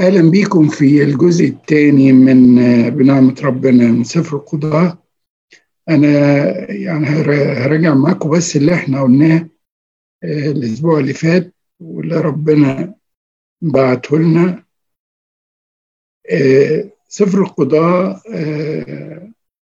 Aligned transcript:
أهلا 0.00 0.30
بكم 0.30 0.68
في 0.68 1.02
الجزء 1.02 1.44
الثاني 1.44 2.12
من 2.12 2.56
بنعمة 2.90 3.40
ربنا 3.42 3.92
من 3.92 4.04
سفر 4.04 4.36
القضاء. 4.36 4.98
أنا 5.88 6.08
يعني 6.70 7.06
هراجع 7.06 7.94
معاكم 7.94 8.30
بس 8.30 8.56
اللي 8.56 8.74
إحنا 8.74 9.02
قلناه 9.02 9.48
الأسبوع 10.24 10.98
اللي 11.00 11.12
فات 11.12 11.54
واللي 11.80 12.20
ربنا 12.20 12.94
بعته 13.62 14.18
لنا. 14.18 14.64
سفر 17.08 17.38
القضاء 17.42 18.22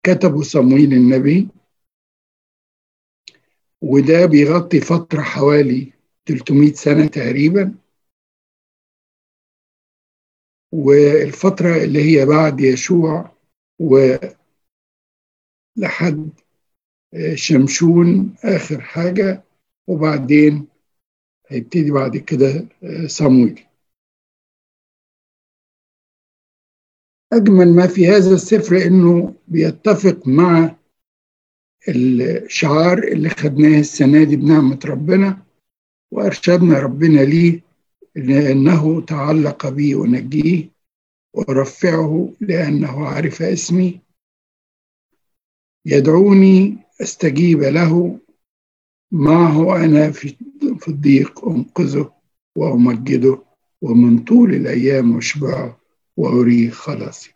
كتبه 0.03 0.43
صمويل 0.43 0.93
النبي 0.93 1.49
وده 3.83 4.27
بيغطي 4.27 4.81
فترة 4.81 5.21
حوالي 5.21 5.93
300 6.27 6.73
سنة 6.73 7.07
تقريبا. 7.07 7.75
والفترة 10.73 11.77
اللي 11.85 12.03
هي 12.05 12.27
بعد 12.27 12.61
يشوع 12.61 13.33
ولحد 13.81 14.41
شمشون 17.35 18.35
آخر 18.45 18.81
حاجة 18.81 19.43
وبعدين 19.87 20.67
هيبتدي 21.49 21.91
بعد 21.91 22.17
كده 22.17 22.67
صمويل 23.07 23.61
أجمل 27.33 27.75
ما 27.77 27.87
في 27.87 28.09
هذا 28.09 28.35
السفر 28.35 28.77
إنه 28.77 29.35
بيتفق 29.49 30.29
مع 30.29 30.77
الشعار 31.89 32.99
اللي 32.99 33.29
خدناه 33.31 33.81
السنة 33.81 34.25
دي 34.25 34.37
بنعمة 34.37 34.79
ربنا 34.85 35.43
وأرشدنا 36.13 36.79
ربنا 36.81 37.21
ليه. 37.21 37.61
لأنه 38.17 39.01
تعلق 39.01 39.69
بي 39.69 39.95
ونجيه 39.95 40.71
ورفعه 41.35 42.33
لأنه 42.41 43.07
عرف 43.09 43.43
اسمي. 43.43 44.01
يدعوني 45.87 46.79
أستجيب 47.03 47.61
له. 47.63 48.19
معه 49.13 49.85
أنا 49.85 50.11
في 50.11 50.89
الضيق 50.89 51.45
أنقذه 51.45 52.15
وأمجده 52.57 53.43
ومن 53.83 54.25
طول 54.25 54.55
الأيام 54.55 55.17
أشبعه 55.17 55.81
وأريه 56.17 56.71
خلاصي. 56.71 57.35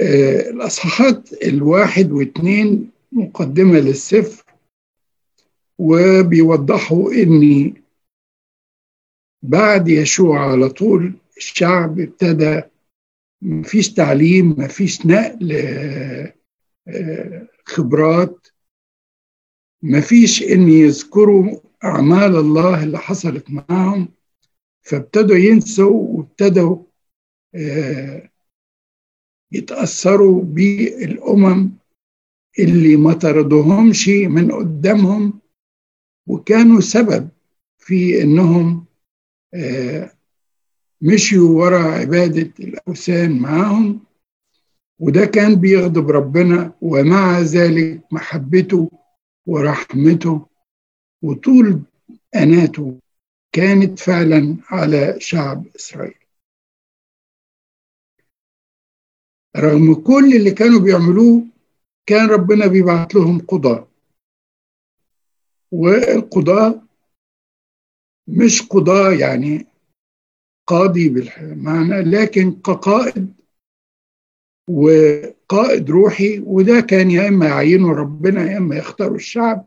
الأصحاحات 0.00 1.32
الواحد 1.42 2.12
واثنين 2.12 2.90
مقدمة 3.14 3.78
للسفر 3.78 4.44
وبيوضحوا 5.78 7.12
إن 7.12 7.72
بعد 9.42 9.88
يشوع 9.88 10.50
على 10.52 10.68
طول 10.68 11.12
الشعب 11.36 12.00
ابتدى 12.00 12.62
مفيش 13.42 13.92
تعليم 13.94 14.50
مفيش 14.58 15.06
نقل 15.06 15.52
خبرات 17.64 18.46
مفيش 19.82 20.42
إن 20.42 20.68
يذكروا 20.68 21.60
أعمال 21.84 22.36
الله 22.36 22.82
اللي 22.84 22.98
حصلت 22.98 23.44
معاهم 23.50 24.08
فابتدوا 24.82 25.36
ينسوا 25.36 26.16
وابتدوا 26.16 26.78
يتأثروا 29.52 30.42
بالأمم 30.42 31.70
اللي 32.58 32.96
ما 32.96 33.12
طردوهمش 33.12 34.08
من 34.08 34.52
قدامهم 34.52 35.40
وكانوا 36.26 36.80
سبب 36.80 37.28
في 37.78 38.22
إنهم 38.22 38.84
مشيوا 41.00 41.62
ورا 41.62 41.78
عبادة 41.78 42.52
الأوثان 42.60 43.38
معاهم. 43.38 44.00
وده 44.98 45.24
كان 45.24 45.54
بيغضب 45.54 46.10
ربنا 46.10 46.72
ومع 46.80 47.40
ذلك 47.40 48.00
محبته 48.12 48.90
ورحمته 49.46 50.46
وطول 51.22 51.82
أناته 52.34 52.98
كانت 53.52 53.98
فعلا 53.98 54.56
على 54.68 55.16
شعب 55.18 55.66
إسرائيل. 55.76 56.14
رغم 59.56 59.94
كل 59.94 60.36
اللي 60.36 60.50
كانوا 60.50 60.80
بيعملوه 60.80 61.46
كان 62.06 62.30
ربنا 62.30 62.66
بيبعت 62.66 63.14
لهم 63.14 63.38
قضاء. 63.46 63.88
والقضاء 65.72 66.84
مش 68.28 68.62
قضاء 68.62 69.18
يعني 69.18 69.66
قاضي 70.66 71.08
بالمعنى 71.08 72.00
لكن 72.02 72.50
كقائد 72.60 73.34
وقائد 74.70 75.90
روحي 75.90 76.38
وده 76.38 76.80
كان 76.80 77.10
يا 77.10 77.28
إما 77.28 77.46
يعينه 77.46 77.92
ربنا 77.92 78.52
يا 78.52 78.58
إما 78.58 78.76
يختاروا 78.76 79.16
الشعب. 79.16 79.66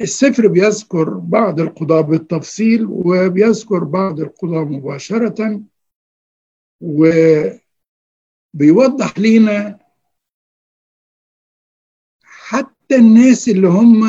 السفر 0.00 0.46
بيذكر 0.48 1.08
بعض 1.18 1.60
القضاء 1.60 2.02
بالتفصيل 2.02 2.86
وبيذكر 2.86 3.84
بعض 3.84 4.20
القضاء 4.20 4.64
مباشرة 4.64 5.62
وبيوضح 8.54 9.18
لنا 9.18 9.85
حتى 12.86 12.96
الناس 12.96 13.48
اللي 13.48 13.68
هم 13.68 14.02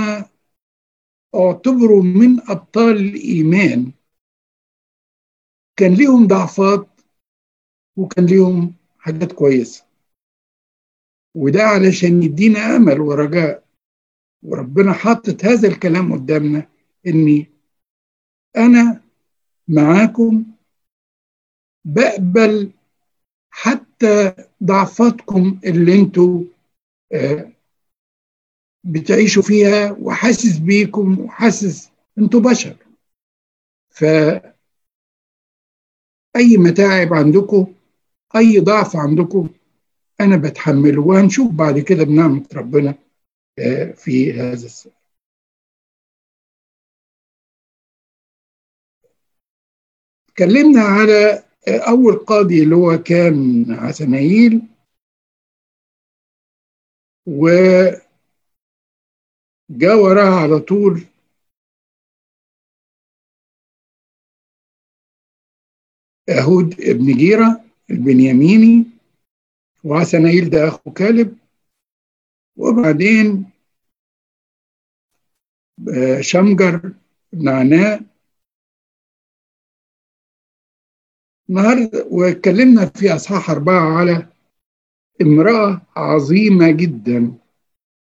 اعتبروا 1.35 2.03
من 2.03 2.49
أبطال 2.49 2.97
الإيمان 2.97 3.91
كان 5.79 5.93
ليهم 5.93 6.27
ضعفات 6.27 7.01
وكان 7.97 8.25
ليهم 8.25 8.73
حاجات 8.99 9.31
كويسة. 9.31 9.85
وده 11.35 11.63
علشان 11.63 12.23
يدينا 12.23 12.75
أمل 12.75 13.01
ورجاء 13.01 13.63
وربنا 14.43 14.93
حاطط 14.93 15.45
هذا 15.45 15.67
الكلام 15.67 16.13
قدامنا 16.13 16.69
اني 17.07 17.45
أنا 18.57 19.03
معاكم 19.67 20.45
بقبل 21.85 22.71
حتى 23.49 24.35
ضعفاتكم 24.63 25.59
اللي 25.65 25.99
أنتوا 25.99 26.43
آه 27.13 27.56
بتعيشوا 28.87 29.43
فيها 29.43 29.91
وحاسس 29.91 30.57
بيكم 30.57 31.19
وحاسس 31.19 31.89
أنتوا 32.17 32.39
بشر. 32.39 32.75
ف 33.89 34.03
أي 36.35 36.57
متاعب 36.57 37.13
عندكم 37.13 37.73
أي 38.35 38.59
ضعف 38.59 38.95
عندكم 38.95 39.49
أنا 40.21 40.37
بتحمله 40.37 41.01
وهنشوف 41.01 41.51
بعد 41.51 41.79
كده 41.79 42.03
بنعمة 42.03 42.45
ربنا 42.55 42.95
في 43.95 44.33
هذا 44.33 44.65
السفر 44.65 44.91
اتكلمنا 50.29 50.81
على 50.81 51.43
أول 51.67 52.13
قاضي 52.17 52.63
اللي 52.63 52.75
هو 52.75 52.97
كان 52.97 53.65
عسنايل 53.69 54.61
و 57.27 57.47
جاء 59.69 59.95
وراها 59.97 60.39
على 60.43 60.59
طول. 60.59 61.07
يهود 66.29 66.81
ابن 66.81 67.17
جيرة 67.17 67.63
البنياميني 67.91 68.85
وعسنايل 69.83 70.49
ده 70.49 70.67
أخو 70.67 70.91
كالب. 70.93 71.37
وبعدين 72.55 73.51
شمجر 76.21 76.93
بن 77.33 77.49
عناء. 77.49 78.03
النهارده 81.49 82.07
واتكلمنا 82.11 82.85
في 82.85 83.15
أصحاح 83.15 83.49
أربعة 83.49 83.97
على 83.99 84.27
امرأة 85.21 85.81
عظيمة 85.95 86.71
جدا 86.71 87.37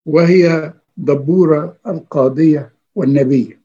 وهي 0.06 0.74
دبورة 0.96 1.78
القاضية 1.86 2.72
والنبية 2.94 3.60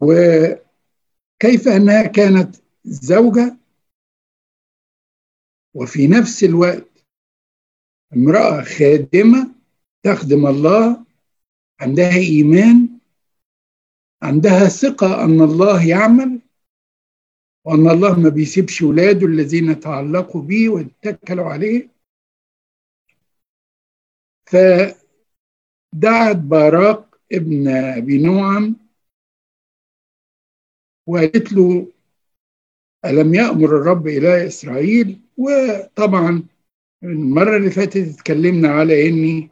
وكيف 0.00 1.68
أنها 1.68 2.02
كانت 2.06 2.56
زوجة؟ 2.84 3.56
وفي 5.74 6.06
نفس 6.06 6.44
الوقت 6.44 7.04
امرأة 8.16 8.62
خادمة 8.62 9.54
تخدم 10.02 10.46
الله 10.46 11.04
عندها 11.80 12.14
إيمان 12.16 12.98
عندها 14.22 14.68
ثقة 14.68 15.24
أن 15.24 15.40
الله 15.40 15.88
يعمل. 15.88 16.40
وأن 17.64 17.90
الله 17.90 18.20
ما 18.20 18.28
بيسيبش 18.28 18.82
ولاده 18.82 19.26
الذين 19.26 19.80
تعلقوا 19.80 20.42
بيه 20.42 20.68
واتكلوا 20.68 21.46
عليه. 21.46 21.88
فدعت 24.46 24.96
باراق 26.36 27.18
ابن 27.32 27.68
أبي 27.68 28.22
نوعم 28.22 28.76
وقالت 31.06 31.52
له 31.52 31.92
ألم 33.04 33.34
يأمر 33.34 33.64
الرب 33.76 34.08
إله 34.08 34.46
إسرائيل؟ 34.46 35.20
وطبعا 35.36 36.42
المرة 37.02 37.56
اللي 37.56 37.70
فاتت 37.70 37.96
اتكلمنا 37.96 38.68
على 38.68 39.08
إني 39.08 39.50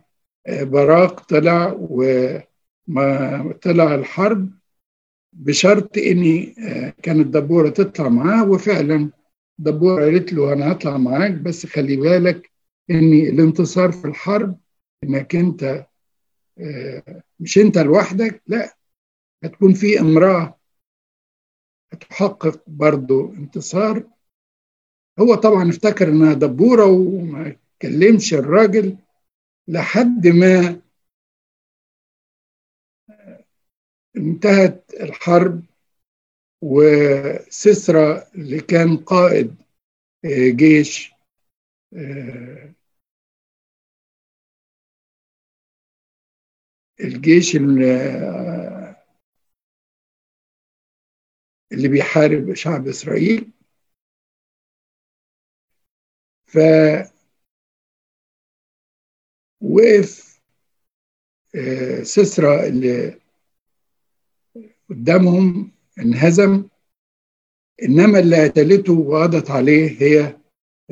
براق 0.48 1.20
طلع 1.20 1.76
وما 1.80 3.52
طلع 3.62 3.94
الحرب. 3.94 4.57
بشرط 5.32 5.98
إني 5.98 6.54
كانت 7.02 7.26
دبورة 7.26 7.68
تطلع 7.68 8.08
معاه 8.08 8.50
وفعلا 8.50 9.10
دبورة 9.58 10.04
قالت 10.04 10.32
له 10.32 10.52
أنا 10.52 10.72
هطلع 10.72 10.96
معاك 10.96 11.32
بس 11.32 11.66
خلي 11.66 11.96
بالك 11.96 12.50
إن 12.90 13.12
الانتصار 13.12 13.92
في 13.92 14.04
الحرب 14.04 14.58
إنك 15.04 15.36
أنت 15.36 15.86
مش 17.40 17.58
أنت 17.58 17.78
لوحدك 17.78 18.42
لا 18.46 18.76
هتكون 19.44 19.74
في 19.74 20.00
امرأة 20.00 20.58
هتحقق 21.92 22.62
برضو 22.66 23.32
انتصار. 23.32 24.04
هو 25.20 25.34
طبعا 25.34 25.70
افتكر 25.70 26.08
إنها 26.08 26.32
دبورة 26.32 26.84
وما 26.84 27.56
كلمش 27.82 28.34
الراجل 28.34 28.96
لحد 29.68 30.26
ما 30.26 30.80
انتهت 34.18 34.94
الحرب 35.00 35.64
وسيسرا 36.62 38.32
اللي 38.34 38.60
كان 38.60 38.96
قائد 38.96 39.56
جيش 40.56 41.12
الجيش 47.00 47.56
اللي 51.72 51.88
بيحارب 51.88 52.54
شعب 52.54 52.88
إسرائيل. 52.88 53.50
ف 56.46 56.58
وقف 59.60 60.40
سسرى 62.02 62.68
اللي 62.68 63.20
قدامهم 64.90 65.72
انهزم 65.98 66.68
إنما 67.82 68.18
اللي 68.18 68.48
قتلته 68.48 68.92
وقضت 68.92 69.50
عليه 69.50 70.02
هي 70.02 70.36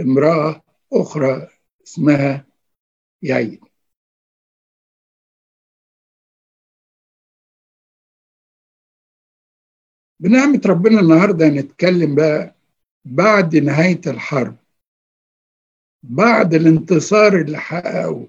امرأة 0.00 0.62
أخرى 0.92 1.48
اسمها 1.86 2.46
يعيد 3.22 3.60
بنعمة 10.20 10.60
ربنا 10.66 11.00
النهاردة 11.00 11.48
نتكلم 11.48 12.14
بقى 12.14 12.54
بعد 13.04 13.56
نهاية 13.56 14.00
الحرب 14.06 14.56
بعد 16.02 16.54
الانتصار 16.54 17.40
اللي 17.40 17.58
حققه. 17.58 18.26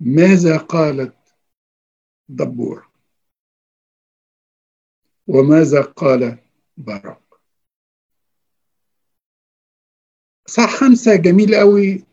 ماذا 0.00 0.56
قالت 0.56 1.21
دبور. 2.36 2.88
وماذا 5.26 5.80
قال 5.82 6.38
باراك 6.76 7.22
صح 10.46 10.76
خمسة 10.76 11.16
جميل 11.16 11.54
قوي. 11.54 12.04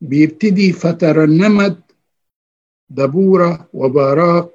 بيبتدي 0.00 0.72
فترنمت 0.72 1.96
دبورة 2.90 3.68
وباراك 3.72 4.50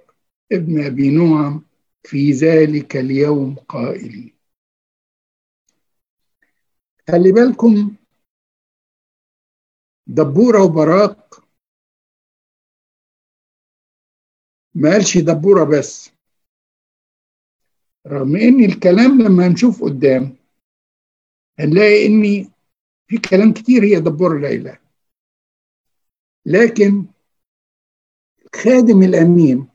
ابن 0.51 0.85
أبي 0.85 1.09
نعم 1.09 1.65
في 2.03 2.31
ذلك 2.31 2.97
اليوم 2.97 3.55
قائلين. 3.55 4.37
خلي 7.07 7.31
بالكم 7.31 7.95
دبورة 10.07 10.63
وبراك 10.63 11.46
ما 14.81 14.89
قالش 14.91 15.17
دبورة 15.17 15.63
بس. 15.63 16.11
رغم 18.07 18.35
إن 18.35 18.63
الكلام 18.63 19.21
لما 19.21 19.47
هنشوف 19.47 19.83
قدام 19.83 20.35
هنلاقي 21.59 22.05
إن 22.05 22.51
في 23.07 23.17
كلام 23.29 23.53
كتير 23.53 23.83
هي 23.83 23.99
دبورة 23.99 24.39
ليلى 24.39 24.77
لكن 26.45 27.05
الخادم 28.45 29.03
الأمين 29.03 29.67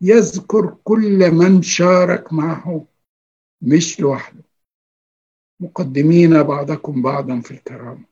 يذكر 0.00 0.76
كل 0.84 1.30
من 1.30 1.62
شارك 1.62 2.32
معه 2.32 2.86
مش 3.62 4.00
لوحده. 4.00 4.42
مقدمين 5.60 6.42
بعضكم 6.42 7.02
بعضا 7.02 7.40
في 7.40 7.50
الكرامة. 7.50 8.04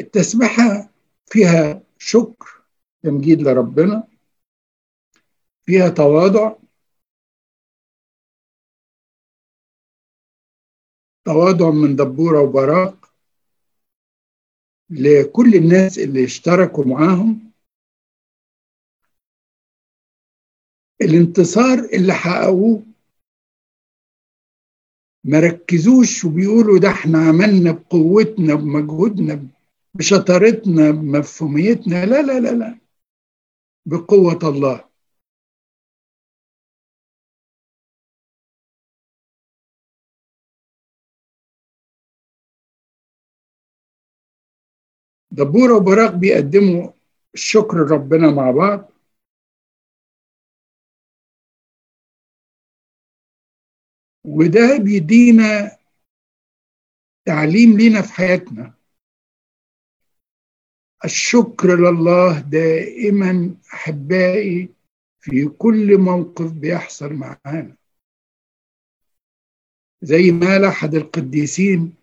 التسبحة 0.00 0.90
فيها 1.26 1.82
شكر 2.02 2.62
تمجيد 3.02 3.42
لربنا 3.42 4.08
فيها 5.66 5.88
تواضع 5.88 6.56
تواضع 11.24 11.70
من 11.70 11.96
دبورة 11.96 12.40
وبراق 12.42 13.10
لكل 14.90 15.54
الناس 15.54 15.98
اللي 15.98 16.24
اشتركوا 16.24 16.84
معاهم. 16.84 17.50
الانتصار 21.02 21.78
اللي 21.78 22.12
حققوه 22.12 22.82
ما 25.24 25.40
ركزوش 25.40 26.24
وبيقولوا 26.24 26.78
ده 26.78 26.88
إحنا 26.90 27.18
عملنا 27.18 27.72
بقوتنا 27.72 28.54
بمجهودنا 28.54 29.34
بشطارتنا 29.94 30.90
بمفهوميتنا 30.90 32.06
لا 32.06 32.22
لا 32.22 32.40
لا 32.40 32.52
لا. 32.52 32.78
بقوة 33.86 34.38
الله. 34.42 34.84
دبورة 45.32 45.76
وبراق 45.76 46.14
بيقدموا 46.14 46.92
الشكر 47.34 47.76
لربنا 47.86 48.30
مع 48.30 48.50
بعض. 48.50 48.90
وده 54.24 54.78
بيدينا 54.78 55.76
تعليم 57.24 57.78
لينا 57.78 58.02
في 58.02 58.12
حياتنا. 58.12 58.79
الشكر 61.04 61.68
لله 61.76 62.40
دائما 62.40 63.54
أحبائي 63.74 64.68
في 65.20 65.48
كل 65.58 65.98
موقف 65.98 66.52
بيحصل 66.52 67.12
معانا. 67.12 67.76
زي 70.02 70.30
ما 70.30 70.68
احد 70.68 70.94
القديسين 70.94 71.94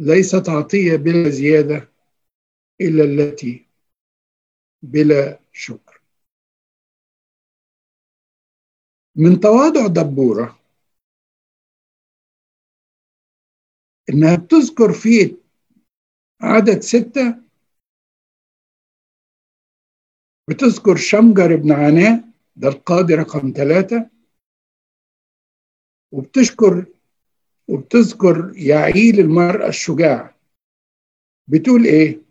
ليست 0.00 0.48
عطية 0.48 0.96
بلا 0.96 1.30
زيادة 1.30 1.88
إلا 2.80 3.04
التي 3.04 3.66
بلا 4.82 5.40
شكر. 5.52 6.00
من 9.16 9.40
تواضع 9.40 9.86
دبورة 9.86 10.58
إنها 14.10 14.36
بتذكر 14.36 14.92
في 14.92 15.36
عدد 16.40 16.80
ستة 16.80 17.47
بتذكر 20.48 20.96
شمجر 20.96 21.54
ابن 21.54 21.72
عناء 21.72 22.24
ده 22.56 22.68
القاضي 22.68 23.14
رقم 23.14 23.52
ثلاثة؟ 23.56 24.10
وبتشكر 26.12 26.86
وبتذكر 27.68 28.52
يعيل 28.56 29.20
المرأة 29.20 29.68
الشجاع. 29.68 30.34
بتقول 31.46 31.84
إيه؟ 31.84 32.22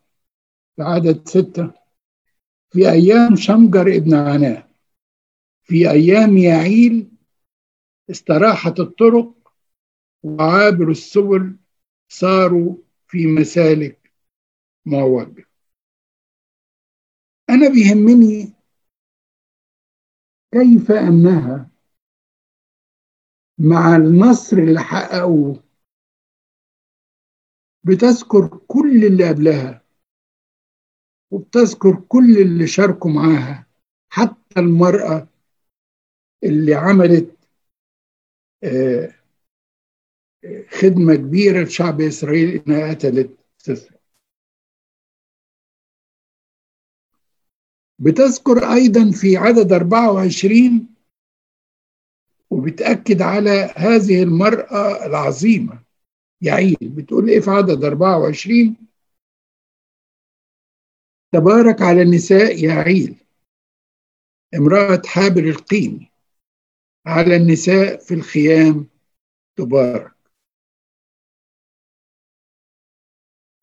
في 0.75 0.81
عدد 0.83 1.27
ستة. 1.27 1.71
في 2.69 2.91
أيام 2.91 3.35
شمجر 3.35 3.81
ابن 3.95 4.13
عناء 4.13 4.69
في 5.63 5.91
أيام 5.91 6.37
يعيل 6.37 7.07
استراحت 8.11 8.79
الطرق 8.79 9.33
وعابر 10.23 10.91
السبل 10.91 11.55
صاروا 12.09 12.75
في 13.07 13.27
مسالك 13.27 14.11
معوجة 14.85 15.46
أنا 17.49 17.69
بيهمني 17.69 18.53
كيف 20.53 20.91
أنها 20.91 21.69
مع 23.59 23.95
النصر 23.95 24.57
اللي 24.57 24.79
حققوه 24.79 25.63
بتذكر 27.83 28.47
كل 28.67 29.05
اللي 29.05 29.29
قبلها 29.29 29.81
وبتذكر 31.31 32.03
كل 32.07 32.37
اللي 32.37 32.67
شاركوا 32.67 33.11
معاها 33.11 33.67
حتى 34.09 34.59
المرأة 34.59 35.27
اللي 36.43 36.73
عملت 36.75 37.37
آه، 38.63 39.13
خدمة 40.69 41.15
كبيرة 41.15 41.63
لشعب 41.63 42.01
إسرائيل 42.01 42.49
إنها 42.67 42.93
قتلت 42.93 43.37
سيسرا 43.57 43.96
بتذكر 47.99 48.73
أيضا 48.73 49.11
في 49.11 49.37
عدد 49.37 49.73
24 49.73 50.95
وبتأكد 52.49 53.21
على 53.21 53.73
هذه 53.75 54.23
المرأة 54.23 55.05
العظيمة. 55.05 55.83
يعيل 56.41 56.77
بتقول 56.81 57.29
إيه 57.29 57.39
في 57.39 57.49
عدد 57.49 57.83
24 57.83 58.75
تبارك 61.31 61.81
على 61.81 62.01
النساء 62.01 62.65
يعيل 62.65 63.15
امرأة 64.55 65.01
حابر 65.05 65.43
القيني 65.43 66.11
على 67.05 67.35
النساء 67.35 67.97
في 67.99 68.13
الخيام 68.13 68.87
تبارك. 69.55 70.13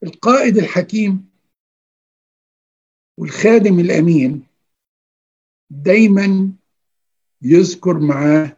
القائد 0.03 0.57
الحكيم 0.57 1.34
والخادم 3.17 3.79
الأمين 3.79 4.47
دايما 5.69 6.51
يذكر 7.41 7.99
معاه 7.99 8.57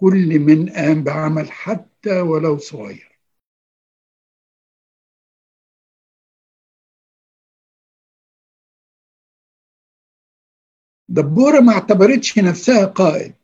كل 0.00 0.38
من 0.38 0.68
قام 0.70 1.04
بعمل 1.04 1.50
حتى 1.50 2.20
ولو 2.20 2.58
صغير. 2.58 3.18
دبورة 11.08 11.60
ما 11.60 11.72
اعتبرتش 11.72 12.38
نفسها 12.38 12.86
قائد 12.86 13.34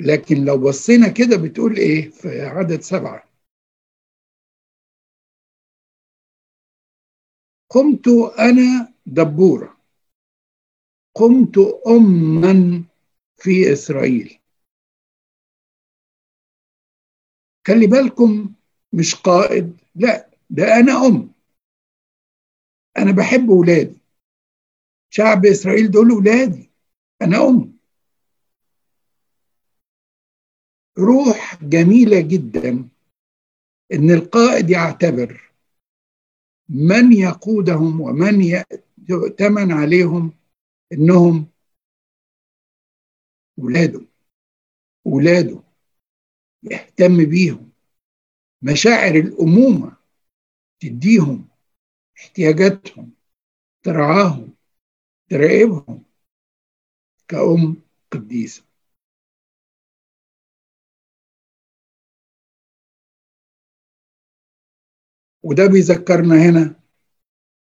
لكن 0.00 0.44
لو 0.44 0.58
بصينا 0.58 1.08
كده 1.08 1.36
بتقول 1.36 1.76
إيه 1.76 2.10
في 2.10 2.40
عدد 2.42 2.80
سبعة. 2.80 3.24
قمت 7.70 8.08
أنا 8.38 8.92
دبورة. 9.06 9.77
قمت 11.18 11.58
أما 11.86 12.84
في 13.36 13.72
إسرائيل. 13.72 14.38
خلي 17.66 17.86
بالكم 17.86 18.52
مش 18.92 19.14
قائد 19.14 19.76
لا 19.94 20.30
ده 20.50 20.64
أنا 20.80 21.06
أم. 21.06 21.32
أنا 22.98 23.12
بحب 23.12 23.48
ولادي 23.48 23.96
شعب 25.10 25.46
إسرائيل 25.46 25.90
دول 25.90 26.10
ولادي 26.12 26.70
أنا 27.22 27.48
أم. 27.48 27.78
روح 30.98 31.64
جميلة 31.64 32.20
جدا 32.20 32.88
إن 33.92 34.10
القائد 34.10 34.70
يعتبر 34.70 35.50
من 36.68 37.12
يقودهم 37.12 38.00
ومن 38.00 38.62
يؤتمن 39.08 39.72
عليهم 39.72 40.37
إنهم 40.92 41.46
ولاده 43.58 44.06
ولاده 45.04 45.62
يهتم 46.62 47.24
بيهم. 47.30 47.72
مشاعر 48.62 49.14
الأمومة 49.14 49.96
تديهم 50.80 51.48
احتياجاتهم 52.18 53.12
ترعاهم 53.82 54.54
تراقبهم 55.30 56.04
كأم 57.28 57.76
قديسة. 58.10 58.64
وده 65.42 65.66
بيذكرنا 65.66 66.34
هنا 66.50 66.80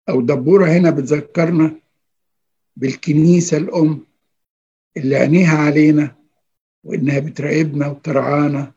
أو 0.09 0.21
دبورة 0.21 0.67
هنا 0.67 0.91
بتذكرنا 0.91 1.82
بالكنيسة 2.77 3.57
الأم 3.57 4.07
اللي 4.97 5.17
عينيها 5.17 5.59
علينا 5.59 6.17
وإنها 6.85 7.19
بتراقبنا 7.19 7.89
وترعانا 7.89 8.73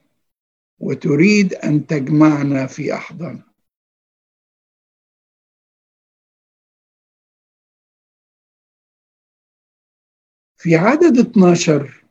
وتريد 0.80 1.54
أن 1.54 1.88
تجمعنا 1.88 2.68
في 2.68 2.94
أحضانها. 2.94 3.46
في 10.58 10.76
عدد 10.76 11.18
12 11.18 12.04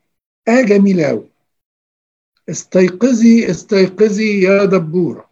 آية 0.49 0.65
جميلة 0.65 1.11
أوي. 1.11 1.29
استيقظي 2.51 3.51
استيقظي 3.51 4.43
يا 4.43 4.65
دبورة. 4.65 5.31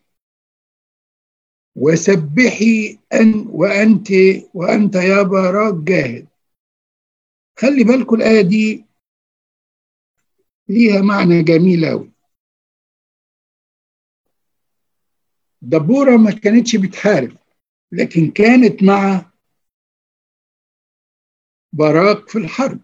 وسبحي 1.77 2.99
أن 3.13 3.47
وأنت 3.51 4.09
وأنت 4.55 4.95
يا 4.95 5.23
باراك 5.23 5.75
جاهد. 5.75 6.27
خلي 7.63 7.85
بالكم 7.85 8.17
الآية 8.17 8.43
دي 8.43 8.85
ليها 10.69 11.01
معنى 11.01 11.43
جميل 11.43 11.85
أوي. 11.85 12.13
دبورة 15.63 16.17
ما 16.17 16.31
كانتش 16.31 16.77
بتحارب 16.77 17.37
لكن 17.93 18.31
كانت 18.31 18.83
مع 18.83 19.33
براق 21.73 22.29
في 22.29 22.39
الحرب. 22.39 22.81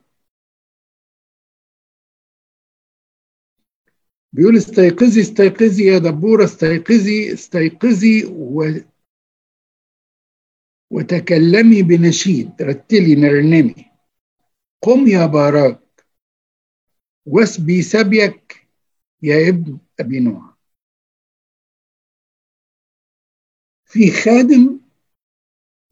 بيقول 4.32 4.56
استيقظي 4.56 5.20
استيقظي 5.20 5.85
يا 5.85 5.99
دبورة 5.99 6.44
استيقظي 6.44 7.32
استيقظي 7.32 8.25
و... 8.25 8.64
وتكلمي 10.90 11.82
بنشيد. 11.82 12.62
رتلي 12.62 13.14
نرنمي. 13.14 13.88
قم 14.82 15.06
يا 15.08 15.26
باراك 15.26 16.06
واسبي 17.26 17.82
سبيك 17.82 18.68
يا 19.23 19.49
ابن 19.49 19.78
أبي 20.00 20.20
نوح. 20.20 20.54
في 23.85 24.11
خادم 24.11 24.80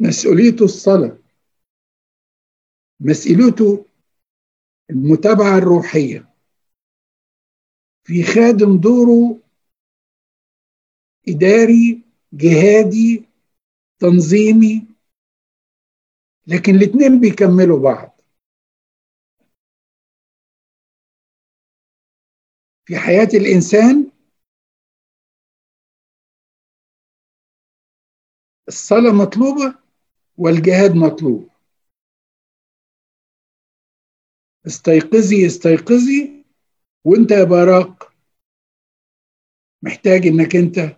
مسؤوليته 0.00 0.64
الصلاة 0.64 1.18
مسؤوليته 3.00 3.86
المتابعة 4.90 5.58
الروحية. 5.58 6.34
في 8.04 8.22
خادم 8.22 8.80
دوره 8.80 9.40
إداري 11.28 12.02
جهادي 12.32 13.24
تنظيمي 13.98 14.86
لكن 16.46 16.74
الاثنين 16.74 17.20
بيكملوا 17.20 17.78
بعض. 17.82 18.15
في 22.86 22.96
حياة 22.98 23.28
الإنسان 23.34 24.10
الصلاة 28.68 29.12
مطلوبة 29.12 29.74
والجهاد 30.36 30.94
مطلوب. 30.94 31.50
استيقظي 34.66 35.46
استيقظي 35.46 36.44
وانت 37.04 37.30
يا 37.30 37.44
باراق 37.44 38.12
محتاج 39.82 40.26
إنك 40.26 40.56
انت 40.56 40.96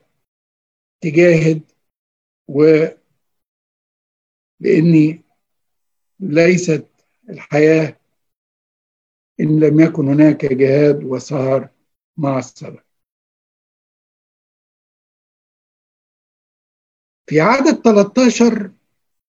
تجاهد 1.01 1.63
و 2.49 2.65
لأني 4.61 5.23
ليست 6.21 6.87
الحياة 7.31 8.01
إن 9.41 9.61
لم 9.61 9.81
يكن 9.81 10.09
هناك 10.09 10.45
جهاد 10.45 11.05
وسهر. 11.05 11.78
مع 12.19 12.39
الصلاة 12.39 12.85
في 17.27 17.41
عدد 17.41 17.83
13 17.83 18.71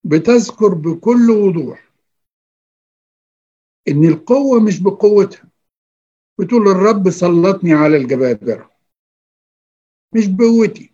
بتذكر 0.04 0.74
بكل 0.74 1.30
وضوح 1.32 1.90
إن 3.88 4.06
القوة 4.06 4.60
مش 4.64 4.80
بقوتها. 4.82 5.50
بتقول 6.40 6.68
الرب 6.68 7.10
سلطني 7.10 7.74
على 7.74 7.98
الجبابرة. 7.98 8.72
مش 10.16 10.28
بقوتي. 10.28 10.92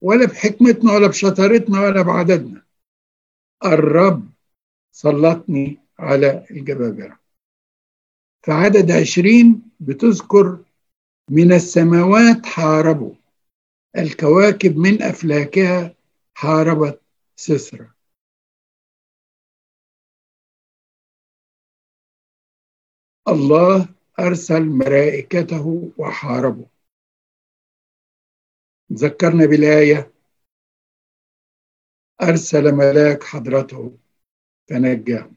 ولا 0.00 0.26
بحكمتنا 0.26 0.92
ولا 0.92 1.06
بشطارتنا 1.06 1.80
ولا 1.80 2.02
بعددنا. 2.02 2.64
الرب 3.64 4.30
سلطني 4.92 5.78
على 5.98 6.46
الجبابرة. 6.50 7.20
في 8.42 8.52
عدد 8.52 8.90
عشرين 8.90 9.62
بتذكر 9.80 10.64
من 11.30 11.52
السماوات 11.52 12.46
حاربوا. 12.46 13.14
الكواكب 13.96 14.76
من 14.76 15.02
أفلاكها 15.02 15.94
حاربت 16.34 17.00
سسرا 17.36 17.94
الله 23.28 23.88
أرسل 24.20 24.62
ملائكته 24.62 25.92
وحاربه 25.98 26.66
ذكرنا 28.92 29.46
بالآية 29.46 30.12
أرسل 32.22 32.72
ملاك 32.72 33.22
حضرته 33.22 33.98
فنجاه 34.68 35.30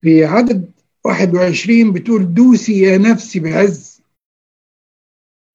في 0.00 0.24
عدد 0.24 0.72
21 1.04 1.92
بتقول 1.92 2.34
دوسي 2.34 2.80
يا 2.80 2.98
نفسي 2.98 3.40
بعز 3.40 4.02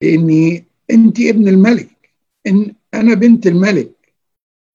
لأني 0.01 0.65
أنت 0.91 1.19
ابن 1.19 1.47
الملك. 1.47 2.11
إن 2.47 2.75
أنا 2.93 3.13
بنت 3.13 3.47
الملك 3.47 4.13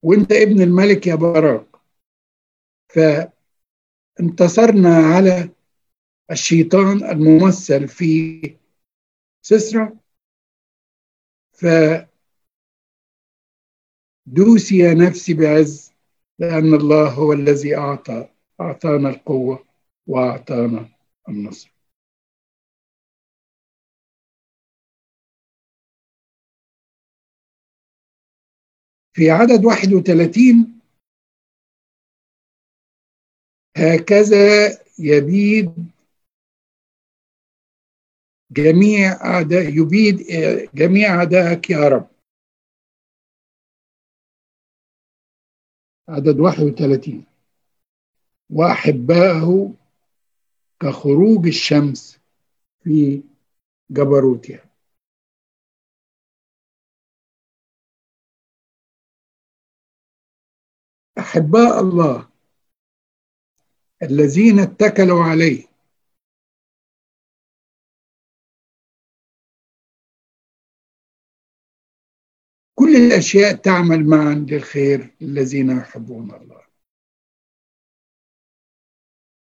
وأنت 0.02 0.32
ابن 0.32 0.62
الملك 0.62 1.06
يا 1.06 1.14
براق. 1.14 1.82
فانتصرنا 4.18 4.96
على 4.96 5.50
الشيطان 6.30 7.04
الممثل 7.10 7.88
في 7.88 8.40
سسرة. 9.42 9.96
ف 11.52 11.66
دوسي 14.26 14.78
يا 14.78 14.94
نفسي 14.94 15.34
بعز 15.34 15.92
لأن 16.38 16.74
الله 16.74 17.12
هو 17.12 17.32
الذي 17.32 17.76
أعطى. 17.76 18.35
أعطانا 18.60 19.08
القوة 19.08 19.66
وأعطانا 20.06 20.88
النصر. 21.28 21.72
في 29.16 29.30
عدد 29.30 29.64
31 29.64 30.80
هكذا 33.76 34.68
يبيد 34.98 35.90
جميع 38.50 39.12
أعداء 39.24 39.68
يبيد 39.68 40.16
جميع 40.74 41.14
أعدائك 41.14 41.70
يا 41.70 41.88
رب. 41.88 42.08
عدد 46.08 46.40
31 46.40 47.26
وأحبائه 48.50 49.74
كخروج 50.80 51.46
الشمس 51.46 52.18
في 52.82 53.22
جبروتها. 53.90 54.64
أحباء 61.18 61.80
الله 61.80 62.28
الذين 64.02 64.58
اتكلوا 64.58 65.24
عليه. 65.24 65.66
كل 72.74 72.96
الأشياء 72.96 73.54
تعمل 73.54 74.06
معا 74.06 74.34
للخير 74.34 75.16
الذين 75.22 75.70
يحبون 75.70 76.34
الله. 76.34 76.65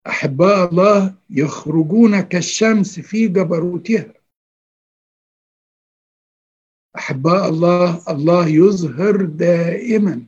أحباء 0.06 0.68
الله 0.70 1.14
يخرجون 1.30 2.20
كالشمس 2.20 3.00
في 3.00 3.28
جبروتها. 3.28 4.14
أحباء 6.96 7.48
الله 7.48 8.02
الله 8.08 8.48
يظهر 8.48 9.24
دائما 9.24 10.26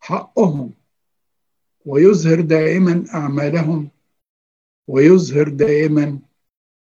حقهم 0.00 0.74
ويظهر 1.86 2.40
دائما 2.40 3.04
أعمالهم 3.14 3.90
ويظهر 4.86 5.48
دائما 5.48 6.18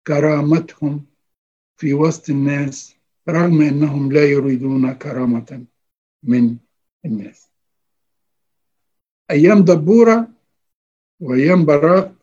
كرامتهم 0.07 1.05
في 1.77 1.93
وسط 1.93 2.29
الناس 2.29 2.95
رغم 3.29 3.61
أنهم 3.61 4.11
لا 4.11 4.25
يريدون 4.25 4.93
كرامة 4.93 5.65
من 6.23 6.57
الناس. 7.05 7.47
أيام 9.31 9.59
دبورة 9.61 10.27
وأيام 11.21 11.65
براق 11.65 12.15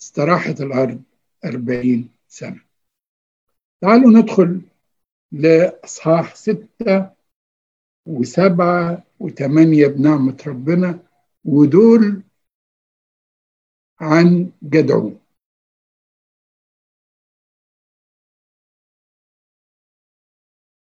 استراحت 0.00 0.60
الأرض 0.60 1.02
أربعين 1.44 2.10
سنة. 2.28 2.60
تعالوا 3.80 4.10
ندخل 4.20 4.60
لأصحاح 5.32 6.34
ستة 6.34 7.10
وسبعة 8.06 9.04
وثمانية 9.20 9.86
بنعمة 9.86 10.44
ربنا 10.46 10.98
ودول 11.44 12.22
عن 14.00 14.52
جدعون 14.62 15.20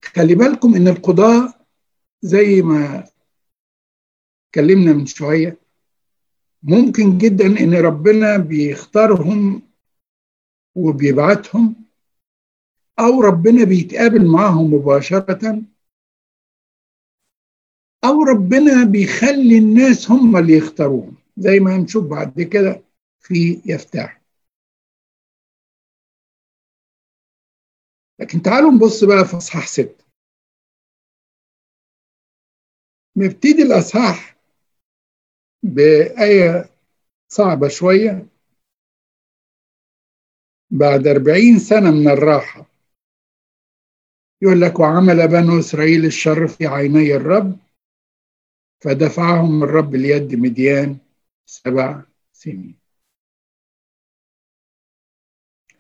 خلي 0.03 0.35
بالكم 0.35 0.75
إن 0.75 0.87
القضاء 0.87 1.65
زي 2.21 2.61
ما 2.61 3.07
اتكلمنا 4.49 4.93
من 4.93 5.05
شوية 5.05 5.57
ممكن 6.67 7.17
جدا 7.17 7.45
إن 7.45 7.73
ربنا 7.73 8.37
بيختارهم 8.37 9.61
وبيبعتهم 10.75 11.75
أو 12.99 13.21
ربنا 13.21 13.63
بيتقابل 13.63 14.25
معاهم 14.31 14.73
مباشرة 14.73 15.61
أو 18.05 18.23
ربنا 18.23 18.83
بيخلي 18.83 19.57
الناس 19.57 20.11
هم 20.11 20.37
اللي 20.37 20.53
يختاروهم 20.57 21.15
زي 21.37 21.59
ما 21.59 21.75
هنشوف 21.75 22.05
بعد 22.05 22.41
كده 22.41 22.83
في 23.19 23.61
يفتح 23.65 24.21
لكن 28.19 28.41
تعالوا 28.41 28.71
نبص 28.71 29.03
بقى 29.03 29.25
في 29.25 29.37
إصحاح 29.37 29.67
ستة. 29.67 30.05
نبتدي 33.17 33.63
الإصحاح 33.63 34.36
بآية 35.67 36.69
صعبة 37.27 37.67
شوية. 37.67 38.27
بعد 40.71 41.07
أربعين 41.07 41.59
سنة 41.59 41.91
من 41.91 42.07
الراحة 42.07 42.65
يقول 44.41 44.61
لك 44.61 44.79
وعمل 44.79 45.27
بنو 45.27 45.59
إسرائيل 45.59 46.05
الشر 46.05 46.47
في 46.47 46.67
عيني 46.67 47.15
الرب 47.15 47.59
فدفعهم 48.83 49.63
الرب 49.63 49.95
ليد 49.95 50.35
مديان 50.35 50.97
سبع 51.45 52.03
سنين. 52.33 52.79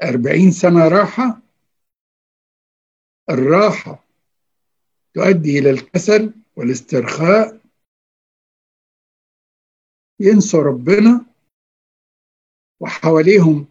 أربعين 0.03 0.51
سنة 0.51 0.87
راحة 0.87 1.41
الراحة 3.29 4.03
تؤدي 5.13 5.59
إلى 5.59 5.69
الكسل 5.69 6.33
والاسترخاء 6.55 7.66
ينسوا 10.19 10.63
ربنا 10.63 11.25
وحواليهم 12.79 13.67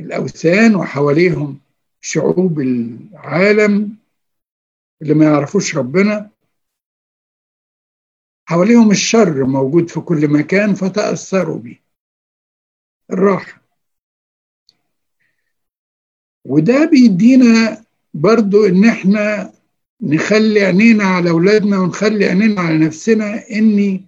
الأوثان 0.00 0.74
وحواليهم 0.76 1.60
شعوب 2.00 2.60
العالم 2.60 3.96
اللي 5.02 5.14
ما 5.14 5.24
يعرفوش 5.24 5.76
ربنا. 5.76 6.30
حواليهم 8.48 8.90
الشر 8.90 9.44
موجود 9.44 9.88
في 9.90 10.00
كل 10.00 10.28
مكان 10.28 10.74
فتأثروا 10.74 11.58
به 11.58 11.78
الراحة. 13.10 13.60
وده 16.44 16.84
بيدينا 16.84 17.84
برضو 18.14 18.66
إن 18.66 18.84
إحنا 18.84 19.52
نخلي 20.00 20.60
عينينا 20.60 21.04
على 21.04 21.30
أولادنا 21.30 21.78
ونخلي 21.78 22.24
عينينا 22.24 22.60
على 22.60 22.78
نفسنا 22.78 23.50
ان 23.50 24.04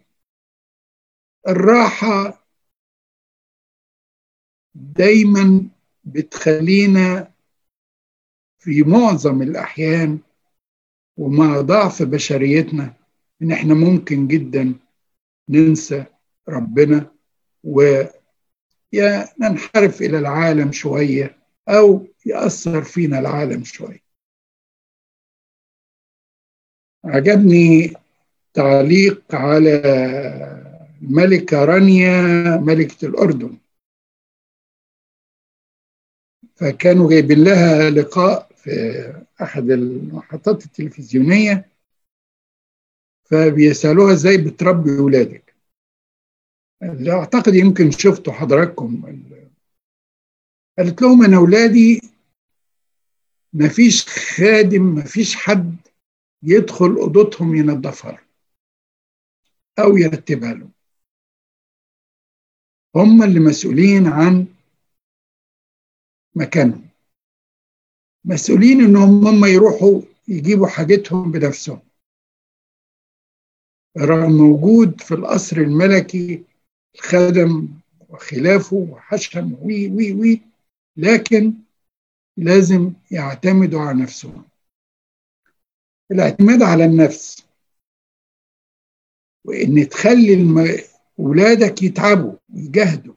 الراحة 1.48 2.44
دايما 4.74 5.68
بتخلينا 6.05 7.33
في 8.59 8.83
معظم 8.83 9.42
الأحيان 9.42 10.18
ومع 11.16 11.61
ضعف 11.61 12.02
بشريتنا 12.02 12.94
إن 13.42 13.52
إحنا 13.52 13.74
ممكن 13.74 14.28
جدا 14.28 14.74
ننسى 15.48 16.05
ربنا 16.48 17.12
ويا 17.64 18.12
ننحرف 19.40 20.02
إلى 20.02 20.18
العالم 20.18 20.72
شوية 20.72 21.38
أو 21.68 22.07
يأثر 22.26 22.83
فينا 22.83 23.18
العالم 23.18 23.64
شوية. 23.64 24.02
عجبني 27.05 27.92
تعليق 28.55 29.35
على 29.35 29.83
الملكة 31.03 31.65
رانيا 31.65 32.23
ملكة 32.57 33.07
الأردن. 33.07 33.59
فكانوا 36.57 37.11
جايبين 37.11 37.45
لها 37.45 37.91
لقاء 37.91 38.53
في 38.57 38.71
أحد 39.43 39.71
المحطات 39.71 40.65
التلفزيونية 40.67 41.69
فبيسألوها 43.25 44.12
إزاي 44.12 44.37
بتربي 44.37 44.91
ولادك. 44.91 45.55
أعتقد 47.09 47.55
يمكن 47.55 47.91
شفتوا 47.91 48.33
حضراتكم 48.33 49.03
قالت 50.79 51.03
لهم 51.03 51.25
أنا 51.25 51.37
اولادي 51.37 52.01
ما 53.53 53.69
فيش 53.69 54.07
خادم 54.09 54.83
ما 54.95 55.05
فيش 55.05 55.37
حد 55.37 55.77
يدخل 56.43 56.87
أوضتهم 56.87 57.55
ينظفها 57.57 58.19
أو 59.79 59.97
يرتبها 59.97 60.55
لهم. 60.55 60.73
هم 62.96 63.22
اللي 63.22 63.40
مسؤولين 63.40 64.07
عن 64.07 64.46
مكانهم. 66.35 66.88
مسؤولين 68.24 68.81
إنهم 68.81 69.26
هم 69.26 69.44
يروحوا 69.44 70.02
يجيبوا 70.28 70.66
حاجتهم 70.66 71.33
بنفسهم. 71.33 71.81
رغم 73.98 74.33
موجود 74.33 75.00
في 75.00 75.14
القصر 75.14 75.57
الملكي 75.57 76.44
الخدم 76.94 77.68
وخلافه 78.09 78.76
وحشم 78.76 79.57
وي 79.62 79.88
وي 79.88 80.12
وي 80.12 80.40
لكن 80.96 81.52
لازم 82.37 82.92
يعتمدوا 83.11 83.81
على 83.81 84.02
نفسهم. 84.02 84.44
الاعتماد 86.11 86.62
على 86.62 86.85
النفس 86.85 87.46
وإن 89.44 89.88
تخلي 89.88 90.35
الم... 90.35 90.78
ولادك 91.22 91.82
يتعبوا 91.82 92.38
ويجاهدوا 92.54 93.14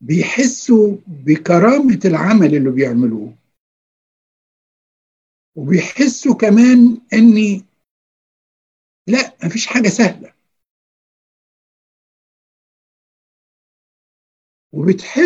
بيحسوا 0.00 0.96
بكرامة 1.06 2.00
العمل 2.04 2.54
اللي 2.54 2.70
بيعملوه. 2.70 3.36
وبيحسوا 5.56 6.34
كمان 6.34 7.00
إني 7.12 7.64
لا 9.08 9.36
مفيش 9.44 9.66
حاجة 9.66 9.88
سهلة. 9.88 10.34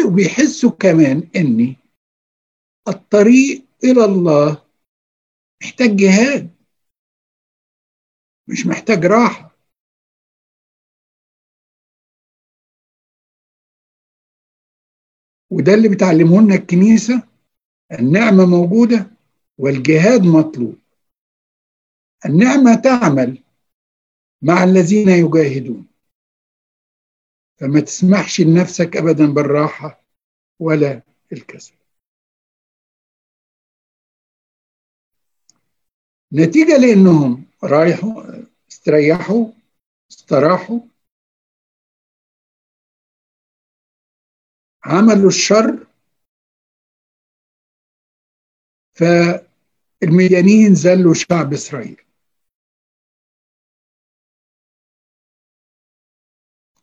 وبيحسوا 0.07 0.70
كمان 0.70 1.31
ان 1.37 1.76
الطريق 2.88 3.66
إلى 3.85 4.05
الله 4.05 4.66
محتاج 5.62 5.96
جهاد 5.96 6.50
مش 8.48 8.66
محتاج 8.66 9.05
راحة. 9.07 9.50
وده 15.51 15.75
اللي 15.75 15.89
بتعلمه 15.89 16.41
لنا 16.43 16.55
الكنيسة 16.55 17.23
النعمة 17.93 18.47
موجودة 18.47 19.11
والجهاد 19.59 20.23
مطلوب. 20.23 20.79
النعمة 22.27 22.75
تعمل 22.75 23.39
مع 24.43 24.65
الذين 24.65 25.09
يجاهدون. 25.09 25.87
فما 27.57 27.81
تسمحش 27.81 28.41
لنفسك 28.41 28.97
ابدا 28.97 29.27
بالراحة 29.27 30.05
ولا 30.59 31.03
الكسل. 31.33 31.75
نتيجة 36.33 36.77
لأنهم 36.77 37.45
رايحوا 37.65 38.23
استريحوا 38.71 39.47
استراحوا 40.11 40.81
عملوا 44.85 45.29
الشر 45.29 45.87
فالمديانين 48.93 50.75
زلوا 50.75 51.14
شعب 51.14 51.53
إسرائيل. 51.53 52.03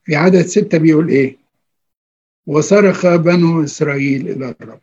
في 0.04 0.16
عدد 0.16 0.42
ستة 0.42 0.78
بيقول 0.78 1.10
إيه؟ 1.10 1.38
وصرخ 2.48 3.06
بنو 3.26 3.64
إسرائيل 3.64 4.28
إلى 4.28 4.56
الرب. 4.62 4.82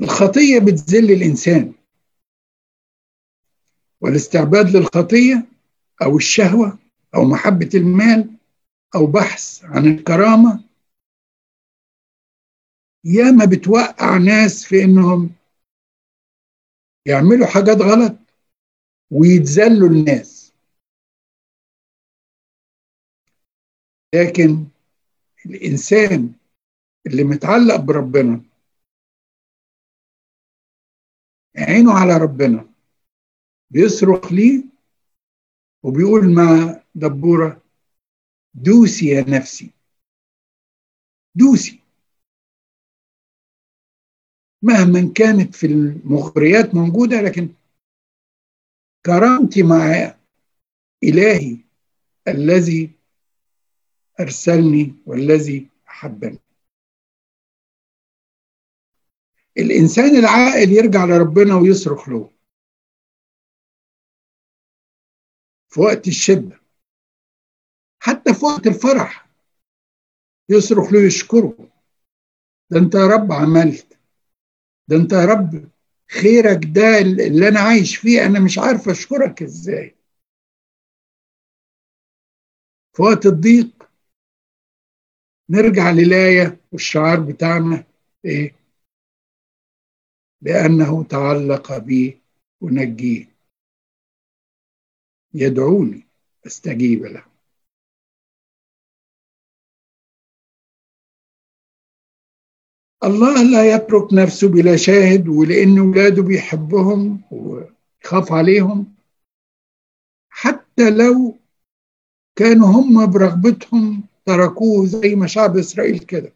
الخطية 0.00 0.58
بتذل 0.58 1.10
الإنسان 1.10 1.74
والاستعباد 4.00 4.76
للخطية 4.76 5.46
أو 6.02 6.16
الشهوة 6.16 6.78
أو 7.14 7.24
محبة 7.24 7.70
المال 7.74 8.38
أو 8.94 9.06
بحث 9.06 9.64
عن 9.64 9.86
الكرامة 9.86 10.64
ياما 13.04 13.44
بتوقع 13.44 14.16
ناس 14.18 14.64
في 14.64 14.84
إنهم 14.84 15.30
يعملوا 17.06 17.46
حاجات 17.46 17.76
غلط 17.76 18.18
ويتذلوا 19.10 19.88
الناس. 19.88 20.52
لكن 24.14 24.66
الإنسان 25.46 26.34
اللي 27.06 27.24
متعلق 27.24 27.76
بربنا 27.76 28.42
عينه 31.58 31.92
على 31.92 32.16
ربنا 32.16 32.68
بيصرخ 33.70 34.32
ليه 34.32 34.64
وبيقول 35.82 36.34
مع 36.34 36.81
دبورة. 36.94 37.62
دوسي 38.54 39.06
يا 39.06 39.24
نفسي. 39.28 39.70
دوسي. 41.34 41.82
مهما 44.62 45.12
كانت 45.14 45.54
في 45.54 45.66
المغريات 45.66 46.74
موجودة 46.74 47.20
لكن 47.20 47.54
كرامتي 49.06 49.62
مع 49.62 50.14
إلهي 51.04 51.58
الذي 52.28 52.90
أرسلني 54.20 54.94
والذي 55.06 55.68
أحبني 55.88 56.38
الإنسان 59.58 60.16
العاقل 60.16 60.72
يرجع 60.72 61.04
لربنا 61.04 61.54
ويصرخ 61.54 62.08
له. 62.08 62.30
في 65.68 65.80
وقت 65.80 66.08
الشدة. 66.08 66.61
حتى 68.04 68.34
في 68.34 68.44
وقت 68.44 68.66
الفرح 68.66 69.28
يصرخ 70.48 70.92
له 70.92 71.00
يشكره. 71.06 71.68
ده 72.70 72.78
انت 72.78 72.94
يا 72.94 73.06
رب 73.06 73.32
عملت. 73.32 73.98
ده 74.88 74.96
انت 74.96 75.12
يا 75.12 75.24
رب 75.24 75.70
خيرك 76.10 76.60
ده 76.64 76.98
اللي 76.98 77.48
أنا 77.48 77.60
عايش 77.60 77.96
فيه 77.96 78.26
أنا 78.26 78.40
مش 78.40 78.58
عارف 78.58 78.88
أشكرك 78.88 79.42
إزاي. 79.42 79.94
في 82.92 83.02
وقت 83.02 83.26
الضيق 83.26 83.88
نرجع 85.50 85.90
للآية 85.90 86.60
والشعار 86.72 87.20
بتاعنا 87.20 87.84
إيه؟ 88.24 88.54
لأنه 90.40 91.04
تعلق 91.04 91.78
بي 91.78 92.20
ونجيه 92.60 93.26
يدعوني 95.34 96.06
أستجيب 96.46 97.04
له. 97.04 97.31
الله 103.04 103.42
لا 103.42 103.74
يترك 103.74 104.12
نفسه 104.12 104.48
بلا 104.48 104.76
شاهد 104.76 105.28
ولأن 105.28 105.80
ولاده 105.80 106.22
بيحبهم 106.22 107.22
ويخاف 107.30 108.32
عليهم. 108.32 108.94
حتى 110.28 110.90
لو 110.90 111.38
كانوا 112.36 112.66
هم 112.66 113.06
برغبتهم 113.06 114.04
تركوه 114.24 114.86
زي 114.86 115.14
ما 115.14 115.26
شعب 115.26 115.56
إسرائيل 115.56 115.98
كده. 115.98 116.32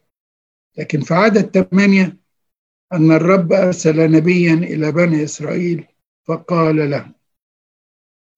لكن 0.77 1.01
في 1.01 1.13
عدد 1.13 1.63
ثمانية 1.63 2.17
أن 2.93 3.11
الرب 3.11 3.53
أرسل 3.53 4.11
نبيا 4.11 4.53
إلى 4.53 4.91
بني 4.91 5.23
إسرائيل 5.23 5.85
فقال 6.23 6.89
لهم 6.89 7.13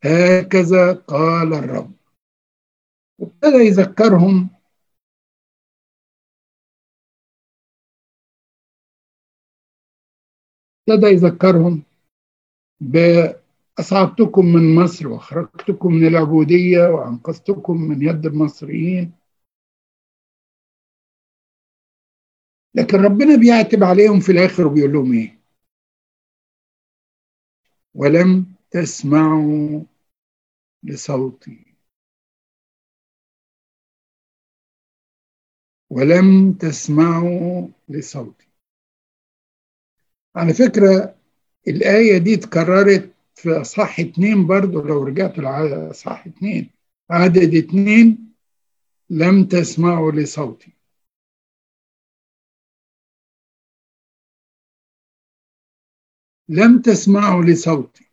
هكذا 0.03 0.93
قال 0.93 1.53
الرب. 1.53 1.91
وابتدى 3.19 3.57
يذكرهم 3.57 4.49
ابتدى 10.93 11.08
يذكرهم 11.08 11.84
بأصعدتكم 12.80 14.45
من 14.45 14.75
مصر 14.75 15.08
وأخرجتكم 15.08 15.93
من 15.93 16.08
العبودية 16.08 16.88
وأنقذتكم 16.89 17.82
من 17.82 18.02
يد 18.02 18.25
المصريين. 18.25 19.12
لكن 22.75 22.97
ربنا 22.97 23.36
بيعتب 23.36 23.84
عليهم 23.84 24.19
في 24.19 24.32
الآخر 24.32 24.67
وبيقول 24.67 24.93
لهم 24.93 25.13
إيه؟ 25.13 25.39
ولم 27.93 28.45
تسمعوا 28.71 29.84
لصوتي. 30.84 31.75
ولم 35.89 36.54
تسمعوا 36.54 37.67
لصوتي. 37.89 38.48
على 40.39 40.54
فكرة 40.54 41.15
الآية 41.67 42.17
دي 42.17 42.34
اتكررت 42.34 43.13
في 43.36 43.49
أصحاح 43.62 43.99
اتنين 43.99 44.47
برضو 44.47 44.82
لو 44.82 45.04
رجعتوا 45.04 45.43
لأصحاح 45.43 46.28
اتنين. 46.28 46.69
عدد 47.10 47.56
اتنين 47.56 48.34
لم 49.10 49.45
تسمعوا 49.45 50.12
لصوتي. 50.12 50.71
لم 56.49 56.82
تسمعوا 56.82 57.43
لصوتي. 57.43 58.06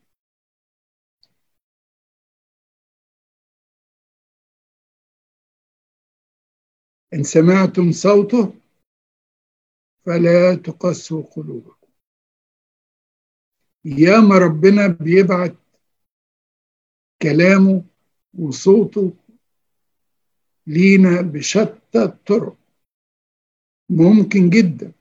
إن 7.14 7.22
سمعتم 7.22 7.92
صوته 7.92 8.54
فلا 10.06 10.54
تقسوا 10.54 11.22
قلوبكم. 11.22 11.85
ياما 13.86 14.38
ربنا 14.38 14.86
بيبعت 14.86 15.54
كلامه 17.22 17.84
وصوته 18.38 19.12
لينا 20.66 21.20
بشتى 21.20 22.02
الطرق. 22.02 22.56
ممكن 23.90 24.50
جدا. 24.50 24.92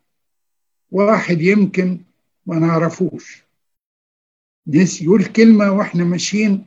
واحد 0.91 1.41
يمكن 1.41 1.99
ما 2.45 2.59
نعرفوش. 2.59 3.43
ناس 4.67 5.01
يقول 5.01 5.25
كلمة 5.25 5.71
وإحنا 5.71 6.03
ماشيين 6.03 6.65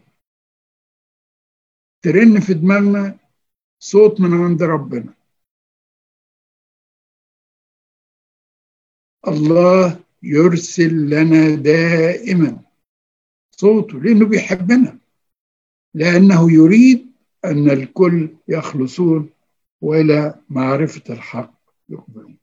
ترن 2.02 2.40
في 2.40 2.54
دماغنا 2.54 3.18
صوت 3.78 4.20
من 4.20 4.44
عند 4.44 4.62
ربنا. 4.62 5.14
الله 9.28 10.07
يرسل 10.22 11.10
لنا 11.10 11.54
دائما. 11.54 12.62
صوته 13.50 14.00
لأنه 14.00 14.26
بيحبنا. 14.26 14.98
لأنه 15.94 16.52
يريد 16.52 17.06
أن 17.44 17.70
الكل 17.70 18.36
يخلصون 18.48 19.30
والى 19.80 20.40
معرفة 20.48 21.14
الحق 21.14 21.54
يقبلون. 21.88 22.38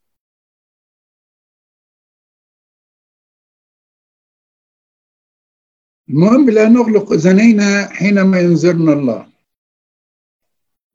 المهم 6.08 6.50
لا 6.50 6.68
نغلق 6.68 7.12
اذنينا 7.12 7.88
حينما 7.88 8.40
ينذرنا 8.40 8.92
الله. 8.92 9.32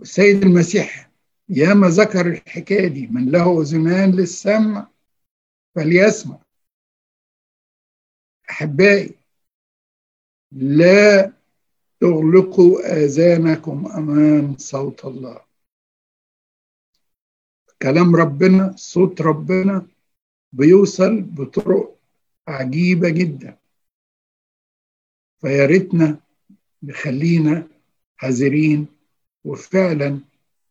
السيد 0.01 0.41
المسيح 0.43 1.11
ياما 1.49 1.87
ذكر 1.87 2.27
الحكاية 2.27 2.87
دي 2.87 3.07
من 3.07 3.31
له 3.31 3.61
أذنان 3.61 4.11
للسمع 4.11 4.87
فليسمع. 5.75 6.39
أحبائي 8.51 9.15
لا 10.51 11.33
تغلقوا 11.99 13.03
آذانكم 13.03 13.87
أمام 13.87 14.57
صوت 14.57 15.05
الله. 15.05 15.41
كلام 17.81 18.15
ربنا 18.15 18.73
صوت 18.77 19.21
ربنا 19.21 19.87
بيوصل 20.53 21.21
بطرق 21.21 21.97
عجيبة 22.47 23.09
جدا. 23.09 23.57
فيا 25.41 25.65
ريتنا 25.65 26.19
نخلينا 26.83 27.67
حذرين 28.17 28.87
وفعلا 29.43 30.19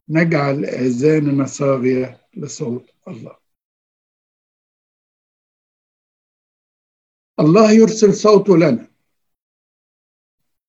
نجعل 0.09 0.64
آذاننا 0.64 1.47
صاغية 1.47 2.21
لصوت 2.37 2.90
الله. 3.09 3.39
الله 7.38 7.73
يرسل 7.73 8.14
صوته 8.14 8.57
لنا 8.57 8.90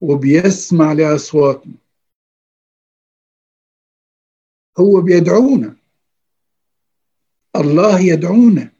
وبيسمع 0.01 0.93
لأصواتنا. 0.93 1.73
هو 4.79 5.01
بيدعونا. 5.01 5.75
الله 7.55 7.99
يدعونا 7.99 8.71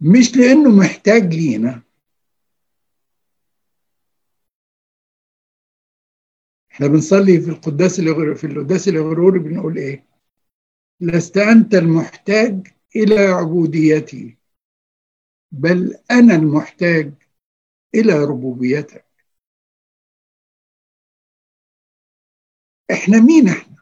مش 0.00 0.36
لأنه 0.36 0.70
محتاج 0.70 1.34
لينا. 1.34 1.82
إحنا 6.72 6.86
بنصلي 6.86 7.40
في 7.40 7.50
القداس 7.50 8.00
في 8.36 8.46
القداس 8.46 8.88
الغروري 8.88 9.38
بنقول 9.38 9.76
إيه؟ 9.78 10.04
لست 11.00 11.36
أنت 11.36 11.74
المحتاج 11.74 12.66
إلى 12.96 13.18
عبوديتي 13.18 14.36
بل 15.52 15.94
أنا 16.10 16.34
المحتاج 16.34 17.12
إلى 17.94 18.12
ربوبيتك. 18.24 19.06
إحنا 22.92 23.20
مين 23.20 23.48
إحنا؟ 23.48 23.76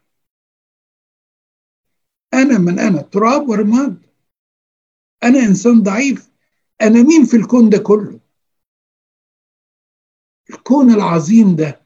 أنا 2.35 2.59
من 2.59 2.79
أنا 2.79 3.03
تراب 3.03 3.49
ورماد 3.49 4.07
أنا 5.23 5.39
إنسان 5.39 5.83
ضعيف. 5.83 6.31
أنا 6.83 7.03
مين 7.03 7.25
في 7.25 7.37
الكون 7.37 7.71
ده 7.71 7.79
كله؟ 7.79 8.21
الكون 10.51 10.91
العظيم 10.95 11.57
ده 11.57 11.81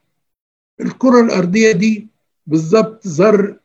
الكرة 0.81 1.21
الأرضية 1.21 1.73
دي 1.73 2.09
بالظبط 2.47 3.07
ذر 3.07 3.61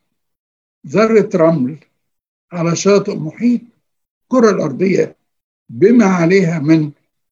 ذره 0.88 1.30
رمل 1.36 1.80
على 2.52 2.76
شاطئ 2.76 3.16
محيط 3.16 3.62
الكره 4.24 4.50
الأرضية. 4.50 5.19
بما 5.70 6.06
عليها 6.06 6.60
من 6.60 6.92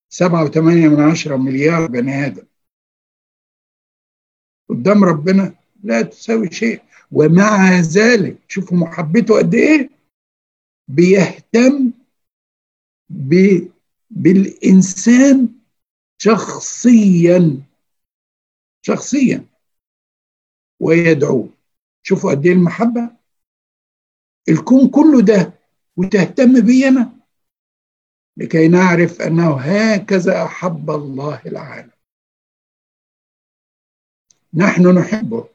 سبعة 0.10 0.44
وثمانية 0.44 0.88
من 0.88 1.00
عشرة 1.12 1.36
مليار 1.36 1.88
بني 1.88 2.26
آدم. 2.26 2.46
قدام 4.70 5.04
ربنا 5.04 5.56
لا 5.84 6.02
تساوي 6.02 6.52
شيء. 6.52 6.82
ومع 7.12 7.80
ذلك 7.80 8.38
شوفوا 8.48 8.78
محبته 8.78 9.38
قد 9.38 9.56
إيه؟ 9.56 9.90
بيهتم 10.88 11.92
ب... 13.10 13.60
بالإنسان 14.10 15.50
شخصيا. 16.18 17.62
شخصيا. 18.82 19.46
ويدعوه. 20.80 21.50
شوفوا 22.04 22.32
قد 22.32 22.46
إيه 22.46 22.54
المحبة؟ 22.54 23.12
الكون 24.50 24.90
كله 24.90 25.22
ده. 25.22 25.54
وتهتم 25.98 26.62
بي 26.62 26.88
أنا. 26.88 27.17
لكي 28.38 28.68
نعرف 28.68 29.22
أنه 29.22 29.60
هكذا 29.60 30.46
أحب 30.46 30.90
الله 30.90 31.42
العالم. 31.46 31.92
نحن 34.54 35.00
نحبه 35.00 35.50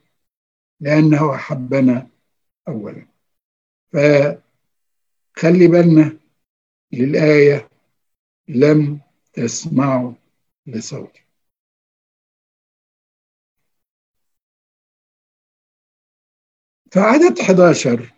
لأنه 0.80 1.34
أحبنا 1.34 2.08
اولا. 2.68 3.06
فخلي 3.92 5.66
بالنا 5.66 6.18
للآية 6.92 7.68
لم 8.48 9.00
تسمعوا 9.32 10.12
لصوتي. 10.66 11.22
فعدد 16.92 17.38
11 17.38 18.12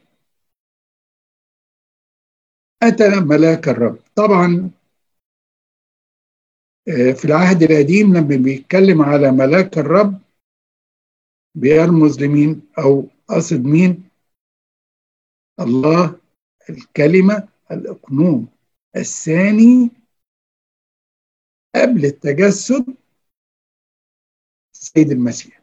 أتى 2.83 3.20
ملاك 3.20 3.68
الرب. 3.68 4.04
طبعا 4.16 4.70
في 6.87 7.24
العهد 7.24 7.62
القديم 7.62 8.16
لما 8.16 8.37
بيتكلم 8.44 9.03
على 9.03 9.31
ملاك 9.31 9.79
الرب 9.79 10.20
بيرمز 11.55 12.20
لمين 12.22 12.62
أو 12.79 13.09
قصد 13.29 13.64
مين؟ 13.64 14.09
الله 15.61 16.20
الكلمة 16.70 17.48
الإقنوم 17.70 18.48
الثاني 18.96 19.90
قبل 21.74 22.05
التجسد 22.05 22.96
السيد 24.74 25.11
المسيح. 25.11 25.62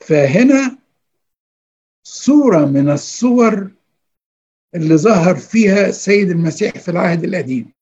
فهنا 0.00 0.78
صورة 2.06 2.64
من 2.66 2.90
الصور 2.90 3.70
اللي 4.74 4.96
ظهر 4.96 5.34
فيها 5.36 5.86
السيد 5.86 6.30
المسيح 6.30 6.78
في 6.78 6.90
العهد 6.90 7.24
القديم. 7.24 7.72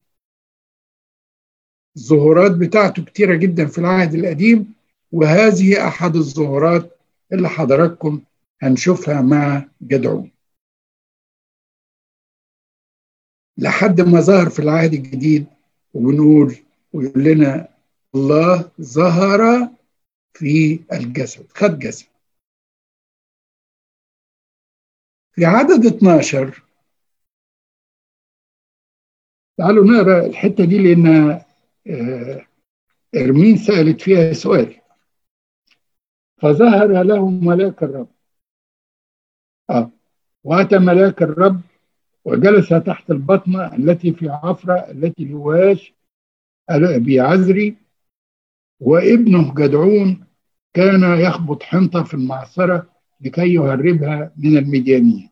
الظهورات 1.97 2.53
بتاعته 2.53 3.05
كتيرة 3.05 3.37
جدا 3.37 3.67
في 3.67 3.79
العهد 3.79 4.15
القديم 4.15 4.75
وهذه 5.13 5.89
أحد 5.89 6.17
الظهورات 6.17 6.99
اللي 7.33 7.49
حضراتكم 7.49 8.23
هنشوفها 8.63 9.21
مع 9.23 9.65
جدعون 9.83 10.31
لحد 13.59 14.01
ما 14.01 14.21
ظهر 14.21 14.51
في 14.51 14.59
العهد 14.59 14.93
الجديد 14.93 15.47
وبنقول 15.95 16.57
ويقول 16.93 17.25
لنا 17.25 17.69
الله 18.15 18.71
ظهر 18.81 19.69
في 20.35 20.81
الجسد 20.93 21.47
خد 21.53 21.79
جسد. 21.79 22.07
في 25.33 25.45
عدد 25.45 25.87
12 25.87 26.63
تعالوا 29.61 29.85
نقرأ 29.85 30.27
الحتة 30.27 30.65
دي 30.65 30.79
لأن 30.79 31.41
إرمين 33.17 33.57
سألت 33.57 34.01
فيها 34.01 34.33
سؤال. 34.33 34.77
فظهر 36.37 37.03
لهم 37.03 37.47
ملاك 37.47 37.83
الرب. 37.83 38.09
آه 39.71 39.91
وأتى 40.45 40.79
ملاك 40.79 41.23
الرب 41.23 41.61
وجلس 42.25 42.69
تحت 42.69 43.11
البطنه 43.11 43.77
التي 43.77 44.13
في 44.13 44.29
عفرة 44.29 44.75
التي 44.75 45.25
لواش 45.25 45.95
ابي 46.71 47.21
عزري 47.21 47.77
وابنه 48.81 49.55
جدعون 49.55 50.25
كان 50.75 51.21
يخبط 51.21 51.63
حنطة 51.63 52.03
في 52.03 52.15
المعصرة 52.15 52.87
لكي 53.21 53.55
يهربها 53.55 54.33
من 54.37 54.57
المديانين 54.57 55.30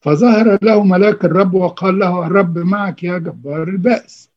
فظهر 0.00 0.58
له 0.62 0.84
ملاك 0.84 1.24
الرب 1.24 1.54
وقال 1.54 1.98
له 1.98 2.26
الرب 2.26 2.58
معك 2.58 3.02
يا 3.04 3.18
جبار 3.18 3.68
البأس. 3.68 4.30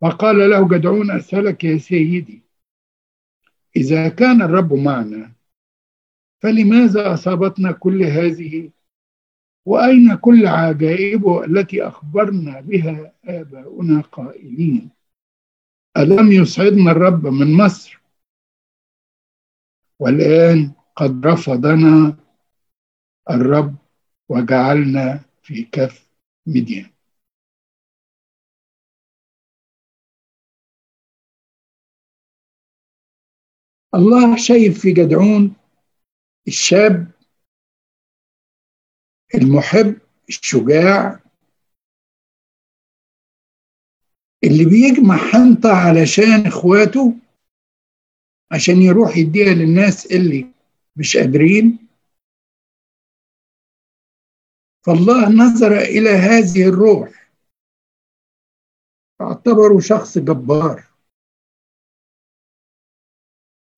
فقال 0.00 0.50
له 0.50 0.68
جدعون 0.68 1.10
أسألك 1.10 1.64
يا 1.64 1.78
سيدي. 1.78 2.42
إذا 3.76 4.08
كان 4.08 4.42
الرب 4.42 4.74
معنا 4.74 5.32
فلماذا 6.42 7.14
أصابتنا 7.14 7.72
كل 7.72 8.02
هذه؟ 8.02 8.70
وأين 9.66 10.14
كل 10.14 10.46
عجائبه 10.46 11.44
التي 11.44 11.86
أخبرنا 11.86 12.60
بها 12.60 13.12
آباؤنا 13.24 14.00
قائلين؟ 14.00 14.90
ألم 15.96 16.32
يصعدنا 16.32 16.90
الرب 16.90 17.26
من 17.26 17.56
مصر؟ 17.56 18.00
والآن 19.98 20.72
قد 20.96 21.26
رفضنا 21.26 22.16
الرب 23.30 23.81
وجعلنا 24.32 25.20
في 25.42 25.62
كف 25.72 26.06
مديان 26.46 26.90
الله 33.94 34.36
شايف 34.36 34.80
في 34.80 34.92
جدعون 34.92 35.54
الشاب 36.48 37.10
المحب 39.34 40.00
الشجاع 40.28 41.20
اللي 44.44 44.64
بيجمع 44.64 45.16
حنطة 45.16 45.72
علشان 45.72 46.46
إخواته 46.46 47.14
عشان 48.52 48.82
يروح 48.82 49.16
يديها 49.16 49.54
للناس 49.54 50.06
اللي 50.06 50.46
مش 50.96 51.16
قادرين. 51.16 51.81
فالله 54.86 55.28
نظر 55.28 55.78
إلى 55.78 56.10
هذه 56.10 56.68
الروح. 56.68 57.32
فاعتبره 59.18 59.80
شخص 59.80 60.18
جبار. 60.18 60.84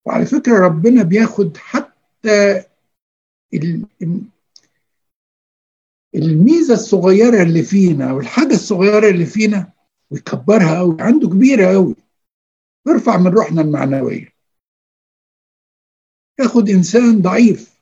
وعلى 0.05 0.25
فكرة 0.25 0.65
ربنا 0.65 1.03
بياخد 1.03 1.57
حتى 1.57 2.65
الميزة 6.15 6.73
الصغيرة 6.73 7.43
اللي 7.43 7.63
فينا 7.63 8.13
والحاجة 8.13 8.53
الصغيرة 8.53 9.09
اللي 9.09 9.25
فينا 9.25 9.73
ويكبرها 10.11 10.77
قوي 10.79 10.97
عنده 10.99 11.29
كبيرة 11.29 11.73
قوي 11.73 11.95
يرفع 12.87 13.17
من 13.17 13.27
روحنا 13.27 13.61
المعنوية. 13.61 14.35
ياخد 16.39 16.69
إنسان 16.69 17.21
ضعيف. 17.21 17.74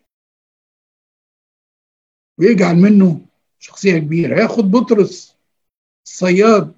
ويجعل 2.38 2.76
منه 2.76 3.26
شخصية 3.60 3.98
كبيرة. 3.98 4.42
ياخد 4.42 4.64
بطرس 4.64 5.36
الصياد 6.06 6.76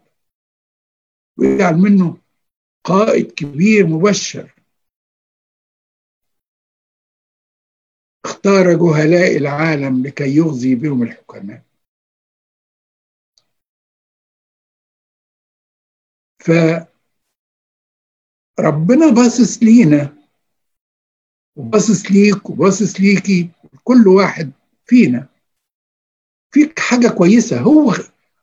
ويجعل 1.37 1.75
منه 1.75 2.17
قائد 2.83 3.31
كبير 3.31 3.87
مبشر. 3.87 4.55
اختار 8.25 8.73
جهلاء 8.73 9.37
العالم 9.37 10.03
لكي 10.05 10.35
يغزي 10.35 10.75
بهم 10.75 11.03
الحكماء. 11.03 11.63
فربنا 18.57 19.09
باصص 19.09 19.63
لينا 19.63 20.17
وباصص 21.55 22.11
ليك 22.11 22.49
وباصص 22.49 22.99
ليكي 22.99 23.49
كل 23.83 24.07
واحد 24.07 24.51
فينا. 24.85 25.34
فيك 26.55 26.79
حاجة 26.79 27.07
كويسة. 27.07 27.61
هو 27.61 27.93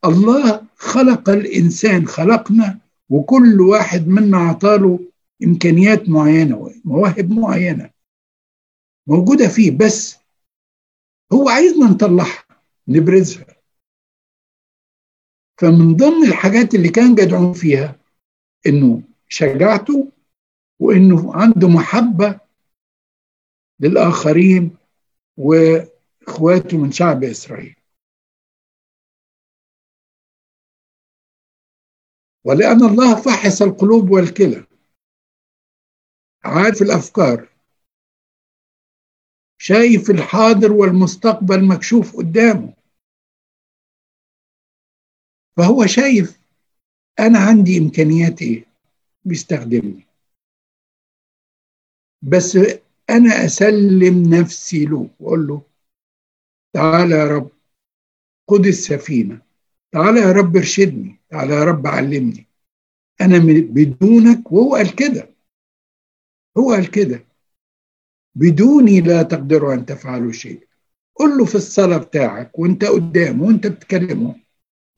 الله 0.04 0.66
خلق 0.76 1.30
الإنسان 1.30 2.06
خلقنا 2.06 2.78
وكل 3.08 3.60
واحد 3.60 4.08
منا 4.08 4.38
عطاله 4.38 5.00
إمكانيات 5.44 6.08
معينة 6.08 6.74
مواهب 6.84 7.30
معينة 7.30 7.90
موجودة 9.06 9.48
فيه. 9.48 9.70
بس 9.70 10.16
هو 11.32 11.48
عايزنا 11.48 11.86
نطلعها 11.86 12.44
نبرزها. 12.88 13.46
فمن 15.58 15.96
ضمن 15.96 16.28
الحاجات 16.28 16.74
اللي 16.74 16.88
كان 16.88 17.14
جدعون 17.14 17.52
فيها 17.52 17.96
إنه 18.66 19.02
شجاعته 19.28 20.08
وإنه 20.78 21.34
عنده 21.34 21.68
محبة 21.68 22.40
للآخرين 23.80 24.76
وإخواته 25.36 26.78
من 26.78 26.92
شعب 26.92 27.24
إسرائيل. 27.24 27.76
ولأن 32.44 32.84
الله 32.84 33.22
فحص 33.22 33.62
القلوب 33.62 34.10
والكلى. 34.10 34.66
عارف 36.44 36.82
الأفكار؟ 36.82 37.48
شايف 39.58 40.10
الحاضر 40.10 40.72
والمستقبل 40.72 41.64
مكشوف 41.64 42.16
قدامه. 42.16 42.74
فهو 45.56 45.86
شايف 45.86 46.40
أنا 47.20 47.38
عندي 47.38 47.78
إمكانيات 47.78 48.42
إيه؟ 48.42 48.64
بيستخدمني. 49.24 50.06
بس 52.22 52.56
أنا 53.10 53.44
أسلم 53.44 54.34
نفسي 54.34 54.84
له 54.84 55.10
وأقول 55.20 55.46
له 55.46 55.62
تعالى 56.72 57.14
يا 57.14 57.24
رب 57.24 57.50
خد 58.50 58.66
السفينة. 58.66 59.51
تعالى 59.92 60.20
يا 60.20 60.32
رب 60.32 60.56
ارشدني 60.56 61.20
تعالى 61.30 61.54
يا 61.54 61.64
رب 61.64 61.86
علمني. 61.86 62.46
أنا 63.20 63.38
بدونك 63.70 64.52
وهو 64.52 64.74
قال 64.74 64.94
كده. 64.94 65.28
هو 66.58 66.72
قال 66.72 66.90
كده. 66.90 67.24
بدوني 68.34 69.00
لا 69.00 69.22
تقدروا 69.22 69.74
أن 69.74 69.86
تفعلوا 69.86 70.32
شيء 70.32 70.68
قل 71.14 71.38
له 71.38 71.44
في 71.44 71.54
الصلاة 71.54 71.98
بتاعك 71.98 72.58
وأنت 72.58 72.84
قدامه 72.84 73.44
وأنت 73.44 73.66
بتكلمه. 73.66 74.40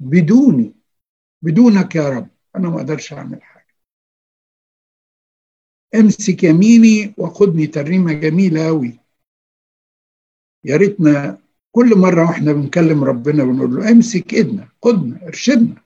بدوني. 0.01 0.75
بدونك 1.43 1.95
يا 1.97 2.09
رب. 2.09 2.29
أنا 2.57 2.71
ما 2.71 2.77
أقدرش 2.77 3.13
أعمل 3.13 3.43
حاجة. 3.43 3.75
امسك 5.95 6.45
يميني 6.45 7.15
وخدني 7.19 7.67
ترنيمة 7.67 8.13
جميلة 8.13 8.69
أوي. 8.69 8.99
يا 10.65 10.77
ريتنا 10.77 11.44
كل 11.75 11.99
مرة 11.99 12.23
وإحنا 12.29 12.53
بنكلم 12.53 13.05
ربنا 13.05 13.45
بنقول 13.45 13.77
له 13.77 13.91
امسك 13.91 14.35
ايدنا 14.35 14.69
خدنا 14.83 15.27
ارشدنا. 15.27 15.83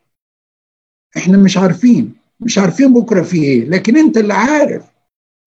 إحنا 1.17 1.37
مش 1.39 1.57
عارفين 1.57 2.15
مش 2.41 2.59
عارفين 2.59 2.93
بكرة 2.95 3.23
في 3.23 3.37
إيه 3.43 3.65
لكن 3.65 3.97
انت 3.97 4.17
اللي 4.17 4.35
عارف 4.35 4.91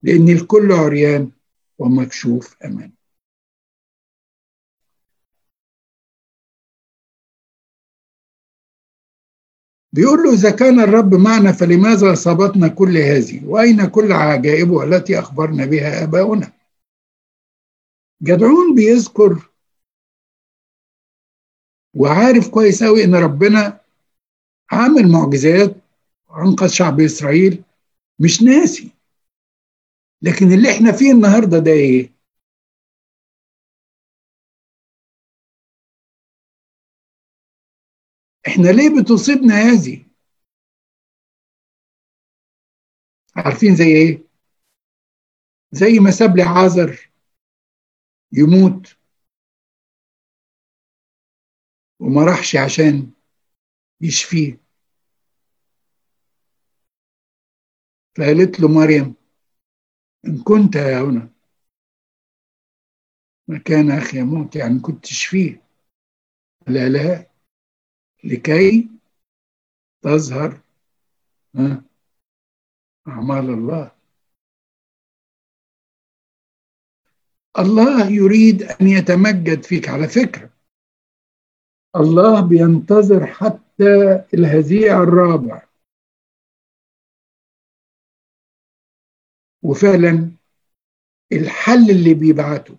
لأن 0.03 0.29
الكل 0.29 0.71
عريان 0.71 1.31
ومكشوف 1.79 2.55
أمان. 2.65 2.91
بيقول 9.93 10.23
له 10.23 10.33
إذا 10.33 10.51
كان 10.51 10.79
الرب 10.79 11.13
معنا 11.15 11.51
فلماذا 11.51 12.13
أصابتنا 12.13 12.67
كل 12.67 12.97
هذه؟ 12.97 13.45
وأين 13.45 13.85
كل 13.85 14.11
عجائبه 14.11 14.83
التي 14.83 15.19
أخبرنا 15.19 15.65
بها 15.65 16.03
آباؤنا؟ 16.03 16.51
جدعون 18.21 18.75
بيذكر 18.75 19.50
وعارف 21.93 22.49
كويس 22.49 22.83
قوي 22.83 23.03
إن 23.03 23.15
ربنا 23.15 23.79
عامل 24.71 25.11
معجزات 25.11 25.75
وأنقذ 26.29 26.67
شعب 26.67 26.99
إسرائيل 26.99 27.63
مش 28.19 28.43
ناسي 28.43 28.91
لكن 30.21 30.51
اللي 30.53 30.71
إحنا 30.71 30.91
فيه 30.91 31.11
النهارده 31.11 31.59
ده 31.59 31.71
إيه؟ 31.71 32.11
إحنا 38.47 38.67
ليه 38.67 39.01
بتصيبنا 39.01 39.53
هذه؟ 39.55 40.05
عارفين 43.35 43.75
زي 43.75 43.85
إيه؟ 43.85 44.23
زي 45.71 45.99
ما 45.99 46.11
ساب 46.11 46.35
لي 46.37 46.43
عازر 46.43 47.11
يموت 48.31 48.97
وما 52.01 52.25
راحش 52.25 52.55
عشان 52.55 53.11
يشفيه. 54.01 54.61
فقالت 58.17 58.59
له 58.59 58.67
مريم 58.67 59.15
إن 60.27 60.43
كنت 60.43 60.77
هنا 60.77 61.29
مكان 63.47 63.91
أخي 63.91 64.19
يموت 64.19 64.55
يعني 64.55 64.79
كنت 64.79 65.03
تشفيه. 65.03 65.61
لا 66.67 66.89
لا 66.89 67.31
لكي 68.23 68.89
تظهر 70.01 70.61
أعمال 73.07 73.49
الله. 73.49 73.91
الله 77.59 78.09
يريد 78.09 78.63
أن 78.63 78.87
يتمجد 78.87 79.63
فيك 79.63 79.89
على 79.89 80.07
فكرة. 80.07 80.60
الله 81.95 82.41
بينتظر 82.41 83.25
حتى 83.25 84.23
الهزيع 84.33 85.03
الرابع. 85.03 85.61
وفعلا 89.63 90.31
الحل 91.31 91.89
اللي 91.89 92.13
بيبعته 92.13 92.75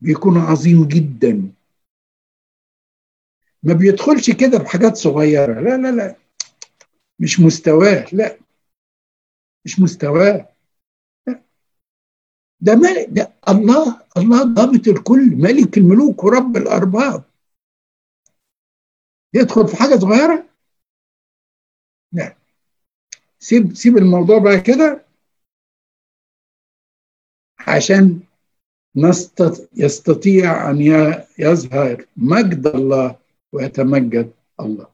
بيكون 0.00 0.38
عظيم 0.38 0.88
جدا. 0.88 1.52
ما 3.62 3.74
بيدخلش 3.74 4.30
كده 4.30 4.58
بحاجات 4.58 4.96
صغيرة. 4.96 5.60
لا 5.60 5.76
لا 5.76 5.96
لا. 5.96 6.16
مش 7.18 7.40
مستواه. 7.40 8.06
لا. 8.12 8.38
مش 9.64 9.80
مستواه. 9.80 10.55
ده 12.60 12.74
ملك 12.74 13.06
ده 13.10 13.32
الله 13.48 14.02
الله 14.16 14.54
ضابط 14.54 14.88
الكل 14.88 15.36
ملك 15.36 15.78
الملوك 15.78 16.24
ورب 16.24 16.56
الأرباب. 16.56 17.24
يدخل 19.34 19.68
في 19.68 19.76
حاجة 19.76 19.94
صغيرة؟ 19.98 20.46
لا 22.12 22.36
سيب 23.38 23.74
سيب 23.74 23.96
الموضوع 23.96 24.38
بقى 24.38 24.60
كده. 24.60 25.06
عشان 27.58 28.20
يستطيع 29.76 30.70
أن 30.70 30.80
يظهر 31.38 32.06
مجد 32.16 32.66
الله 32.66 33.18
ويتمجد 33.52 34.32
الله. 34.60 34.86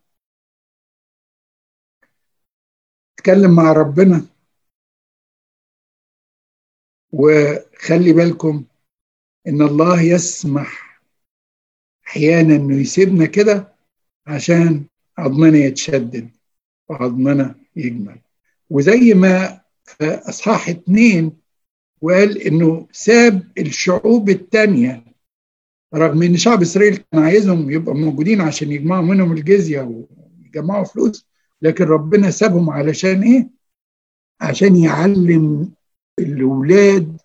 اتكلم 3.19 3.57
مع 3.57 3.73
ربنا. 3.73 4.32
وخلي 7.13 8.13
بالكم 8.13 8.65
إن 9.49 9.63
الله 9.63 10.03
يسمح 10.03 11.01
أحيانا 12.07 12.57
إنه 12.57 12.77
يسيبنا 12.77 13.27
كده 13.27 13.73
عشان 14.27 14.85
عظمنا 15.19 15.59
يتشدد 15.59 16.31
وعظمنا 16.89 17.55
يجمل 17.77 18.19
وزي 18.71 19.15
ما 19.15 19.61
في 19.85 20.05
إصحاح 20.05 20.69
اتنين 20.69 21.33
وقال 22.01 22.39
إنه 22.39 22.89
ساب 22.93 23.43
الشعوب 23.59 24.31
التانية 24.31 25.05
رغم 25.95 26.23
إن 26.23 26.37
شعب 26.37 26.63
إسرائيل 26.63 26.97
كان 26.97 27.23
عايزهم 27.23 27.71
يبقوا 27.71 27.95
موجودين 27.95 28.41
عشان 28.41 28.73
يجمعوا 28.73 29.03
منهم 29.03 29.33
الجزية 29.33 29.81
ويجمعوا 29.81 30.85
فلوس 30.85 31.27
لكن 31.63 31.85
ربنا 31.85 32.31
سابهم 32.31 32.71
علشان 32.71 33.23
إيه؟ 33.23 33.49
عشان 34.41 34.77
يعلم 34.77 35.73
الأولاد 36.19 37.21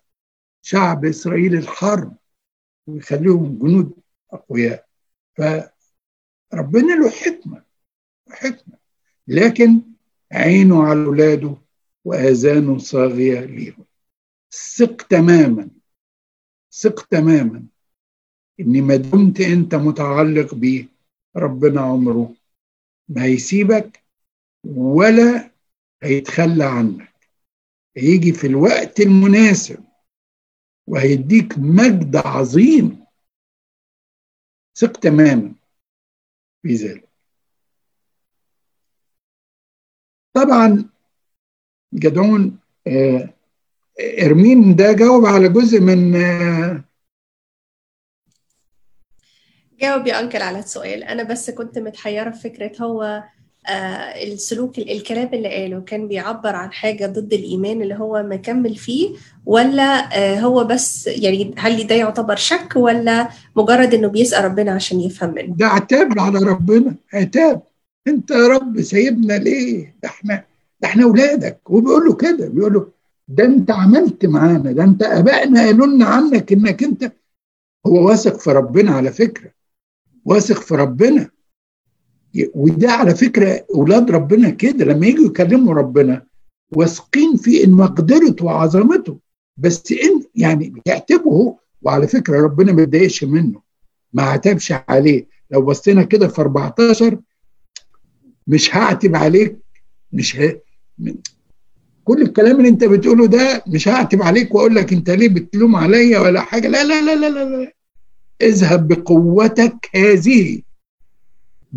شعب 0.62 1.04
إسرائيل 1.04 1.54
الحرب 1.54 2.16
ويخليهم 2.86 3.58
جنود 3.58 3.92
أقوياء. 4.32 4.86
فربنا 5.36 6.92
له 6.92 7.10
حكمة 7.10 7.62
حكمة. 8.30 8.78
لكن 9.28 9.80
عينه 10.32 10.82
على 10.82 11.04
أولاده 11.04 11.56
وآذانه 12.04 12.78
صاغية 12.78 13.40
ليهم. 13.40 13.84
ثق 14.52 15.02
تماما 15.02 15.68
ثق 16.72 17.06
تماما 17.06 17.64
إن 18.60 18.82
ما 18.82 18.96
دمت 18.96 19.40
أنت 19.40 19.74
متعلق 19.74 20.54
بيه 20.54 20.88
ربنا 21.36 21.80
عمره 21.80 22.34
ما 23.08 23.24
هيسيبك 23.24 24.02
ولا 24.64 25.50
هيتخلى 26.02 26.64
عنك. 26.64 27.07
هيجي 27.98 28.32
في 28.32 28.46
الوقت 28.46 29.00
المناسب 29.00 29.84
وهيديك 30.86 31.58
مجد 31.58 32.16
عظيم. 32.16 33.04
ثق 34.76 34.92
تماما 34.92 35.54
في 36.62 36.74
ذلك. 36.74 37.08
طبعا 40.36 40.90
جدعون 41.94 42.58
آه، 42.86 43.34
إرمين 44.22 44.76
ده 44.76 44.92
جاوب 44.92 45.26
على 45.26 45.48
جزء 45.48 45.80
من 45.80 46.16
آه، 46.16 46.84
جاوب 49.80 50.06
يا 50.06 50.20
أنكل 50.20 50.42
على 50.42 50.58
السؤال 50.58 51.04
أنا 51.04 51.22
بس 51.22 51.50
كنت 51.50 51.78
متحيرة 51.78 52.30
في 52.30 52.40
فكرة 52.40 52.82
هو 52.84 53.24
السلوك 54.32 54.78
الكلام 54.78 55.28
اللي 55.32 55.48
قاله 55.48 55.80
كان 55.80 56.08
بيعبر 56.08 56.56
عن 56.56 56.72
حاجة 56.72 57.06
ضد 57.06 57.32
الإيمان 57.32 57.82
اللي 57.82 57.94
هو 57.94 58.22
مكمل 58.22 58.76
فيه 58.76 59.10
ولا 59.46 60.18
آه، 60.18 60.40
هو 60.40 60.64
بس 60.64 61.06
يعني 61.06 61.54
هل 61.56 61.86
ده 61.86 61.94
يعتبر 61.94 62.36
شك 62.36 62.72
ولا 62.76 63.28
مجرد 63.56 63.94
إنه 63.94 64.08
بيسأل 64.08 64.44
ربنا 64.44 64.72
عشان 64.72 65.00
يفهم 65.00 65.34
منه؟ 65.34 65.54
ده 65.56 65.66
عتاب 65.66 66.18
على 66.18 66.38
ربنا 66.38 66.94
عتاب. 67.14 67.62
أنت 68.08 68.30
يا 68.30 68.48
رب 68.48 68.80
سايبنا 68.82 69.32
ليه؟ 69.32 69.94
ده 70.02 70.08
إحنا 70.08 70.44
ده 70.80 70.88
إحنا 70.88 71.04
اولادك 71.04 71.70
وبيقول 71.70 72.04
له 72.04 72.14
كده 72.14 72.48
بيقول 72.48 72.72
له 72.72 72.88
ده 73.28 73.44
أنت 73.44 73.70
عملت 73.70 74.26
معانا 74.26 74.72
ده 74.72 74.84
أنت 74.84 75.02
أبائنا 75.02 75.60
قالوا 75.66 75.86
لنا 75.86 76.04
عنك 76.04 76.52
إنك 76.52 76.82
أنت. 76.82 77.12
هو 77.86 78.06
واثق 78.08 78.38
في 78.40 78.50
ربنا 78.50 78.90
على 78.92 79.12
فكرة 79.12 79.50
واثق 80.24 80.60
في 80.60 80.74
ربنا. 80.74 81.30
وده 82.54 82.90
على 82.92 83.14
فكرة 83.14 83.64
أولاد 83.74 84.10
ربنا 84.10 84.50
كده 84.50 84.84
لما 84.84 85.06
يجوا 85.06 85.26
يكلموا 85.26 85.74
ربنا 85.74 86.22
واثقين 86.72 87.36
في 87.36 87.64
إن 87.64 87.70
مقدرته 87.70 88.44
وعظمته 88.44 89.18
بس 89.56 89.92
إن 89.92 90.22
يعني 90.34 90.74
بيعتبه 90.84 91.56
وعلى 91.82 92.08
فكرة 92.08 92.40
ربنا 92.42 92.72
ما 92.72 92.76
بيتضايقش 92.76 93.24
منه 93.24 93.60
ما 94.12 94.22
عتبش 94.22 94.72
عليه. 94.88 95.26
لو 95.50 95.62
بصينا 95.62 96.02
كده 96.02 96.28
في 96.28 96.40
14 96.40 97.18
مش 98.46 98.76
هعتب 98.76 99.16
عليك 99.16 99.58
مش 100.12 100.36
ه... 100.36 100.60
كل 102.04 102.22
الكلام 102.22 102.56
اللي 102.56 102.68
أنت 102.68 102.84
بتقوله 102.84 103.26
ده 103.26 103.62
مش 103.66 103.88
هعتب 103.88 104.22
عليك 104.22 104.54
وأقول 104.54 104.74
لك 104.74 104.92
أنت 104.92 105.10
ليه 105.10 105.28
بتلوم 105.28 105.76
عليا 105.76 106.18
ولا 106.18 106.40
حاجة. 106.40 106.68
لا 106.68 106.84
لا 106.84 107.02
لا 107.02 107.28
لا, 107.28 107.44
لا. 107.44 107.72
اذهب 108.42 108.88
بقوتك 108.88 109.88
هذه. 109.94 110.62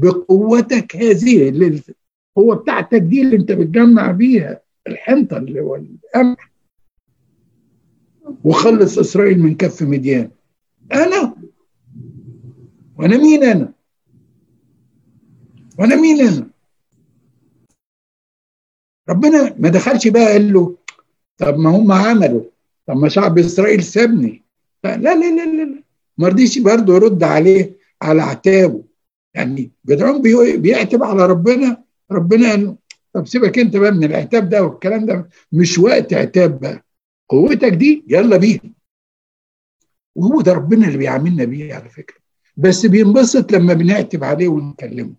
بقوتك 0.01 0.95
هذه 0.95 1.49
القوة 1.49 2.55
بتاعتك 2.55 3.01
دي 3.01 3.21
اللي 3.21 3.35
انت 3.35 3.51
بتجمع 3.51 4.11
بيها 4.11 4.61
الحنطة 4.87 5.37
اللي 5.37 5.59
هو 5.61 5.75
القمح. 5.75 6.51
وخلص 8.43 8.99
إسرائيل 8.99 9.39
من 9.39 9.55
كف 9.55 9.81
مديان. 9.81 10.29
أنا؟ 10.93 11.35
وأنا 12.97 13.17
مين 13.17 13.43
أنا؟ 13.43 13.73
وأنا 15.79 15.95
مين 15.95 16.21
أنا؟ 16.27 16.47
ربنا 19.09 19.55
ما 19.59 19.69
دخلش 19.69 20.07
بقى 20.07 20.25
قال 20.31 20.53
له 20.53 20.75
طب 21.37 21.57
ما 21.59 21.69
هم 21.69 21.91
عملوا. 21.91 22.43
طب 22.87 22.97
ما 22.97 23.09
شعب 23.09 23.37
إسرائيل 23.39 23.83
سابني. 23.83 24.43
لا 24.83 24.97
لا 24.97 25.15
لا 25.15 25.45
لا, 25.45 25.63
لا. 25.63 25.83
ما 26.17 26.27
رضيش 26.27 26.59
برضه 26.59 26.95
يرد 26.95 27.23
عليه 27.23 27.71
على 28.01 28.21
عتابه. 28.21 28.83
يعني 29.33 29.71
جدعون 29.85 30.21
بيعتب 30.61 31.03
على 31.03 31.25
ربنا 31.25 31.83
ربنا 32.11 32.49
قال 32.49 32.75
طب 33.13 33.27
سيبك 33.27 33.59
أنت 33.59 33.77
بقى 33.77 33.91
من 33.91 34.03
العتاب 34.03 34.49
ده 34.49 34.63
والكلام 34.63 35.05
ده 35.05 35.29
مش 35.51 35.79
وقت 35.79 36.13
عتاب 36.13 36.59
بقى 36.59 36.85
قوتك 37.29 37.73
دي 37.73 38.05
يلا 38.07 38.37
بيها 38.37 38.61
وهو 40.15 40.41
ده 40.41 40.53
ربنا 40.53 40.87
اللي 40.87 40.97
بيعاملنا 40.97 41.43
بيه 41.45 41.73
على 41.73 41.89
فكرة. 41.89 42.17
بس 42.57 42.85
بينبسط 42.85 43.51
لما 43.51 43.73
بنعتب 43.73 44.23
عليه 44.23 44.47
ونكلمه. 44.47 45.13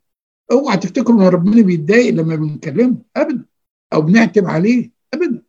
اوعى 0.52 0.76
تفتكروا 0.76 1.22
إن 1.22 1.26
ربنا 1.28 1.62
بيتضايق 1.62 2.14
لما 2.14 2.36
بنكلمه؟ 2.36 2.96
ابدا. 3.16 3.44
أو 3.92 4.02
بنعتب 4.02 4.46
عليه؟ 4.46 4.90
ابدا. 5.14 5.42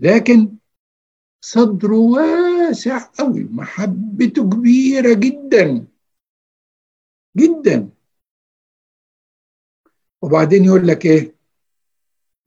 لكن 0.00 0.56
صدره 1.40 1.96
واسع 1.96 2.98
قوي 3.18 3.44
محبته 3.44 4.50
كبيرة 4.50 5.12
جدا. 5.14 5.86
جدا. 7.36 7.90
وبعدين 10.22 10.64
يقول 10.64 10.86
لك 10.88 11.06
إيه؟ 11.06 11.34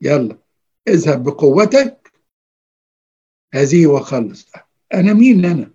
يلا 0.01 0.37
اذهب 0.87 1.23
بقوتك. 1.23 2.13
هذه 3.53 3.87
وخلص 3.87 4.51
أنا 4.93 5.13
مين 5.13 5.45
أنا؟ 5.45 5.73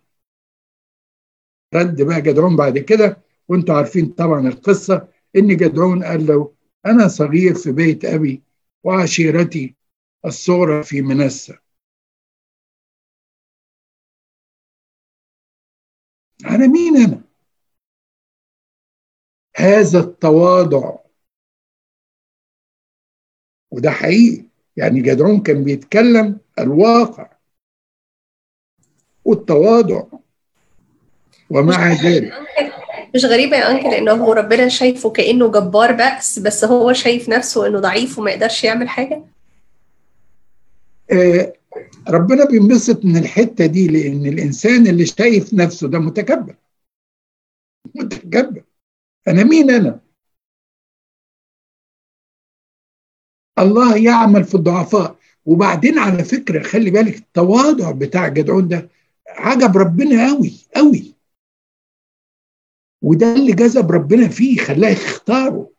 رد 1.75 2.03
بقى 2.03 2.21
جدعون 2.23 2.57
بعد 2.57 2.79
كده 2.79 3.23
وأنتوا 3.49 3.75
عارفين 3.75 4.07
طبعا 4.13 4.49
القصة 4.49 5.09
إن 5.37 5.57
جدعون 5.57 6.05
قال 6.05 6.27
له 6.27 6.55
أنا 6.87 7.09
صغير 7.09 7.55
في 7.55 7.73
بيت 7.73 8.05
أبي 8.05 8.43
وعشيرتي 8.85 9.75
الصغرى 10.25 10.83
في 10.83 11.03
منسى 11.03 11.59
أنا 16.45 16.67
مين 16.67 16.97
أنا؟ 16.97 17.23
هذا 19.57 20.01
التواضع. 20.01 20.97
وده 23.71 23.91
حقيقي. 23.91 24.45
يعني 24.77 25.01
جدعون 25.01 25.43
كان 25.43 25.65
بيتكلم 25.65 26.39
الواقع. 26.59 27.31
والتواضع. 29.25 30.03
ومع 31.51 31.93
ذلك. 31.93 32.33
مش 33.15 33.25
غريبة 33.25 33.57
يا 33.57 33.71
أنكل 33.71 33.95
إنه 33.95 34.13
هو 34.13 34.33
ربنا 34.33 34.69
شايفه 34.69 35.11
كأنه 35.11 35.51
جبار 35.53 35.93
بأس 35.93 36.39
بس 36.39 36.65
هو 36.65 36.93
شايف 36.93 37.29
نفسه 37.29 37.67
إنه 37.67 37.81
ضعيف 37.81 38.19
وما 38.19 38.31
يقدرش 38.31 38.65
يعمل 38.65 38.89
حاجة؟ 38.89 39.25
آه 41.13 41.53
ربنا 42.09 42.45
بينبسط 42.45 43.05
من 43.05 43.17
الحتة 43.17 43.67
دي 43.67 43.89
لأن 43.89 44.27
الإنسان 44.27 44.87
اللي 44.87 45.07
شايف 45.07 45.55
نفسه 45.55 45.89
ده 45.89 45.99
متكبر. 45.99 46.57
متكبر. 47.95 48.63
أنا 49.29 49.45
مين 49.45 49.71
أنا؟ 49.71 50.01
الله 53.59 53.97
يعمل 53.97 54.45
في 54.45 54.55
الضعفاء. 54.55 55.19
وبعدين 55.47 55.99
على 55.99 56.25
فكرة 56.25 56.63
خلي 56.63 56.91
بالك 56.91 57.17
التواضع 57.17 57.91
بتاع 57.91 58.29
جدعون 58.29 58.69
ده 58.69 58.89
عجب 59.29 59.77
ربنا 59.77 60.29
قوي 60.29 60.53
قوي 60.77 61.15
وده 63.03 63.35
اللي 63.35 63.53
جذب 63.53 63.91
ربنا 63.91 64.29
فيه 64.29 64.59
خلاه 64.59 64.89
يختاره. 64.89 65.71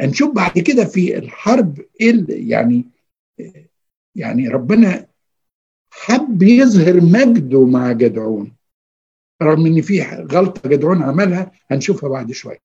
هنشوف 0.00 0.34
بعد 0.34 0.58
كده 0.58 0.84
في 0.84 1.18
الحرب 1.18 1.78
إيه 2.00 2.48
يعني 2.50 2.84
يعني 4.14 4.48
ربنا 4.48 5.06
حب 5.92 6.42
يظهر 6.42 7.00
مجده 7.00 7.66
مع 7.66 7.92
جدعون. 7.92 8.56
رغم 9.42 9.66
إن 9.66 9.82
في 9.82 10.02
غلطة 10.02 10.68
جدعون 10.68 11.02
عملها 11.02 11.52
هنشوفها 11.70 12.08
بعد 12.08 12.32
شوية. 12.32 12.62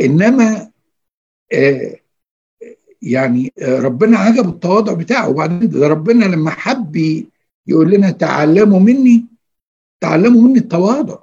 إنما 0.00 0.72
آه 1.52 2.00
يعني 3.02 3.52
ربنا 3.62 4.18
عجب 4.18 4.48
التواضع 4.48 4.92
بتاعه. 4.94 5.28
وبعدين 5.30 5.70
ده 5.70 5.88
ربنا 5.88 6.24
لما 6.24 6.50
حب 6.50 6.96
يقول 7.66 7.90
لنا 7.90 8.10
تعلموا 8.10 8.80
مني 8.80 9.26
تعلموا 10.00 10.42
مني 10.42 10.58
التواضع. 10.58 11.22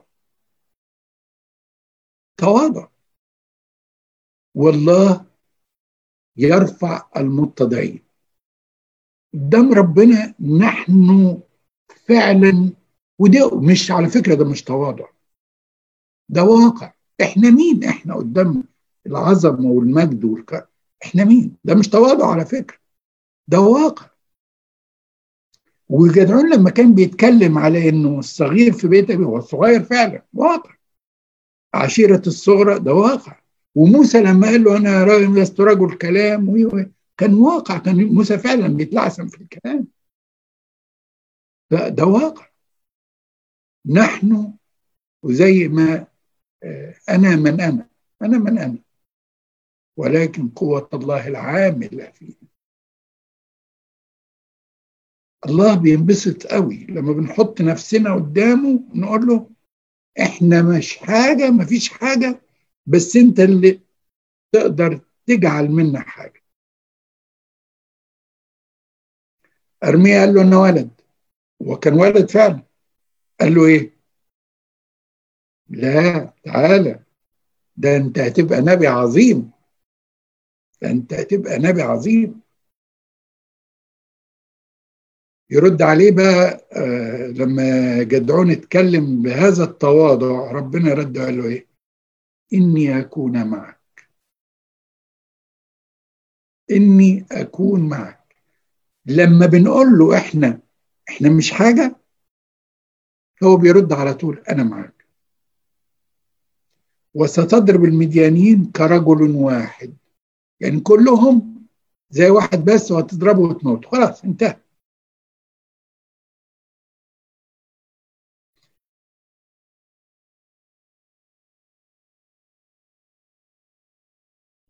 تواضع 2.37 2.87
والله 4.55 5.25
يرفع 6.37 7.09
المتضعين 7.17 8.03
قدام 9.33 9.73
ربنا 9.73 10.35
نحن 10.59 11.41
فعلا 12.07 12.73
وده 13.23 13.59
مش 13.59 13.91
على 13.91 14.07
فكرة 14.09 14.35
ده 14.35 14.45
مش 14.45 14.63
تواضع. 14.63 15.05
ده 16.29 16.43
واقع. 16.43 16.93
إحنا 17.21 17.49
مين؟ 17.49 17.83
إحنا 17.83 18.15
قدام 18.15 18.63
العظمه 19.07 19.69
والمجد 19.69 20.25
والكرم 20.25 20.67
إحنا 21.03 21.23
مين؟ 21.23 21.55
ده 21.63 21.75
مش 21.75 21.87
تواضع 21.87 22.31
على 22.31 22.45
فكرة. 22.45 22.77
ده 23.47 23.59
واقع. 23.59 24.09
وجدعون 25.89 26.53
لما 26.53 26.69
كان 26.69 26.95
بيتكلم 26.95 27.57
على 27.57 27.89
إنه 27.89 28.19
الصغير 28.19 28.73
في 28.73 28.87
بيت 28.87 29.11
هو 29.11 29.37
الصغير 29.37 29.83
فعلا 29.83 30.25
واقع. 30.33 30.75
عشيرة 31.73 32.21
الصغرى 32.27 32.79
ده 32.79 32.93
واقع. 32.93 33.39
وموسى 33.75 34.21
لما 34.21 34.47
قال 34.47 34.63
له 34.63 34.77
أنا 34.77 35.03
راجل 35.03 35.41
لست 35.41 35.59
رجل 35.61 35.97
كلام 35.97 36.69
كان 37.17 37.33
واقع. 37.33 37.77
كان 37.77 38.13
موسى 38.13 38.37
فعلا 38.37 38.67
بيتلعثم 38.67 39.27
في 39.27 39.41
الكلام. 39.41 39.87
ده, 41.71 41.87
ده 41.89 42.05
واقع. 42.05 42.52
نحن 43.85 44.53
وزي 45.23 45.67
ما 45.67 46.07
أنا 47.09 47.35
من 47.35 47.61
أنا 47.61 47.87
أنا 48.21 48.37
من 48.37 48.57
أنا. 48.57 48.77
ولكن 49.97 50.49
قوة 50.49 50.89
الله 50.93 51.27
العاملة 51.27 52.11
فينا 52.11 52.35
الله 55.45 55.75
بينبسط 55.75 56.47
قوي 56.47 56.85
لما 56.89 57.13
بنحط 57.13 57.61
نفسنا 57.61 58.13
قدامه 58.15 58.79
نقول 58.95 59.27
له 59.27 59.49
إحنا 60.21 60.61
مش 60.61 60.97
حاجة 60.97 61.51
مفيش 61.51 61.89
حاجة 61.89 62.41
بس 62.85 63.15
أنت 63.15 63.39
اللي 63.39 63.79
تقدر 64.51 64.99
تجعل 65.25 65.69
منا 65.71 65.99
حاجة. 65.99 66.43
أرميا 69.83 70.19
قال 70.19 70.33
له 70.35 70.41
أنا 70.41 70.57
ولد 70.57 70.89
وكان 71.59 71.93
ولد 71.93 72.29
فعلا. 72.31 72.63
قال 73.41 73.55
له 73.55 73.65
إيه؟ 73.65 73.93
لا 75.69 76.33
تعالى. 76.43 77.03
ده 77.77 77.97
أنت 77.97 78.19
هتبقى 78.19 78.61
نبي 78.61 78.87
عظيم. 78.87 79.51
ده 80.81 80.91
أنت 80.91 81.13
هتبقى 81.13 81.59
نبي 81.59 81.81
عظيم. 81.81 82.41
يرد 85.49 85.81
عليه 85.81 86.11
بقى 86.11 86.67
آه 86.73 87.27
لما 87.27 88.03
جدعون 88.03 88.51
اتكلم 88.51 89.21
بهذا 89.21 89.63
التواضع 89.63 90.51
ربنا 90.51 90.93
رد 90.93 91.17
قال 91.17 91.37
له 91.37 91.45
إيه؟ 91.45 91.67
إني 92.53 92.99
أكون 92.99 93.47
معك. 93.47 94.09
إني 96.71 97.25
أكون 97.31 97.89
معك. 97.89 98.35
لما 99.05 99.45
بنقول 99.45 99.87
له 99.99 100.17
إحنا 100.17 100.59
إحنا 101.09 101.29
مش 101.29 101.51
حاجة؟ 101.51 101.95
هو 103.43 103.57
بيرد 103.57 103.93
على 103.93 104.13
طول 104.13 104.43
أنا 104.49 104.63
معك 104.63 105.05
وستضرب 107.13 107.83
المديانين 107.85 108.65
كرجل 108.65 109.35
واحد. 109.35 109.93
يعني 110.61 110.79
كلهم 110.79 111.65
زي 112.09 112.29
واحد 112.29 112.65
بس 112.65 112.91
وهتضربه 112.91 113.39
وتموت. 113.41 113.85
خلاص 113.85 114.23
انتهى. 114.23 114.57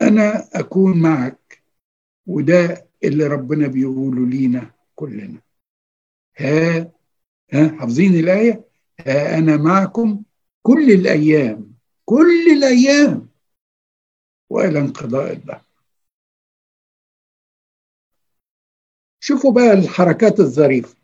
أنا 0.01 0.49
أكون 0.53 1.01
معك 1.01 1.63
وده 2.28 2.88
اللي 3.03 3.28
ربنا 3.28 3.67
بيقوله 3.67 4.28
لينا 4.28 4.71
كلنا. 4.95 5.41
ها 6.38 6.93
حافظين 7.80 8.16
الآية؟ 8.20 8.64
ها 9.08 9.38
أنا 9.38 9.58
معكم 9.58 10.24
كل 10.62 10.91
الأيام 10.91 11.74
كل 12.06 12.51
الأيام. 12.58 13.30
وإلى 14.49 14.80
انقضاء 14.80 15.34
الدهر 15.34 15.62
شوفوا 19.20 19.51
بقى 19.51 19.74
الحركات 19.74 20.39
الظريفة. 20.39 20.95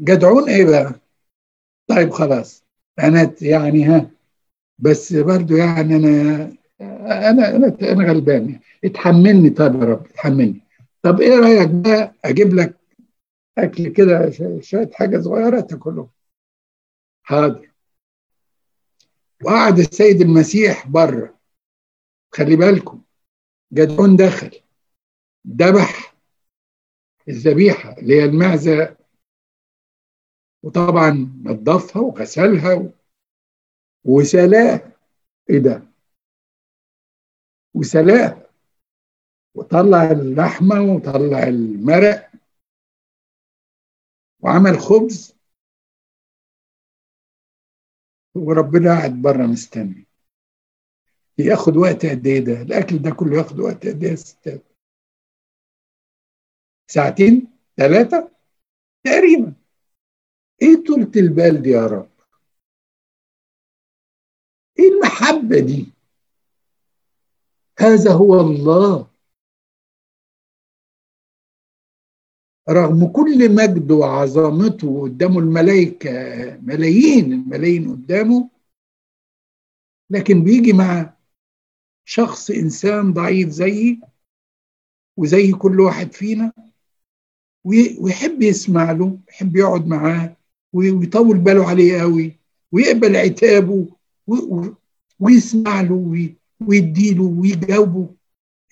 جدعون 0.00 0.48
إيه 0.48 0.64
بقى؟ 0.64 1.00
طيب 1.88 2.10
خلاص 2.10 2.64
أنا 2.98 3.34
يعني 3.42 3.84
ها 3.84 4.10
بس 4.78 5.12
برضو 5.12 5.56
يعني 5.56 5.96
أنا 5.96 6.52
أنا 7.30 7.56
أنا 7.56 7.76
أنا 7.82 8.04
غلبان. 8.12 8.60
اتحملني 8.84 9.50
طيب 9.50 9.74
يا 9.74 9.84
رب 9.84 10.06
اتحملني. 10.06 10.60
طب 11.02 11.20
إيه 11.20 11.36
رأيك 11.40 11.68
بقى؟ 11.70 12.14
أجيب 12.24 12.54
لك 12.54 12.76
أكل 13.58 13.88
كده 13.88 14.30
شوية 14.60 14.90
حاجة 14.92 15.18
صغيرة 15.20 15.60
تاكله 15.60 16.10
حاضر. 17.22 17.72
وقعد 19.44 19.78
السيد 19.78 20.20
المسيح 20.20 20.88
بره. 20.88 21.38
خلي 22.32 22.56
بالكم 22.56 23.02
جدعون 23.72 24.16
دخل 24.16 24.60
ذبح 25.48 26.16
الذبيحة 27.28 27.98
اللي 27.98 28.14
هي 28.20 28.24
المعزة. 28.24 28.96
وطبعا 30.62 31.40
نظفها 31.44 32.02
وغسلها 32.02 32.92
وسلاه. 34.04 34.92
إيه 35.50 35.58
ده؟ 35.58 35.82
وسلاه. 37.74 38.46
وطلع 39.54 40.10
اللحمة 40.10 40.80
وطلع 40.80 41.42
المرق. 41.42 42.30
وعمل 44.40 44.78
خبز. 44.80 45.36
وربنا 48.34 48.90
قاعد 48.90 49.22
بره 49.22 49.46
مستني. 49.46 50.06
ياخد 51.38 51.76
وقت 51.76 52.06
قد 52.06 52.26
إيه 52.26 52.40
ده؟ 52.40 52.62
الأكل 52.62 52.98
ده 52.98 53.10
كله 53.10 53.36
ياخد 53.38 53.60
وقت 53.60 53.86
قد 53.86 54.04
إيه 54.04 54.10
يا 54.10 54.16
ستات؟ 54.16 54.62
ساعتين؟ 56.90 57.58
ثلاثة 57.76 58.30
تقريبا. 59.04 59.54
إيه 60.62 60.84
طولة 60.86 61.12
البال 61.16 61.62
دي 61.62 61.70
يا 61.70 61.86
رب؟ 61.86 62.10
إيه 64.78 64.88
المحبة 64.88 65.60
دي؟ 65.60 65.92
هذا 67.78 68.12
هو 68.12 68.40
الله. 68.40 69.15
رغم 72.68 73.06
كل 73.06 73.54
مجده 73.54 73.94
وعظمته 73.94 75.02
قدامه 75.02 75.38
الملائكة 75.38 76.10
ملايين 76.62 77.32
الملايين 77.32 77.90
قدامه 77.90 78.50
لكن 80.10 80.44
بيجي 80.44 80.72
مع 80.72 81.14
شخص 82.04 82.50
إنسان 82.50 83.12
ضعيف 83.12 83.48
زيي 83.48 84.00
وزي 85.16 85.52
كل 85.52 85.80
واحد 85.80 86.12
فينا 86.12 86.52
ويحب 87.64 88.42
يسمع 88.42 88.92
له 88.92 89.18
يحب 89.28 89.56
يقعد 89.56 89.86
معاه 89.86 90.36
ويطول 90.72 91.38
باله 91.38 91.68
عليه 91.68 92.00
قوي 92.00 92.32
ويقبل 92.72 93.16
عتابه 93.16 93.86
ويسمع 95.20 95.80
له 95.80 96.28
ويديله 96.60 97.24
ويجاوبه. 97.24 98.14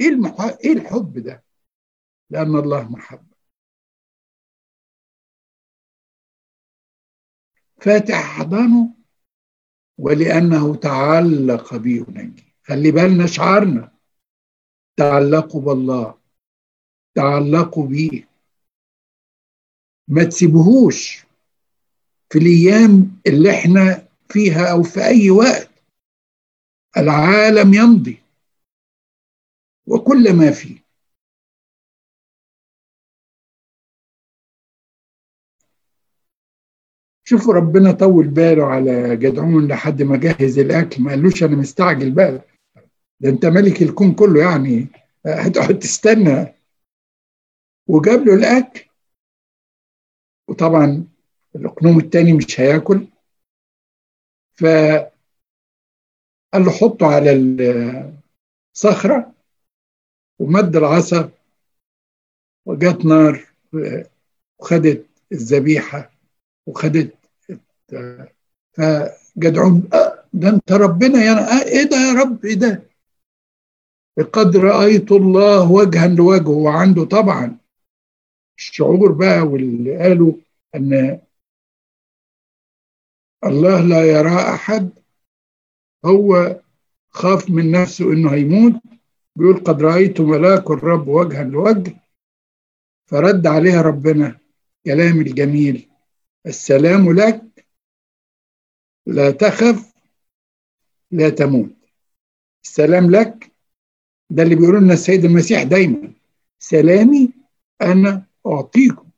إيه 0.01 0.09
المح... 0.09 0.41
إيه 0.41 0.73
الحب 0.73 1.19
ده؟ 1.19 1.45
لأن 2.31 2.57
الله 2.57 2.89
محبة. 2.91 3.34
فاتح 7.81 8.15
احضانه 8.15 8.95
ولأنه 9.99 10.77
تعلق 10.77 11.77
بي 11.77 11.97
ينجي 11.97 12.55
خلي 12.63 12.91
بالنا 12.91 13.27
شعارنا. 13.27 13.93
تعلقوا 14.97 15.61
بالله. 15.61 16.19
تعلقوا 17.15 17.87
بيه 17.87 18.29
ما 20.09 20.25
تسيبوهوش 20.25 21.25
في 22.31 22.39
الأيام 22.39 23.21
اللي 23.27 23.51
إحنا 23.51 24.09
فيها 24.29 24.73
أو 24.73 24.83
في 24.83 25.05
أي 25.05 25.31
وقت. 25.31 25.71
العالم 26.97 27.75
يمضي. 27.75 28.23
وكل 29.87 30.33
ما 30.37 30.51
فيه. 30.51 30.84
شوفوا 37.25 37.55
ربنا 37.55 37.93
طول 37.93 38.29
باله 38.29 38.65
على 38.65 39.17
جدعون 39.17 39.69
لحد 39.69 40.03
ما 40.03 40.17
جهز 40.17 40.59
الأكل 40.59 41.03
ما 41.03 41.11
قالوش 41.11 41.43
أنا 41.43 41.57
مستعجل 41.57 42.11
بقى. 42.11 42.41
ده 43.21 43.31
أنت 43.31 43.47
ملك 43.47 43.83
الكون 43.83 44.15
كله 44.15 44.41
يعني. 44.41 44.87
هتقعد 45.27 45.79
تستنى. 45.79 46.55
وجاب 47.89 48.27
له 48.27 48.35
الأكل. 48.35 48.85
وطبعا 50.49 51.05
الأقنوم 51.57 51.99
التاني 51.99 52.33
مش 52.33 52.61
هياكل. 52.61 53.07
ف 54.53 54.65
قال 56.55 56.65
له 56.65 56.71
حطه 56.71 57.07
على 57.07 57.33
الصخرة. 58.75 59.35
ومد 60.39 60.77
العصا. 60.77 61.31
وجات 62.67 63.05
نار. 63.05 63.47
وخدت 64.59 65.07
الذبيحة. 65.33 66.14
وخدت 66.67 67.15
فجدعون 68.73 69.89
ده 70.33 70.49
انت 70.49 70.73
ربنا 70.73 71.19
يا 71.25 71.63
إيه 71.67 71.83
ده 71.83 71.97
يا 71.97 72.13
رب؟ 72.13 72.45
إيه 72.45 72.55
ده؟ 72.55 72.83
قد 74.33 74.57
رأيت 74.57 75.13
الله 75.13 75.71
وجها 75.73 76.07
لوجهه 76.09 76.49
وعنده 76.51 77.05
طبعا. 77.05 77.59
الشعور 78.59 79.13
بقى 79.13 79.41
واللي 79.41 79.97
قالوا 79.97 80.33
إن 80.75 81.21
الله 83.45 83.81
لا 83.81 84.05
يرى 84.05 84.37
أحد 84.55 84.91
هو 86.05 86.61
خاف 87.11 87.51
من 87.51 87.71
نفسه 87.71 88.13
إنه 88.13 88.31
هيموت. 88.35 88.73
بيقول 89.37 89.57
قد 89.65 89.83
رأيت 89.83 90.21
ملاك 90.21 90.71
الرب 90.71 91.09
وجها 91.09 91.45
لوجه 91.45 91.97
فرد 93.07 93.47
عليها 93.47 93.83
ربنا 93.83 94.39
كلام 94.87 95.21
الجميل. 95.21 95.89
السلام 96.47 97.13
لك. 97.13 97.67
لا 99.07 99.31
تخف 99.31 99.95
لا 101.11 101.31
تموت. 101.31 101.77
السلام 102.65 103.11
لك. 103.11 103.53
ده 104.31 104.43
اللي 104.43 104.55
بيقولوا 104.55 104.81
لنا 104.81 104.93
السيد 104.95 105.25
المسيح 105.25 105.63
دايما. 105.63 106.13
سلامي 106.59 107.33
أنا 107.83 108.27
أعطيكم. 108.47 109.11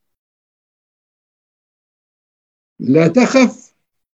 لا 2.81 3.09
تخف 3.09 3.75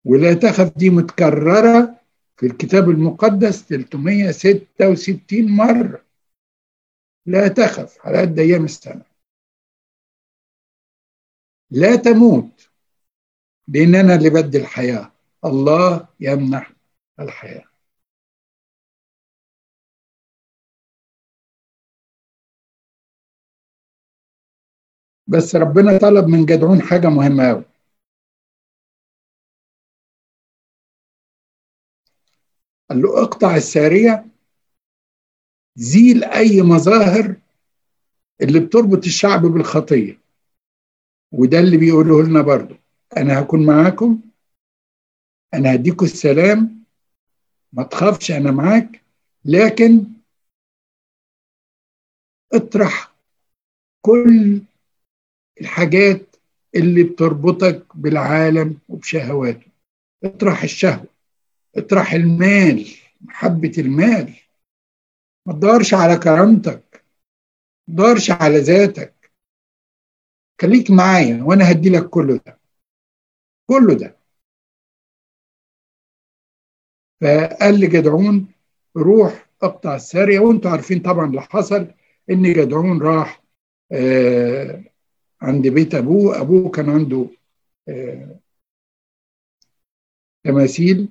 ولا 0.05 0.33
تخف. 0.33 0.77
دي 0.77 0.89
متكررة 0.89 2.01
في 2.37 2.45
الكتاب 2.45 2.89
المقدس 2.89 3.67
366 3.67 5.51
مرة. 5.51 6.05
لا 7.25 7.47
تخف 7.47 7.97
على 8.07 8.21
قد 8.21 8.39
أيام 8.39 8.65
السنة. 8.65 9.05
لا 11.71 11.95
تموت. 11.95 12.69
لأن 13.67 13.95
أنا 13.95 14.15
اللي 14.15 14.29
بدي 14.29 14.57
الحياة. 14.57 15.11
الله 15.45 16.07
يمنح 16.19 16.73
الحياة. 17.19 17.63
بس 25.27 25.55
ربنا 25.55 25.97
طلب 25.97 26.27
من 26.27 26.45
جدعون 26.45 26.81
حاجة 26.81 27.07
مهمة 27.07 27.49
أوي. 27.51 27.63
قال 32.89 33.01
له 33.01 33.23
اقطع 33.23 33.55
السارية 33.55 34.25
زيل 35.75 36.23
أي 36.23 36.61
مظاهر 36.61 37.35
اللي 38.41 38.59
بتربط 38.59 39.05
الشعب 39.05 39.41
بالخطية. 39.41 40.19
وده 41.31 41.59
اللي 41.59 41.77
بيقوله 41.77 42.23
لنا 42.23 42.41
برضو 42.41 42.75
أنا 43.17 43.39
هكون 43.41 43.65
معاكم. 43.65 44.21
أنا 45.53 45.75
هديكم 45.75 46.05
السلام. 46.05 46.83
ما 47.73 47.83
تخافش 47.83 48.31
أنا 48.31 48.51
معاك. 48.51 49.01
لكن 49.45 50.03
اطرح 52.53 53.15
كل 54.01 54.61
الحاجات 55.61 56.35
اللي 56.75 57.03
بتربطك 57.03 57.85
بالعالم 57.95 58.77
وبشهواته. 58.89 59.67
اطرح 60.23 60.63
الشهوة 60.63 61.07
اطرح 61.75 62.13
المال 62.13 62.87
محبة 63.21 63.71
المال. 63.77 64.33
ما 65.45 65.53
تدورش 65.53 65.93
على 65.93 66.17
كرامتك 66.17 67.03
ما 67.87 67.93
تدورش 67.93 68.31
على 68.31 68.57
ذاتك. 68.57 69.31
خليك 70.61 70.91
معايا 70.91 71.43
وأنا 71.43 71.71
هدي 71.71 71.89
لك 71.89 72.09
كله 72.09 72.37
ده. 72.45 72.56
كله 73.67 73.93
ده. 73.93 74.17
فقال 77.21 77.79
لجدعون 77.79 78.47
روح 78.97 79.49
اقطع 79.63 79.95
السارية 79.95 80.39
وانتوا 80.39 80.71
عارفين 80.71 80.99
طبعا 80.99 81.25
اللي 81.25 81.41
حصل 81.41 81.87
إن 82.29 82.53
جدعون 82.53 83.01
راح 83.01 83.43
آه 83.91 84.83
عند 85.41 85.67
بيت 85.67 85.95
أبوه. 85.95 86.41
أبوه 86.41 86.71
كان 86.71 86.89
عنده 86.89 87.29
آه 87.89 88.39
تماثيل 90.43 91.09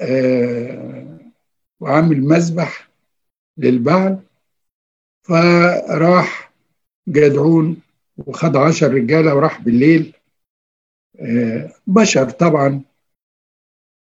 آه 0.00 1.18
وعامل 1.80 2.20
مذبح 2.20 2.90
للبعل. 3.56 4.18
فراح 5.22 6.52
جدعون 7.08 7.82
وخد 8.26 8.56
عشر 8.56 8.94
رجالة 8.94 9.34
وراح 9.34 9.60
بالليل. 9.60 10.14
آه 11.20 11.72
بشر 11.86 12.30
طبعا 12.30 12.82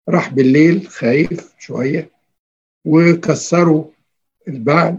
راح 0.08 0.34
بالليل 0.34 0.88
خايف 0.88 1.54
شوية 1.58 2.10
وكسروا 2.84 3.84
البعل. 4.48 4.98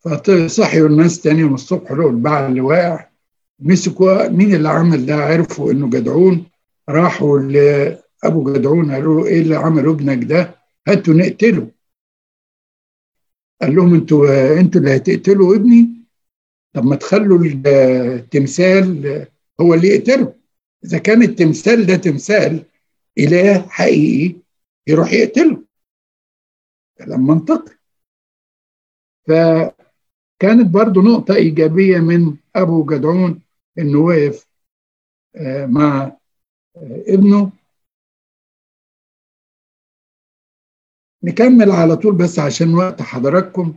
فصحيوا 0.00 0.88
الناس 0.88 1.20
تاني 1.20 1.44
من 1.44 1.54
الصبح 1.54 1.92
لقوا 1.92 2.10
البعل 2.10 2.50
اللي 2.50 2.60
واقع. 2.60 3.08
مسكوا. 3.60 4.28
مين 4.28 4.54
اللي 4.54 4.68
عمل 4.68 5.06
ده؟ 5.06 5.16
عرفوا 5.16 5.72
إنه 5.72 5.90
جدعون. 5.90 6.46
راحوا 6.88 7.38
لابو 7.38 8.52
جدعون 8.52 8.92
قالوا 8.92 9.20
له 9.20 9.26
إيه 9.26 9.42
اللي 9.42 9.56
عمله 9.56 9.92
ابنك 9.92 10.24
ده؟ 10.24 10.54
هاتوا 10.88 11.14
نقتله. 11.14 11.70
قال 13.62 13.74
لهم 13.76 13.94
أنتوا 13.94 14.60
أنتوا 14.60 14.80
اللي 14.80 14.96
هتقتلوا 14.96 15.56
ابني؟ 15.56 15.97
طب 16.78 16.84
ما 16.84 16.96
تخلوا 16.96 17.44
التمثال 17.44 19.26
هو 19.60 19.74
اللي 19.74 19.88
يقتله. 19.88 20.34
إذا 20.84 20.98
كان 20.98 21.22
التمثال 21.22 21.86
ده 21.86 21.96
تمثال 21.96 22.64
إله 23.18 23.68
حقيقي 23.68 24.36
يروح 24.86 25.12
يقتله. 25.12 25.64
كلام 26.98 27.26
منطقي. 27.26 27.74
فكانت 29.26 30.66
برضو 30.74 31.02
نقطة 31.02 31.34
إيجابية 31.34 31.98
من 31.98 32.36
أبو 32.56 32.84
جدعون 32.84 33.42
انه 33.78 33.98
وقف 33.98 34.46
مع 35.66 36.16
ابنه. 37.06 37.52
نكمل 41.22 41.70
على 41.70 41.96
طول 41.96 42.14
بس 42.14 42.38
عشان 42.38 42.74
وقت 42.74 43.02
حضراتكم. 43.02 43.74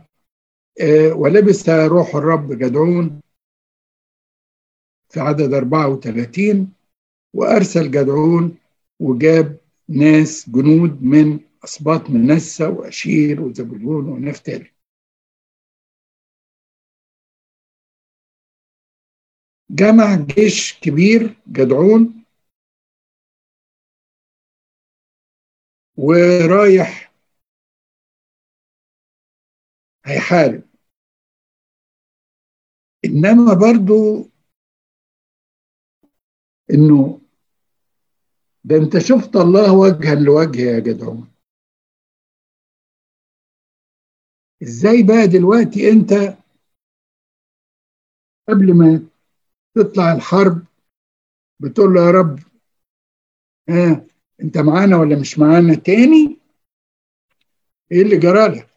ولبس 1.16 1.68
روح 1.68 2.14
الرب 2.14 2.52
جدعون 2.52 3.20
في 5.08 5.20
عدد 5.20 5.52
34 5.54 6.72
وأرسل 7.34 7.90
جدعون 7.90 8.58
وجاب 9.00 9.60
ناس 9.88 10.50
جنود 10.50 11.02
من 11.02 11.40
أسباط 11.64 12.10
منسى 12.10 12.66
وأشير 12.66 13.40
وزبولون 13.40 14.08
ونفتالي. 14.08 14.72
جمع 19.70 20.14
جيش 20.16 20.80
كبير 20.80 21.36
جدعون 21.48 22.24
ورايح 25.96 27.01
هيحارب 30.12 30.62
إنما 33.04 33.54
برضو 33.54 34.30
إنه 36.70 37.20
ده 38.64 38.76
أنت 38.76 38.98
شفت 38.98 39.36
الله 39.36 39.72
وجها 39.74 40.14
لوجه 40.14 40.60
يا 40.60 40.78
جدعون. 40.78 41.28
إزاي 44.62 45.02
بقى 45.02 45.26
دلوقتي 45.26 45.90
أنت 45.90 46.38
قبل 48.48 48.74
ما 48.74 49.06
تطلع 49.74 50.12
الحرب 50.12 50.64
بتقول 51.60 51.94
له 51.94 52.06
يا 52.06 52.10
رب 52.10 52.38
ها 53.68 54.06
أنت 54.42 54.58
معانا 54.58 54.96
ولا 54.96 55.20
مش 55.20 55.38
معانا 55.38 55.74
تاني؟ 55.74 56.38
إيه 57.92 58.02
اللي 58.02 58.16
جرالك؟ 58.16 58.71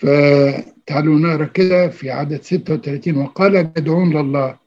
فتعالوا 0.00 1.18
نقرأ 1.18 1.46
كده 1.46 1.88
في 1.88 2.10
عدد 2.10 2.42
36 2.42 3.16
وقال 3.16 3.72
جدعون 3.72 4.16
لله. 4.16 4.58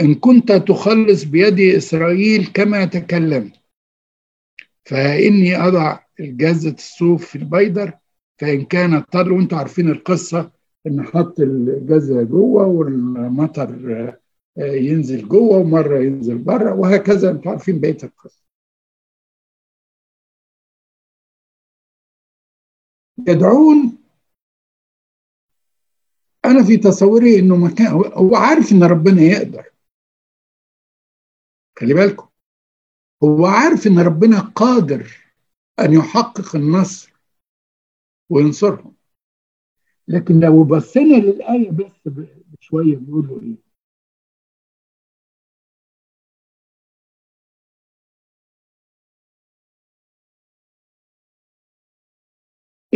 إن 0.00 0.14
كنت 0.14 0.52
تخلص 0.52 1.24
بيد 1.24 1.60
إسرائيل 1.60 2.46
كما 2.54 2.84
تكلمت 2.84 3.52
فإني 4.84 5.56
أضع 5.56 5.98
الجزة 6.20 6.70
الصوف 6.74 7.26
في 7.26 7.36
البيدر 7.36 7.92
فإن 8.38 8.64
كانت 8.64 9.12
طل 9.12 9.32
وأنتم 9.32 9.56
عارفين 9.56 9.90
القصة 9.90 10.50
إن 10.86 11.02
حط 11.02 11.40
الجزة 11.40 12.22
جوه 12.22 12.66
والمطر 12.66 14.14
ينزل 14.58 15.28
جوه 15.28 15.56
ومرة 15.58 15.98
ينزل 15.98 16.38
برة 16.38 16.74
وهكذا. 16.74 17.30
أنتم 17.30 17.50
عارفين 17.50 17.80
بقية 17.80 17.98
القصة. 18.04 18.42
يدعون 23.28 23.98
أنا 26.46 26.64
في 26.64 26.76
تصوري 26.76 27.38
إنه 27.38 27.56
مكان 27.56 27.86
هو 28.14 28.36
عارف 28.36 28.72
إن 28.72 28.84
ربنا 28.84 29.22
يقدر. 29.22 29.64
خلي 31.78 31.94
بالكم. 31.94 32.28
هو 33.22 33.46
عارف 33.46 33.86
إن 33.86 33.98
ربنا 33.98 34.40
قادر 34.40 35.16
أن 35.80 35.92
يحقق 35.92 36.56
النصر 36.56 37.12
وينصرهم. 38.28 38.94
لكن 40.08 40.40
لو 40.40 40.64
بصينا 40.64 41.16
للآية 41.16 41.70
بس 41.70 42.08
بشوية 42.60 42.96
بيقولوا 42.96 43.40
إيه؟ 43.42 43.65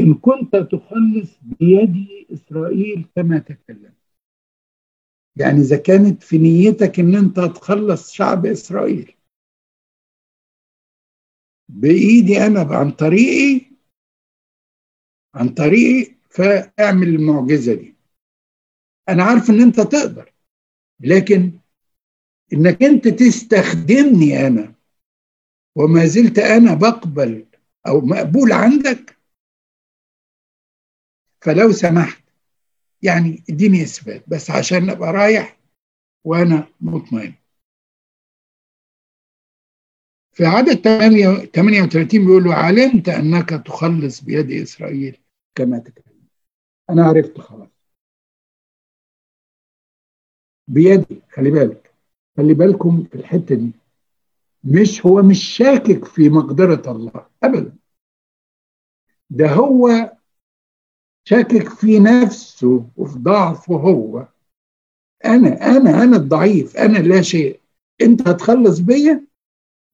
إن 0.01 0.15
كنت 0.15 0.57
تخلص 0.57 1.39
بيد 1.43 2.07
إسرائيل 2.33 3.07
كما 3.17 3.39
تكلم. 3.39 3.95
يعني 5.37 5.61
إذا 5.61 5.77
كانت 5.77 6.23
في 6.23 6.39
نيتك 6.39 7.01
إن 7.01 7.15
أنت 7.15 7.41
تخلص 7.41 8.13
شعب 8.13 8.47
إسرائيل. 8.47 9.15
بإيدي 11.69 12.47
أنا 12.47 12.61
عن 12.61 12.91
طريقي 12.91 13.67
عن 15.35 15.49
طريقي 15.49 16.15
فاعمل 16.31 17.09
المعجزة 17.09 17.75
دي. 17.75 17.95
أنا 19.09 19.23
عارف 19.23 19.51
إن 19.51 19.61
أنت 19.61 19.81
تقدر 19.81 20.33
لكن 21.01 21.53
إنك 22.53 22.83
أنت 22.83 23.09
تستخدمني 23.09 24.47
أنا 24.47 24.75
وما 25.77 26.07
زلت 26.07 26.39
أنا 26.39 26.75
بقبل 26.75 27.47
أو 27.87 28.01
مقبول 28.01 28.53
عندك 28.53 29.20
فلو 31.43 31.73
سمحت 31.73 32.25
يعني 33.03 33.45
اديني 33.51 33.83
إثبات 33.83 34.25
بس 34.29 34.51
عشان 34.51 34.91
أبقى 34.91 35.13
رايح 35.13 35.61
وأنا 36.25 36.69
مطمئن. 36.81 37.35
في 40.33 40.47
عدد 40.47 40.75
38 41.53 42.25
بيقول 42.27 42.45
له 42.45 42.55
علمت 42.55 43.09
أنك 43.09 43.49
تخلص 43.51 44.21
بيد 44.21 44.51
إسرائيل 44.51 45.17
كما 45.55 45.79
تكلم. 45.79 46.27
أنا 46.91 47.05
عرفت 47.05 47.41
خلاص. 47.41 47.69
بيدي 50.69 51.23
خلي 51.31 51.51
بالك 51.51 51.95
خلي 52.37 52.55
بالكم 52.55 53.05
في 53.05 53.15
الحتة 53.15 53.55
دي. 53.55 53.71
مش 54.65 55.07
هو 55.07 55.23
مش 55.23 55.43
شاكك 55.57 56.05
في 56.05 56.29
مقدرة 56.29 56.83
الله 56.93 57.27
ابدا. 57.43 57.77
ده 59.31 59.49
هو 59.53 60.13
شاكك 61.25 61.69
في 61.69 61.99
نفسه 61.99 62.87
وفي 62.97 63.19
ضعفه 63.19 63.75
هو. 63.75 64.29
أنا 65.25 65.77
أنا 65.77 66.03
أنا 66.03 66.17
الضعيف 66.17 66.77
أنا 66.77 66.99
لا 66.99 67.23
شيء. 67.23 67.61
أنت 68.03 68.29
هتخلص 68.29 68.79
بيا؟ 68.79 69.27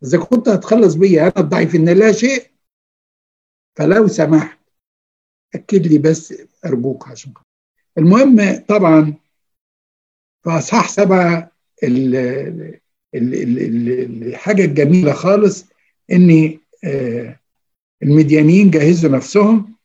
إذا 0.03 0.19
كنت 0.19 0.49
هتخلص 0.49 0.95
بيا 0.95 1.23
أنا 1.23 1.33
الضعيف 1.39 1.75
إن 1.75 1.89
لا 1.89 2.13
شيء 2.13 2.47
فلو 3.77 4.07
سمحت 4.09 4.59
أكد 5.55 5.87
لي 5.87 5.99
بس 5.99 6.35
أرجوك 6.67 7.09
عشان 7.09 7.33
المهم 7.99 8.57
طبعا 8.69 9.15
أصحاح 10.47 10.89
سبعة 10.89 11.53
الحاجة 13.15 14.65
الجميلة 14.65 15.13
خالص 15.13 15.65
ان 16.13 16.59
المديانيين 18.03 18.71
جهزوا 18.71 19.11
نفسهم 19.11 19.76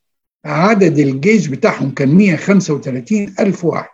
عدد 0.45 0.99
الجيش 0.99 1.47
بتاعهم 1.47 1.93
كان 1.93 2.15
135 2.15 3.35
ألف 3.39 3.65
واحد. 3.65 3.89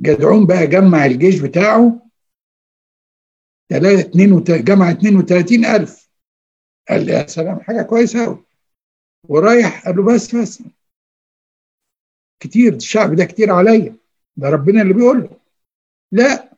جدعون 0.00 0.46
بقى 0.46 0.66
جمع 0.66 1.06
الجيش 1.06 1.40
بتاعه 1.40 2.00
جمع 3.70 4.90
32 4.90 5.64
ألف. 5.64 6.10
قال 6.88 7.08
يا 7.08 7.26
سلام 7.26 7.60
حاجة 7.60 7.82
كويسة 7.82 8.44
ورايح 9.28 9.84
قال 9.84 9.96
له 9.96 10.14
بس 10.14 10.34
بس. 10.34 10.62
كتير 12.40 12.74
الشعب 12.74 13.14
ده 13.14 13.24
كتير 13.24 13.52
عليا. 13.52 13.96
ده 14.36 14.48
ربنا 14.48 14.82
اللي 14.82 14.94
بيقول 14.94 15.20
له. 15.20 15.40
لا. 16.12 16.56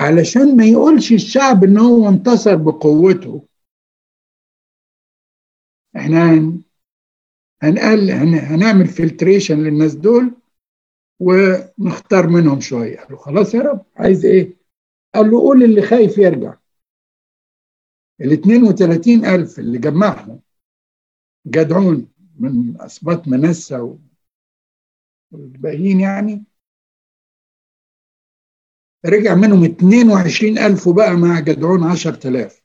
علشان 0.00 0.56
ما 0.56 0.64
يقولش 0.64 1.12
الشعب 1.12 1.64
إن 1.64 1.78
هو 1.78 2.08
انتصر 2.08 2.56
بقوته. 2.56 3.46
إحنا 5.96 6.32
هنقل 7.62 8.10
هنعمل 8.10 8.86
فلتريشن 8.86 9.58
للناس 9.64 9.94
دول 9.94 10.34
ونختار 11.20 12.26
منهم 12.26 12.60
شوية. 12.60 12.98
قال 12.98 13.12
له 13.12 13.16
خلاص 13.16 13.54
يا 13.54 13.60
رب. 13.60 13.84
عايز 13.96 14.24
إيه؟ 14.26 14.56
قال 15.14 15.30
له 15.30 15.40
قول 15.40 15.62
اللي 15.62 15.82
خايف 15.82 16.18
يرجع. 16.18 16.54
ال 18.20 18.32
32 18.32 19.24
ألف 19.24 19.58
اللي 19.58 19.78
جمعهم 19.78 20.40
جدعون 21.46 22.08
من 22.38 22.80
أسباط 22.80 23.28
منسى 23.28 23.96
والباقيين 25.32 26.00
يعني 26.00 26.44
رجع 29.06 29.34
منهم 29.34 29.64
22 29.64 30.58
ألف 30.58 30.86
وبقى 30.86 31.10
مع 31.16 31.40
جدعون 31.40 31.82
10000 31.84 32.61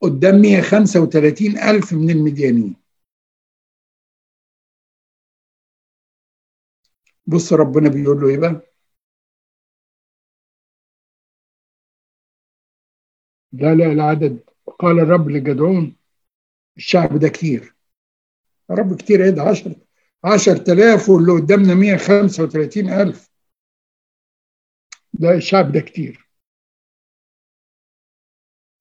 قدام 0.00 0.34
135 0.42 1.58
ألف 1.58 1.92
من 1.92 2.10
المديانين 2.10 2.76
بص 7.26 7.52
ربنا 7.52 7.88
بيقول 7.88 8.20
له 8.20 8.28
إيه 8.28 8.38
بقى؟ 8.38 8.62
لا 13.52 13.74
لا 13.74 13.92
العدد 13.92 14.40
قال 14.78 14.98
الرب 15.00 15.28
لجدعون 15.28 15.96
الشعب 16.76 17.18
ده 17.18 17.28
كتير. 17.28 17.74
رب 18.70 18.96
كتير 18.96 19.24
إيه 19.24 19.30
ده 19.30 19.42
10 19.42 19.76
10000 20.24 21.08
واللي 21.08 21.32
قدامنا 21.32 21.74
135000 21.98 23.30
ده 25.12 25.30
الشعب 25.34 25.72
ده 25.72 25.80
كتير. 25.80 26.28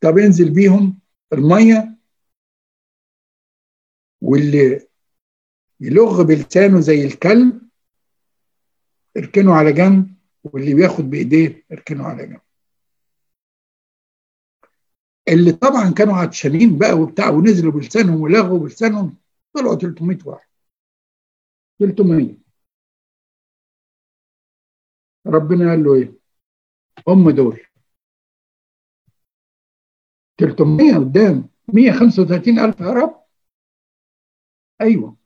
طب 0.01 0.17
انزل 0.17 0.53
بيهم. 0.53 0.99
المية 1.33 1.97
واللي 4.21 4.87
يلغ 5.79 6.23
بلسانه 6.23 6.79
زي 6.79 7.05
الكلب 7.05 7.61
اركنه 9.17 9.53
على 9.53 9.73
جنب 9.73 10.15
واللي 10.43 10.73
بياخد 10.73 11.03
بإيديه 11.09 11.65
اركنه 11.71 12.03
على 12.07 12.27
جنب. 12.27 12.41
اللي 15.27 15.51
طبعا 15.51 15.91
كانوا 15.97 16.13
عطشانين 16.15 16.77
بقى 16.77 16.93
وبتاع 16.93 17.29
ونزلوا 17.29 17.71
بلسانهم 17.71 18.21
ولغوا 18.21 18.59
بلسانهم 18.59 19.17
طلعوا 19.53 19.75
300 19.75 20.17
واحد. 20.25 20.47
300 21.79 22.37
ربنا 25.27 25.69
قال 25.69 25.83
له 25.83 25.95
إيه؟ 25.95 26.13
هم 27.07 27.29
دول. 27.31 27.66
300 30.37 30.95
قدام. 30.97 31.49
135 31.73 32.59
ألف 32.59 32.79
يا 32.81 32.85
رب. 32.93 33.15
أيوة. 34.81 35.17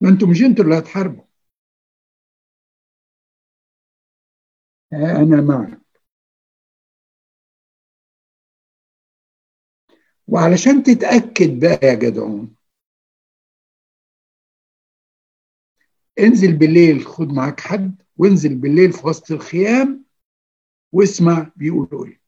ما 0.00 0.08
أنتم 0.10 0.30
مش 0.30 0.42
أنتوا 0.42 0.64
اللي 0.64 0.78
هتحاربوا. 0.78 1.24
أنا 4.92 5.40
معك. 5.40 5.80
وعلشان 10.28 10.82
تتأكد 10.82 11.60
بقى 11.60 11.78
يا 11.88 11.94
جدعون 11.94 12.54
انزل 16.20 16.52
بالليل 16.56 17.06
خد 17.06 17.32
معاك 17.32 17.60
حد 17.60 18.02
وانزل 18.16 18.54
بالليل 18.54 18.92
في 18.92 19.06
وسط 19.06 19.30
الخيام 19.32 20.03
واسمع 20.94 21.52
بيقولوا 21.56 22.06
إيه. 22.06 22.20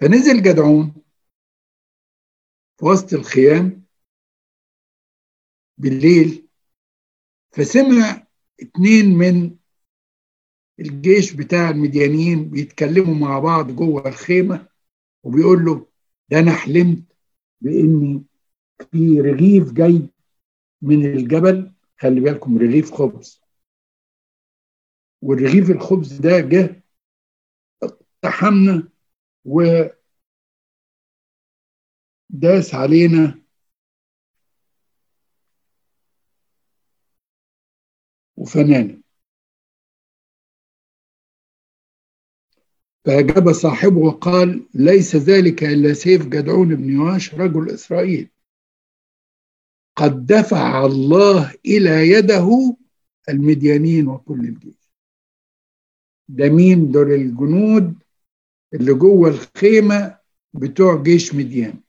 فنزل 0.00 0.42
جدعون 0.42 0.94
في 2.78 2.84
وسط 2.84 3.12
الخيام 3.12 3.84
بالليل 5.78 6.48
فسمع 7.50 8.26
اتنين 8.60 9.06
من 9.18 9.56
الجيش 10.80 11.32
بتاع 11.32 11.70
المديانيين 11.70 12.50
بيتكلموا 12.50 13.14
مع 13.14 13.38
بعض 13.38 13.70
جوه 13.70 14.08
الخيمة 14.08 14.68
وبيقول 15.22 15.64
له 15.64 15.86
ده 16.28 16.38
أنا 16.38 16.52
حلمت 16.52 17.04
بإني 17.60 18.24
في 18.92 19.20
رغيف 19.20 19.72
جاي 19.72 20.08
من 20.82 21.06
الجبل 21.06 21.72
خلي 21.98 22.20
بالكم 22.20 22.58
رغيف 22.58 22.92
خبز. 22.94 23.41
والرغيف 25.22 25.70
الخبز 25.70 26.12
ده 26.12 26.40
جه 26.40 26.82
اقتحمنا 27.82 28.88
و 29.44 29.62
داس 32.30 32.74
علينا. 32.74 33.42
وفنانا. 38.36 39.02
فأجاب 43.04 43.52
صاحبه 43.52 43.96
وقال 43.98 44.68
ليس 44.74 45.16
ذلك 45.16 45.64
إلا 45.64 45.92
سيف 45.94 46.26
جدعون 46.26 46.74
بن 46.74 46.90
يواش 46.90 47.34
رجل 47.34 47.70
إسرائيل. 47.70 48.30
قد 49.96 50.26
دفع 50.26 50.84
الله 50.86 51.54
إلى 51.66 52.08
يده 52.10 52.76
المديانين 53.28 54.08
وكل 54.08 54.40
الجيش. 54.40 54.81
ده 56.28 56.48
مين 56.48 56.90
دول 56.92 57.12
الجنود 57.12 58.02
اللي 58.74 58.94
جوه 58.94 59.28
الخيمة 59.28 60.18
بتوع 60.54 61.02
جيش 61.02 61.34
مديان. 61.34 61.80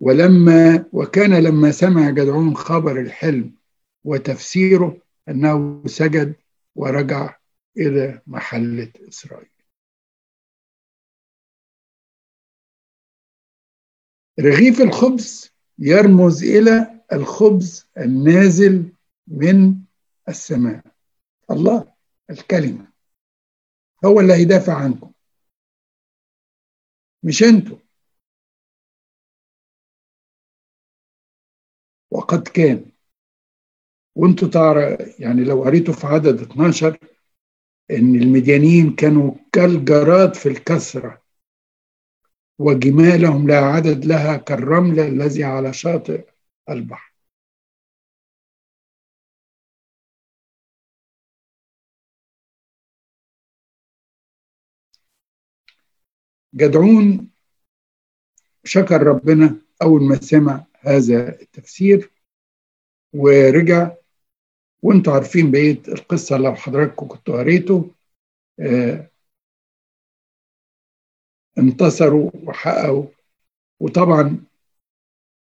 ولما 0.00 0.84
وكان 0.92 1.44
لما 1.44 1.70
سمع 1.70 2.10
جدعون 2.10 2.56
خبر 2.56 3.00
الحلم 3.00 3.54
وتفسيره 4.04 5.02
أنه 5.28 5.82
سجد 5.86 6.34
ورجع 6.74 7.36
إلى 7.76 8.22
محلة 8.26 8.92
إسرائيل. 9.08 9.50
رغيف 14.40 14.80
الخبز 14.80 15.50
يرمز 15.78 16.44
إلى 16.44 17.00
الخبز 17.12 17.86
النازل 17.98 18.92
من 19.26 19.74
السماء. 20.28 20.89
الله 21.50 21.92
الكلمة. 22.30 22.92
هو 24.04 24.20
اللي 24.20 24.32
هيدافع 24.32 24.74
عنكم. 24.74 25.12
مش 27.22 27.42
أنتوا. 27.42 27.78
وقد 32.10 32.48
كان. 32.48 32.92
وانتوا 34.14 34.48
تعرف 34.48 35.20
يعني 35.20 35.44
لو 35.44 35.64
قريتوا 35.64 35.94
في 35.94 36.06
عدد 36.06 36.40
12 36.40 36.98
إن 37.90 38.14
المديانين 38.14 38.94
كانوا 38.96 39.34
كالجراد 39.52 40.34
في 40.34 40.48
الكسرة. 40.48 41.22
وجمالهم 42.58 43.48
لا 43.48 43.58
عدد 43.58 44.04
لها 44.04 44.36
كالرمل 44.36 45.00
الذي 45.00 45.44
على 45.44 45.72
شاطئ 45.72 46.26
البحر. 46.70 47.09
جدعون 56.54 57.30
شكر 58.64 59.02
ربنا 59.02 59.56
أول 59.82 60.02
ما 60.02 60.16
سمع 60.20 60.64
هذا 60.80 61.40
التفسير 61.42 62.10
ورجع 63.12 63.92
وأنتوا 64.82 65.12
عارفين 65.12 65.50
بقية 65.50 65.82
القصة 65.88 66.36
لو 66.36 66.54
حضراتكم 66.54 67.08
كنتوا 67.08 67.38
قريتوا 67.38 67.84
آه 68.60 69.10
انتصروا 71.58 72.30
وحققوا. 72.34 73.06
وطبعا 73.80 74.44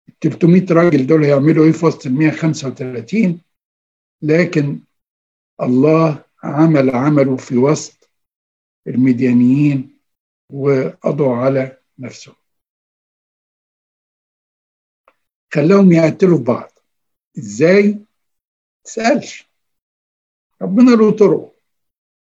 ال 0.09 0.19
300 0.21 0.67
راجل 0.71 1.07
دول 1.07 1.25
هيعملوا 1.25 1.65
إيه 1.65 1.73
في 1.73 1.87
وسط 1.87 2.07
ال 2.07 2.13
135 2.15 3.41
لكن 4.23 4.81
الله 5.61 6.25
عمل 6.43 6.91
عمله 6.91 7.37
في 7.37 7.57
وسط 7.57 8.11
المديانيين. 8.87 10.00
وقضوا 10.53 11.37
على 11.37 11.79
نفسهم 11.99 12.35
خلاهم 15.53 15.93
يقتلوا 15.93 16.39
في 16.39 16.45
بعض. 16.45 16.71
إزاي؟ 17.39 17.99
تسألش. 18.85 19.49
ربنا 20.63 20.91
له 20.91 21.17
طرقه 21.17 21.53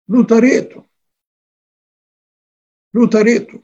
له 0.09 0.23
طريقته. 0.23 0.83
له 2.93 3.09
طريقته. 3.09 3.63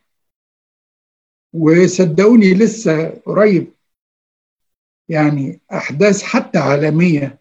وصدقوني 1.53 2.53
لسه 2.53 3.09
قريب. 3.09 3.73
يعني 5.09 5.59
أحداث 5.71 6.23
حتى 6.23 6.59
عالمية. 6.59 7.39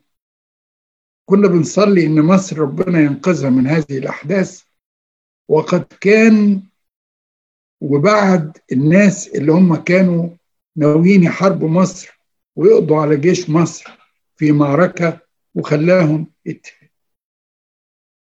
كنا 1.25 1.49
بنصلي 1.49 2.07
إن 2.07 2.23
مصر 2.23 2.59
ربنا 2.59 3.01
ينقذها 3.01 3.51
من 3.51 3.67
هذه 3.67 3.99
الأحداث. 3.99 4.65
وقد 5.49 5.85
كان 6.01 6.63
وبعد 7.83 8.59
الناس 8.73 9.29
اللي 9.29 9.53
هم 9.53 9.77
كانوا 9.77 10.29
ناويين 10.77 11.23
يحاربوا 11.23 11.69
مصر 11.69 12.19
ويقضوا 12.57 13.01
على 13.01 13.17
جيش 13.17 13.51
مصر 13.51 13.99
في 14.37 14.53
معركة 14.53 15.19
وخلاهم 15.55 16.27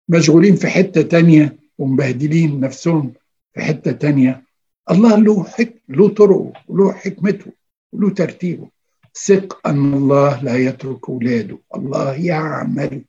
مشغولين 0.08 0.56
في 0.56 0.66
حتة 0.66 1.02
تانية 1.02 1.56
ومبهدلين 1.78 2.60
نفسهم 2.60 3.12
في 3.54 3.60
حتة 3.60 3.92
تانية. 3.92 4.42
الله 4.90 5.16
له 5.16 5.44
حك... 5.44 5.82
له 5.88 6.08
طرقه 6.08 6.52
وله 6.68 6.92
حكمته 6.92 7.52
وله 7.92 8.10
ترتيبه. 8.10 8.68
ثق 9.14 9.68
أن 9.68 9.94
الله 9.94 10.42
لا 10.42 10.56
يترك 10.56 11.08
أولاده. 11.08 11.58
الله 11.76 12.14
يعمل 12.14 13.04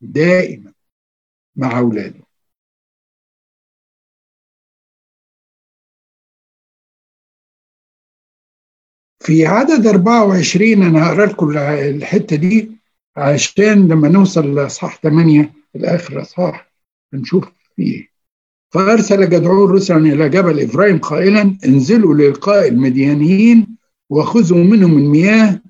دائما 0.00 0.72
مع 1.56 1.78
أولاده. 1.78 2.25
في 9.26 9.46
عدد 9.46 9.86
24 9.86 10.82
أنا 10.82 11.06
هقرأ 11.06 11.26
لكم 11.26 11.58
الحتة 11.58 12.36
دي 12.36 12.70
عشان 13.16 13.88
لما 13.88 14.08
نوصل 14.08 14.58
لصح 14.58 15.00
8 15.00 15.52
الآخر 15.76 16.22
صح؟ 16.22 16.72
نشوف 17.12 17.44
فيه. 17.76 18.08
فأرسل 18.74 19.30
جدعون 19.30 19.70
رسلا 19.70 19.96
إلى 19.96 20.28
جبل 20.28 20.60
إفرايم 20.60 20.98
قائلا 20.98 21.58
انزلوا 21.64 22.14
للقاء 22.14 22.68
المديانيين 22.68 23.76
وخذوا 24.10 24.64
منهم 24.64 24.98
المياه 24.98 25.60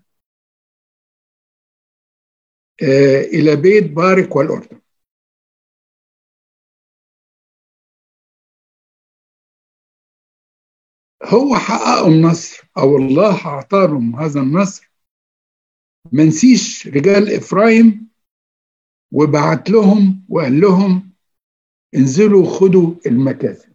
آه، 2.83 3.21
إلى 3.21 3.57
بيت 3.57 3.93
بارك 3.93 4.37
والأردن. 4.37 4.79
هو 11.27 11.57
حققوا 11.57 12.09
النصر 12.09 12.65
أو 12.79 12.97
الله 12.97 13.47
أعطاهم 13.47 14.17
هذا 14.17 14.41
النصر. 14.41 14.91
ما 16.13 16.25
نسيش 16.25 16.89
رجال 16.89 17.33
إفرايم 17.33 18.09
وبعت 19.13 19.71
لهم 19.71 20.25
وقال 20.29 20.61
لهم 20.61 21.11
انزلوا 21.95 22.47
خدوا 22.47 22.95
المكاسب. 23.07 23.73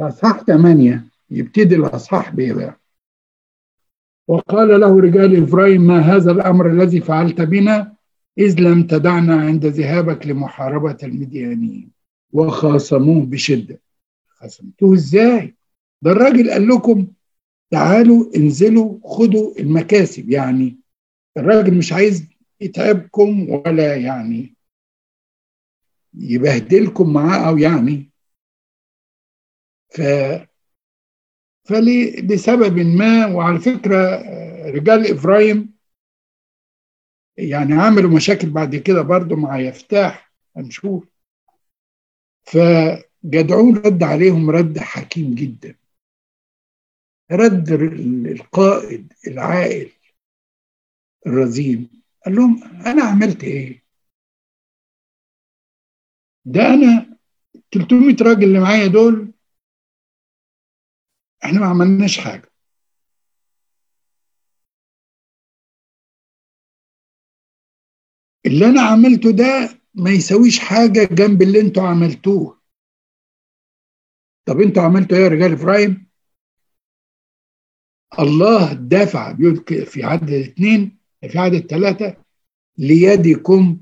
أصحاح 0.00 0.42
ثمانية 0.42 1.04
يبتدي 1.30 1.74
الأصحاح 1.74 2.30
بإيه 2.30 2.52
بقى. 2.52 2.80
وقال 4.28 4.80
له 4.80 5.00
رجال 5.00 5.42
إفرايم 5.42 5.82
ما 5.82 6.00
هذا 6.00 6.30
الأمر 6.30 6.70
الذي 6.70 7.00
فعلت 7.00 7.40
بنا؟ 7.40 7.96
إذ 8.38 8.60
لم 8.60 8.86
تدعنا 8.86 9.40
عند 9.40 9.66
ذهابك 9.66 10.26
لمحاربة 10.26 10.96
المديانيين 11.02 11.90
وخاصموه 12.32 13.26
بشدة. 13.26 13.80
خاصمتوه 14.46 14.94
إزاي؟ 14.94 15.54
ده 16.02 16.10
الراجل 16.12 16.50
قال 16.50 16.68
لكم 16.68 17.06
تعالوا 17.70 18.36
انزلوا 18.36 18.98
خدوا 19.04 19.58
المكاسب 19.58 20.30
يعني 20.30 20.78
الراجل 21.36 21.78
مش 21.78 21.92
عايز 21.92 22.24
يتعبكم 22.60 23.50
ولا 23.50 23.96
يعني 23.96 24.54
يبهدلكم 26.14 27.12
معاه 27.12 27.48
أو 27.48 27.58
يعني. 27.58 28.10
ف 29.88 30.00
فلسبب 31.64 32.78
ما 32.78 33.26
وعلى 33.26 33.58
فكرة 33.58 34.22
رجال 34.70 35.12
افرايم 35.12 35.76
يعني 37.36 37.74
عملوا 37.74 38.10
مشاكل 38.10 38.50
بعد 38.50 38.76
كده 38.76 39.02
برضو 39.02 39.36
مع 39.36 39.60
يفتاح 39.60 40.32
هنشوف 40.56 41.08
فجدعون 43.22 43.76
رد 43.76 44.02
عليهم 44.02 44.50
رد 44.50 44.78
حكيم 44.78 45.34
جدا. 45.34 45.74
رد 47.32 47.70
القائد 48.26 49.12
العاقل 49.26 49.90
الرزين 51.26 52.02
قال 52.26 52.34
لهم 52.36 52.62
أنا 52.86 53.02
عملت 53.02 53.44
إيه؟ 53.44 53.82
ده 56.44 56.60
أنا 56.60 57.16
300 57.72 58.16
راجل 58.20 58.44
اللي 58.44 58.60
معايا 58.60 58.86
دول 58.86 59.32
إحنا 61.44 61.60
ما 61.60 61.66
عملناش 61.66 62.18
حاجة. 62.18 62.50
اللي 68.46 68.66
أنا 68.66 68.80
عملته 68.82 69.30
ده 69.30 69.78
ما 69.94 70.10
يسويش 70.10 70.58
حاجة 70.58 71.04
جنب 71.14 71.42
اللي 71.42 71.60
أنتوا 71.60 71.82
عملتوه. 71.88 72.60
طب 74.46 74.60
أنتوا 74.60 74.82
عملتوا 74.82 75.16
إيه 75.18 75.24
يا 75.24 75.28
رجال 75.28 75.52
إبراهيم؟ 75.52 76.06
الله 78.18 78.72
دافع 78.72 79.32
بيقول 79.32 79.86
في 79.86 80.04
عدد 80.04 80.30
اثنين 80.32 80.96
في 81.30 81.38
عدد 81.38 81.66
ثلاثة 81.66 82.16
ليدكم 82.78 83.80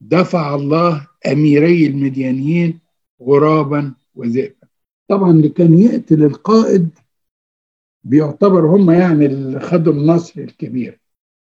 دفع 0.00 0.54
الله 0.54 1.08
أميري 1.26 1.86
المديانيين 1.86 2.80
غرابا 3.22 3.94
وذئبا. 4.14 4.68
طبعا 5.08 5.30
اللي 5.30 5.48
كان 5.48 5.78
يقتل 5.78 6.24
القائد 6.24 6.88
بيعتبر 8.04 8.66
هم 8.66 8.90
يعني 8.90 9.26
اللي 9.26 9.60
خدوا 9.60 9.92
النصر 9.92 10.40
الكبير. 10.40 11.00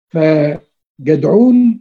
فجدعون 0.09 1.79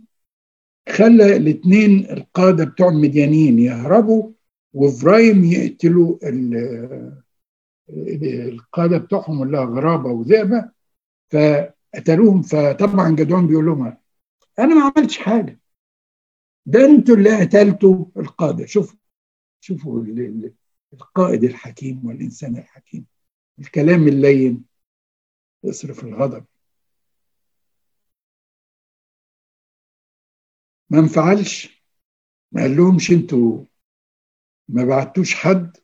خلى 0.88 1.36
الاثنين 1.36 2.10
القادة 2.10 2.64
بتوع 2.64 2.88
المديانيين 2.88 3.58
يهربوا 3.58 4.30
وفرايم 4.72 5.44
يقتلوا 5.44 6.18
القادة 8.48 8.98
بتوعهم 8.98 9.42
اللي 9.42 9.58
غرابة 9.58 10.10
وذئبة 10.10 10.70
فقتلوهم 11.30 12.42
فطبعا 12.42 13.16
جدعون 13.16 13.46
بيقول 13.46 13.66
لهم 13.66 13.96
أنا 14.58 14.74
ما 14.74 14.92
عملتش 14.96 15.18
حاجة. 15.18 15.60
ده 16.66 16.84
أنتوا 16.84 17.16
اللي 17.16 17.40
قتلتوا 17.40 18.06
القادة. 18.16 18.66
شوفوا 18.66 18.98
شوفوا 19.60 20.04
القائد 20.92 21.44
الحكيم 21.44 22.06
والإنسان 22.06 22.56
الحكيم. 22.56 23.06
الكلام 23.58 24.08
اللين 24.08 24.64
يصرف 25.64 26.04
الغضب. 26.04 26.44
ما 30.90 30.98
انفعلش. 30.98 31.84
ما 32.52 32.62
قال 32.62 32.76
لهمش 32.76 33.10
أنتوا 33.10 33.64
ما 34.72 34.84
بعتوش 34.84 35.34
حد. 35.34 35.76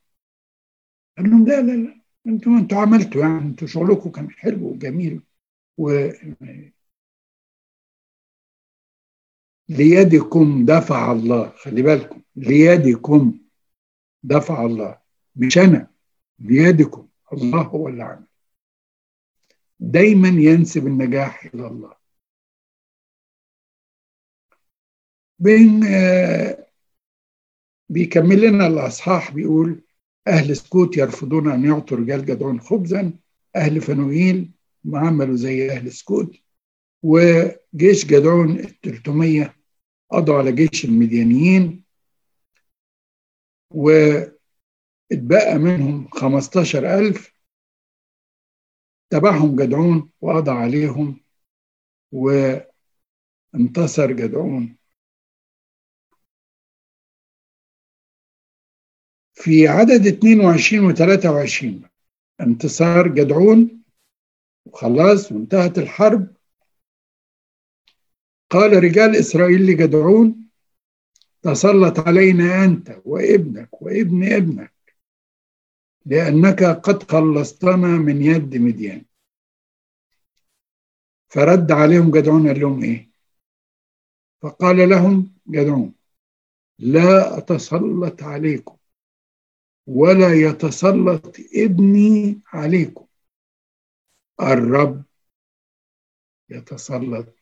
قال 1.18 1.30
لهم 1.30 1.46
لا 1.46 1.62
لا 1.62 1.72
لا 1.72 2.00
أنتوا 2.26 2.52
أنتوا 2.58 2.78
عملتوا 2.78 3.20
يعني 3.20 3.38
أنتوا 3.38 3.68
شغلكم 3.68 4.10
كان 4.10 4.30
حلو 4.30 4.66
وجميل 4.70 5.22
و 5.78 6.08
ليدكم 9.68 10.64
دفع 10.64 11.12
الله. 11.12 11.50
خلي 11.50 11.82
بالكم 11.82 12.22
ليدكم 12.36 13.38
دفع 14.22 14.66
الله. 14.66 14.98
مش 15.36 15.58
أنا 15.58 15.90
ليدكم. 16.38 17.08
الله 17.32 17.62
هو 17.62 17.88
اللي 17.88 18.02
عمل. 18.02 18.26
دايما 19.80 20.28
ينسب 20.28 20.86
النجاح 20.86 21.44
إلى 21.44 21.66
الله. 21.66 21.96
بين 25.38 25.84
آه 25.84 26.65
بيكمل 27.88 28.40
لنا 28.40 28.66
الإصحاح 28.66 29.32
بيقول 29.32 29.80
أهل 30.28 30.56
سكوت 30.56 30.96
يرفضون 30.96 31.50
أن 31.52 31.64
يعطوا 31.64 31.96
رجال 31.96 32.24
جدعون 32.24 32.60
خبزا 32.60 33.12
أهل 33.56 33.80
فنويل 33.80 34.50
عملوا 34.94 35.36
زي 35.36 35.70
أهل 35.70 35.92
سكوت 35.92 36.36
وجيش 37.02 38.04
جدعون 38.06 38.50
ال 38.50 38.80
300 38.80 39.54
قضوا 40.10 40.38
على 40.38 40.52
جيش 40.52 40.84
المديانيين 40.84 41.82
واتبقى 43.74 45.58
منهم 45.58 46.08
15000 46.08 47.32
تبعهم 49.10 49.56
جدعون 49.56 50.10
وقضى 50.20 50.50
عليهم 50.50 51.20
وانتصر 52.12 54.12
جدعون. 54.12 54.75
في 59.36 59.68
عدد 59.68 60.06
22 60.06 60.84
و 60.84 60.92
23 60.92 61.82
انتصار 62.40 63.08
جدعون 63.08 63.82
وخلاص 64.66 65.32
وانتهت 65.32 65.78
الحرب. 65.78 66.36
قال 68.50 68.84
رجال 68.84 69.16
إسرائيل 69.16 69.66
لجدعون 69.66 70.48
تسلط 71.42 71.98
علينا 71.98 72.64
أنت 72.64 73.02
وابنك 73.04 73.82
وابن 73.82 74.32
ابنك 74.32 74.96
لأنك 76.06 76.62
قد 76.62 77.02
خلصتنا 77.02 77.88
من 77.88 78.22
يد 78.22 78.56
مديان. 78.56 79.04
فرد 81.28 81.72
عليهم 81.72 82.10
جدعون 82.10 82.48
قال 82.48 82.60
لهم 82.60 82.82
إيه؟ 82.82 83.10
فقال 84.42 84.88
لهم 84.88 85.34
جدعون 85.48 85.94
لا 86.78 87.38
أتسلط 87.38 88.22
عليكم. 88.22 88.76
ولا 89.86 90.34
يتسلط 90.34 91.36
ابني 91.54 92.40
عليكم. 92.46 93.06
الرب 94.40 95.02
يتسلط 96.50 97.34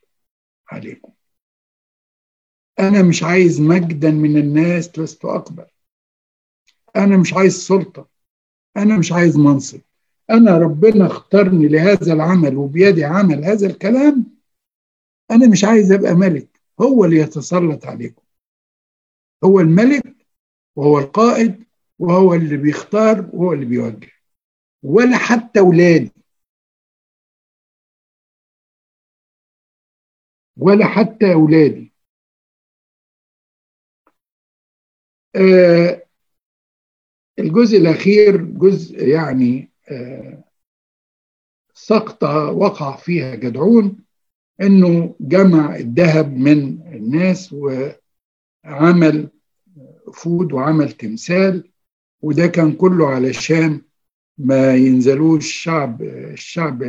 عليكم. 0.69 1.13
أنا 2.79 3.03
مش 3.03 3.23
عايز 3.23 3.61
مجدا 3.61 4.11
من 4.11 4.37
الناس 4.37 4.99
لست 4.99 5.25
اقبل 5.25 5.67
أنا 6.97 7.17
مش 7.17 7.35
عايز 7.35 7.57
سلطة. 7.57 8.09
أنا 8.77 8.99
مش 8.99 9.13
عايز 9.13 9.37
منصب. 9.37 9.81
أنا 10.31 10.59
ربنا 10.59 11.07
اختارني 11.07 11.69
لهذا 11.69 12.13
العمل 12.13 12.57
وبيدي 12.57 13.05
عمل 13.05 13.45
هذا 13.45 13.67
الكلام. 13.67 14.27
أنا 15.31 15.49
مش 15.49 15.65
عايز 15.65 15.93
أبقى 15.93 16.15
ملك. 16.15 16.61
هو 16.81 17.05
اللي 17.05 17.17
يتسلط 17.17 17.87
عليكم. 17.87 18.23
هو 19.45 19.61
الملك 19.61 20.27
وهو 20.77 20.99
القائد 20.99 21.65
وهو 21.99 22.35
اللي 22.35 22.57
بيختار 22.57 23.31
وهو 23.33 23.53
اللي 23.53 23.65
بيوجه. 23.67 24.11
ولا 24.83 25.17
حتى 25.19 25.61
ولادي. 25.61 26.13
ولا 30.57 30.87
حتى 30.87 31.33
أولادي 31.33 31.93
آه 35.37 36.03
الجزء 37.39 37.79
الأخير 37.79 38.37
جزء 38.37 39.09
يعني 39.09 39.71
آه 39.91 40.45
سقطة 41.75 42.51
وقع 42.51 42.97
فيها 42.97 43.35
جدعون 43.35 43.99
إنه 44.61 45.17
جمع 45.21 45.77
الذهب 45.77 46.33
من 46.37 46.83
الناس 46.95 47.53
وعمل 48.65 49.31
فود 50.15 50.53
وعمل 50.53 50.93
تمثال. 50.93 51.71
وده 52.25 52.47
كان 52.47 52.73
كله 52.73 53.07
علشان 53.09 53.81
ما 54.39 54.75
ينزلوش 54.75 55.47
الشعب 55.47 56.03
الشعب 56.03 56.83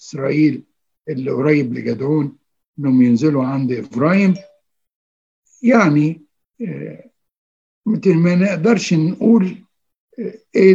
إسرائيل 0.00 0.62
اللي 1.08 1.30
قريب 1.30 1.74
لجدعون 1.74 2.36
إنهم 2.78 3.02
ينزلوا 3.02 3.44
عند 3.44 3.72
إبراهيم. 3.72 4.34
يعني 5.62 6.22
ما 8.06 8.34
نقدرش 8.34 8.94
نقول 8.94 9.56
إيه 10.54 10.74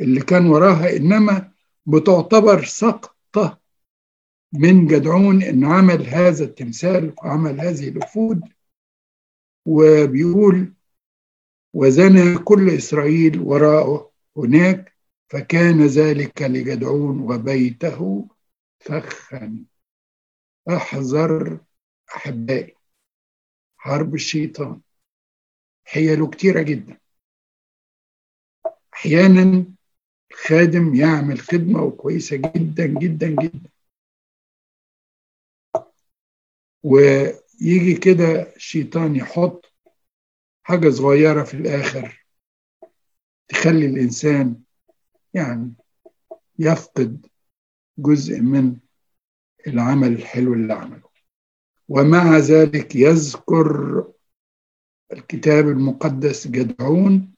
اللي 0.00 0.20
كان 0.20 0.46
وراها 0.46 0.96
إنما 0.96 1.52
بتعتبر 1.86 2.64
سقطة 2.64 3.60
من 4.52 4.86
جدعون 4.86 5.42
إن 5.42 5.64
عمل 5.64 6.06
هذا 6.06 6.44
التمثال 6.44 7.14
وعمل 7.18 7.60
هذه 7.60 7.88
الوفود. 7.88 8.55
وبيقول 9.66 10.72
وزنى 11.74 12.38
كل 12.38 12.70
إسرائيل 12.70 13.38
وراءه 13.40 14.12
هناك 14.36 14.96
فكان 15.28 15.86
ذلك 15.86 16.42
لجدعون 16.42 17.20
وبيته 17.20 18.28
فخا 18.80 19.64
أحذر 20.68 21.60
أحبائي 22.16 22.74
حرب 23.76 24.14
الشيطان 24.14 24.80
حيله 25.84 26.30
كتيرة 26.30 26.62
جدا. 26.62 26.98
أحيانا 28.94 29.64
الخادم 30.30 30.94
يعمل 30.94 31.38
خدمة 31.40 31.90
كويسه 31.90 32.36
جدا 32.36 32.86
جدا 32.86 33.28
جدا. 33.28 33.70
ويجي 37.62 37.94
كده 37.94 38.54
الشيطان 38.56 39.16
يحط 39.16 39.72
حاجة 40.62 40.90
صغيرة 40.90 41.42
في 41.44 41.54
الآخر 41.54 42.26
تخلي 43.48 43.86
الإنسان 43.86 44.60
يعني 45.34 45.72
يفقد 46.58 47.26
جزء 47.98 48.40
من 48.40 48.76
العمل 49.66 50.12
الحلو 50.12 50.54
اللي 50.54 50.74
عمله. 50.74 51.08
ومع 51.88 52.38
ذلك 52.38 52.96
يذكر 52.96 54.04
الكتاب 55.12 55.68
المقدس 55.68 56.48
جدعون 56.48 57.34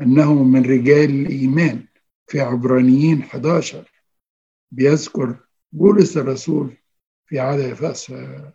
أنه 0.00 0.42
من 0.42 0.62
رجال 0.62 1.10
الإيمان 1.10 1.86
في 2.26 2.40
عبرانيين 2.40 3.22
11 3.22 3.92
بيذكر 4.70 5.46
بولس 5.72 6.16
الرسول 6.16 6.76
في 7.26 7.38
عدد 7.38 7.84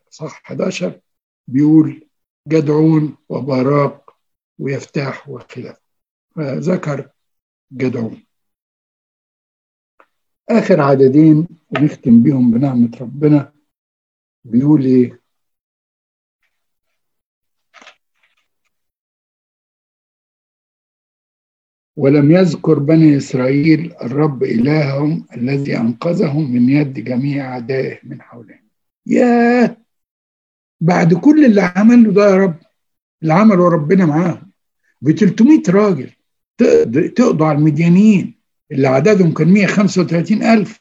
صح 0.09 0.41
11 0.45 0.99
بيقول 1.47 2.07
جدعون 2.47 3.17
وبراق 3.30 4.17
ويفتاح 4.59 5.30
وخلاف. 5.30 5.78
فذكر 6.36 7.09
جدعون. 7.72 8.24
آخر 10.49 10.82
عددين 10.82 11.47
ونختم 11.69 12.24
بيهم 12.24 12.51
بنعمة 12.51 12.97
ربنا. 13.01 13.53
بيقول 14.45 14.86
إيه؟ 14.86 15.22
ولم 21.95 22.32
يذكر 22.32 22.80
بني 22.80 23.17
إسرائيل 23.17 23.93
الرب 24.01 24.43
إلههم 24.43 25.26
الذي 25.38 25.78
أنقذهم 25.78 26.51
من 26.51 26.69
يد 26.69 26.93
جميع 26.93 27.53
أعدائه 27.53 27.99
من 28.03 28.22
حولهم 28.22 28.61
يا 29.06 29.78
بعد 30.82 31.14
كل 31.14 31.45
اللي 31.45 31.62
عمله 31.62 32.12
ده 32.14 32.30
يا 32.30 32.36
رب 32.36 32.60
اللي 33.22 33.34
عمله 33.34 33.70
ربنا 33.70 34.06
معاهم 34.06 34.52
ب 35.02 35.12
300 35.12 35.62
راجل 35.70 36.12
تقضوا 37.16 37.47
على 37.47 37.58
المديانيين 37.58 38.39
اللي 38.72 38.88
عددهم 38.88 39.34
كان 39.34 39.54
135 39.54 40.43
ألف. 40.43 40.80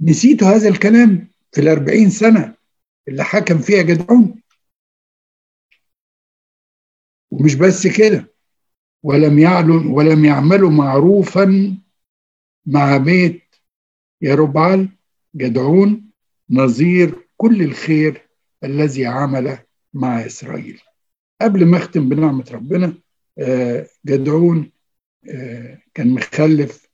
نسيتوا 0.00 0.48
هذا 0.48 0.68
الكلام 0.68 1.28
في 1.52 1.60
الأربعين 1.60 2.10
سنة 2.10 2.54
اللي 3.08 3.24
حكم 3.24 3.58
فيها 3.58 3.82
جدعون؟ 3.82 4.42
ومش 7.30 7.54
بس 7.54 7.86
كده 7.86 8.34
ولم 9.02 9.38
يعلن 9.38 9.86
ولم 9.86 10.24
يعملوا 10.24 10.70
معروفا 10.70 11.76
مع 12.66 12.96
بيت 12.96 13.42
يربعل 14.22 14.88
جدعون 15.36 16.09
نظير 16.50 17.28
كل 17.36 17.62
الخير 17.62 18.28
الذي 18.64 19.06
عمله 19.06 19.64
مع 19.94 20.26
إسرائيل. 20.26 20.80
قبل 21.40 21.66
ما 21.66 21.76
أختم 21.76 22.08
بنعمة 22.08 22.50
ربنا 22.52 22.94
جدعون 24.06 24.72
كان 25.94 26.14
مخلف 26.14 26.90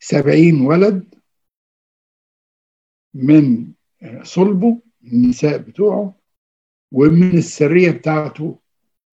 سبعين 0.00 0.60
ولد 0.60 1.14
من 3.14 3.72
صلبه 4.22 4.82
النساء 5.04 5.58
بتوعه 5.58 6.20
ومن 6.92 7.38
السرية 7.38 7.90
بتاعته 7.90 8.58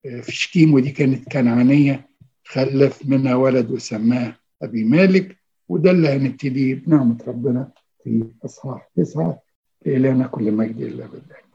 في 0.04 0.32
شكيم 0.32 0.74
ودي 0.74 0.92
كانت 0.92 1.32
كنعانية 1.32 2.10
خلف 2.44 3.06
منها 3.06 3.36
ولد 3.36 3.72
وسماه 3.72 4.40
أبي 4.62 4.84
مالك. 4.84 5.38
وده 5.70 5.92
اللي 5.92 6.08
هنبتدي 6.10 6.76
بنعمة 6.76 7.18
ربنا 7.28 7.72
في 8.04 8.24
أصحاح 8.46 8.90
تسعة 8.96 9.42
لإلهنا 9.86 10.28
كل 10.28 10.52
مجد 10.52 10.78
إلا 10.82 11.06
بالله. 11.08 11.47